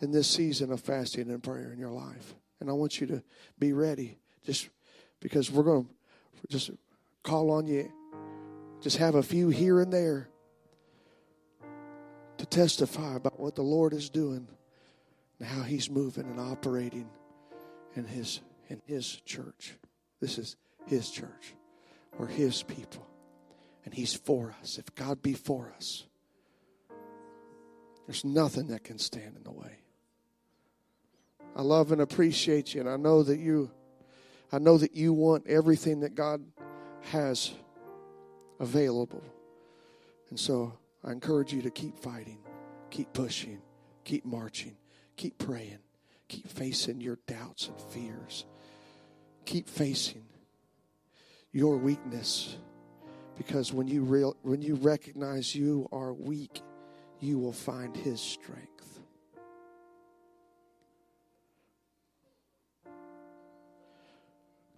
in 0.00 0.12
this 0.12 0.28
season 0.28 0.72
of 0.72 0.80
fasting 0.80 1.30
and 1.30 1.42
prayer 1.42 1.72
in 1.72 1.78
your 1.78 1.90
life. 1.90 2.34
And 2.60 2.68
I 2.68 2.72
want 2.72 3.00
you 3.00 3.06
to 3.08 3.22
be 3.58 3.72
ready 3.72 4.18
just 4.44 4.68
because 5.20 5.50
we're 5.50 5.64
going 5.64 5.84
to 5.84 6.48
just 6.48 6.70
call 7.22 7.50
on 7.50 7.66
you. 7.66 7.90
Just 8.80 8.98
have 8.98 9.14
a 9.14 9.22
few 9.22 9.48
here 9.48 9.80
and 9.80 9.92
there 9.92 10.28
testify 12.52 13.16
about 13.16 13.40
what 13.40 13.54
the 13.54 13.62
Lord 13.62 13.92
is 13.92 14.10
doing 14.10 14.46
and 15.38 15.48
how 15.48 15.62
he's 15.62 15.90
moving 15.90 16.24
and 16.24 16.38
operating 16.38 17.08
in 17.96 18.04
his 18.04 18.40
in 18.68 18.80
his 18.86 19.16
church. 19.24 19.74
This 20.20 20.38
is 20.38 20.56
his 20.86 21.10
church. 21.10 21.54
We're 22.18 22.26
his 22.26 22.62
people. 22.62 23.06
And 23.84 23.92
he's 23.92 24.14
for 24.14 24.54
us. 24.62 24.78
If 24.78 24.94
God 24.94 25.22
be 25.22 25.32
for 25.32 25.72
us, 25.76 26.04
there's 28.06 28.24
nothing 28.24 28.68
that 28.68 28.84
can 28.84 28.98
stand 28.98 29.36
in 29.36 29.42
the 29.42 29.50
way. 29.50 29.78
I 31.56 31.62
love 31.62 31.90
and 31.90 32.00
appreciate 32.00 32.74
you, 32.74 32.80
and 32.80 32.88
I 32.88 32.96
know 32.96 33.22
that 33.22 33.38
you 33.38 33.70
I 34.52 34.58
know 34.58 34.76
that 34.76 34.94
you 34.94 35.14
want 35.14 35.46
everything 35.46 36.00
that 36.00 36.14
God 36.14 36.44
has 37.10 37.52
available. 38.60 39.22
And 40.28 40.38
so 40.38 40.74
I 41.04 41.10
encourage 41.10 41.52
you 41.52 41.62
to 41.62 41.70
keep 41.70 41.98
fighting, 41.98 42.38
keep 42.92 43.12
pushing, 43.14 43.58
keep 44.04 44.24
marching, 44.24 44.76
keep 45.16 45.38
praying, 45.38 45.78
keep 46.28 46.46
facing 46.46 47.00
your 47.00 47.18
doubts 47.26 47.66
and 47.66 47.80
fears. 47.80 48.44
Keep 49.44 49.68
facing 49.68 50.24
your 51.50 51.76
weakness 51.76 52.56
because 53.36 53.72
when 53.72 53.88
you 53.88 54.02
real, 54.02 54.36
when 54.42 54.62
you 54.62 54.76
recognize 54.76 55.54
you 55.54 55.88
are 55.90 56.12
weak, 56.12 56.62
you 57.18 57.38
will 57.38 57.52
find 57.52 57.96
his 57.96 58.20
strength. 58.20 59.00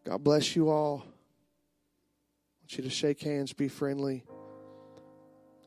God 0.04 0.22
bless 0.22 0.54
you 0.54 0.70
all. 0.70 1.02
I 1.04 2.62
want 2.62 2.76
you 2.78 2.84
to 2.84 2.90
shake 2.90 3.22
hands, 3.22 3.52
be 3.52 3.68
friendly. 3.68 4.24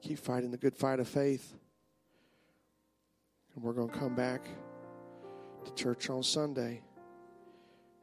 Keep 0.02 0.20
fighting 0.20 0.52
the 0.52 0.58
good 0.58 0.78
fight 0.78 1.00
of 1.00 1.08
faith. 1.08 1.54
And 3.58 3.66
we're 3.66 3.74
going 3.74 3.90
to 3.90 3.98
come 3.98 4.14
back 4.14 4.48
to 5.66 5.74
church 5.74 6.12
on 6.12 6.22
Sunday 6.22 6.80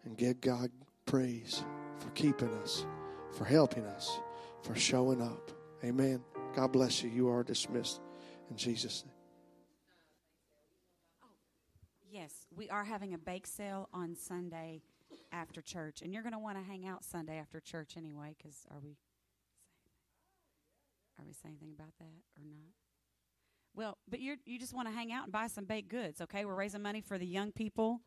and 0.05 0.19
give 0.19 0.41
God 0.41 0.69
praise 1.07 1.63
for 2.01 2.11
keeping 2.11 2.53
us, 2.55 2.85
for 3.31 3.45
helping 3.45 3.87
us, 3.87 4.19
for 4.65 4.75
showing 4.75 5.23
up. 5.23 5.53
Amen. 5.85 6.21
God 6.57 6.73
bless 6.73 7.05
you. 7.05 7.11
You 7.11 7.29
are 7.29 7.45
dismissed 7.45 8.01
in 8.51 8.57
Jesus' 8.57 9.05
name. 9.07 9.15
Oh, 11.23 11.29
yes, 12.11 12.49
we 12.57 12.69
are 12.69 12.83
having 12.83 13.15
a 13.15 13.19
bake 13.19 13.47
sale 13.47 13.89
on 13.95 14.17
Sunday 14.17 14.83
after 15.31 15.63
church, 15.63 16.03
and 16.03 16.13
you're 16.13 16.25
going 16.25 16.33
to 16.33 16.39
want 16.41 16.59
to 16.59 16.65
hang 16.65 16.85
out 16.85 17.05
Sunday 17.05 17.39
after 17.39 17.61
church 17.61 17.97
anyway. 17.97 18.35
Because 18.37 18.67
are 18.73 18.81
we 18.83 18.97
are 21.21 21.25
we 21.25 21.33
saying 21.33 21.59
anything 21.61 21.77
about 21.79 21.93
that 22.01 22.23
or 22.37 22.45
not? 22.45 22.84
Well, 23.75 23.99
but 24.09 24.21
you 24.21 24.37
you 24.47 24.59
just 24.59 24.73
want 24.73 24.89
to 24.89 24.95
hang 24.95 25.13
out 25.13 25.25
and 25.25 25.33
buy 25.33 25.49
some 25.49 25.65
baked 25.65 25.89
goods, 25.89 26.21
okay? 26.21 26.45
We're 26.45 26.55
raising 26.55 26.83
money 26.83 27.01
for 27.01 27.19
the 27.19 27.27
young 27.27 27.53
people, 27.53 28.01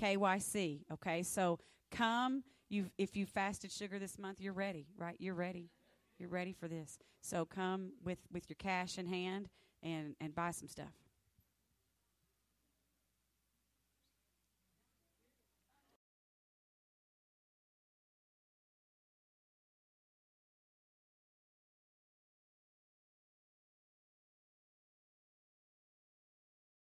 KYC, 0.00 0.82
okay? 0.92 1.22
So 1.22 1.58
come. 1.90 2.44
You 2.68 2.90
if 2.98 3.16
you 3.16 3.26
fasted 3.26 3.70
sugar 3.70 3.98
this 3.98 4.18
month, 4.18 4.40
you're 4.40 4.52
ready, 4.52 4.88
right? 4.98 5.16
You're 5.20 5.34
ready. 5.34 5.70
You're 6.18 6.28
ready 6.28 6.52
for 6.52 6.66
this. 6.66 6.98
So 7.22 7.44
come 7.44 7.92
with 8.04 8.18
with 8.32 8.48
your 8.48 8.56
cash 8.58 8.98
in 8.98 9.06
hand 9.06 9.48
and 9.82 10.16
and 10.20 10.34
buy 10.34 10.50
some 10.50 10.68
stuff. 10.68 11.05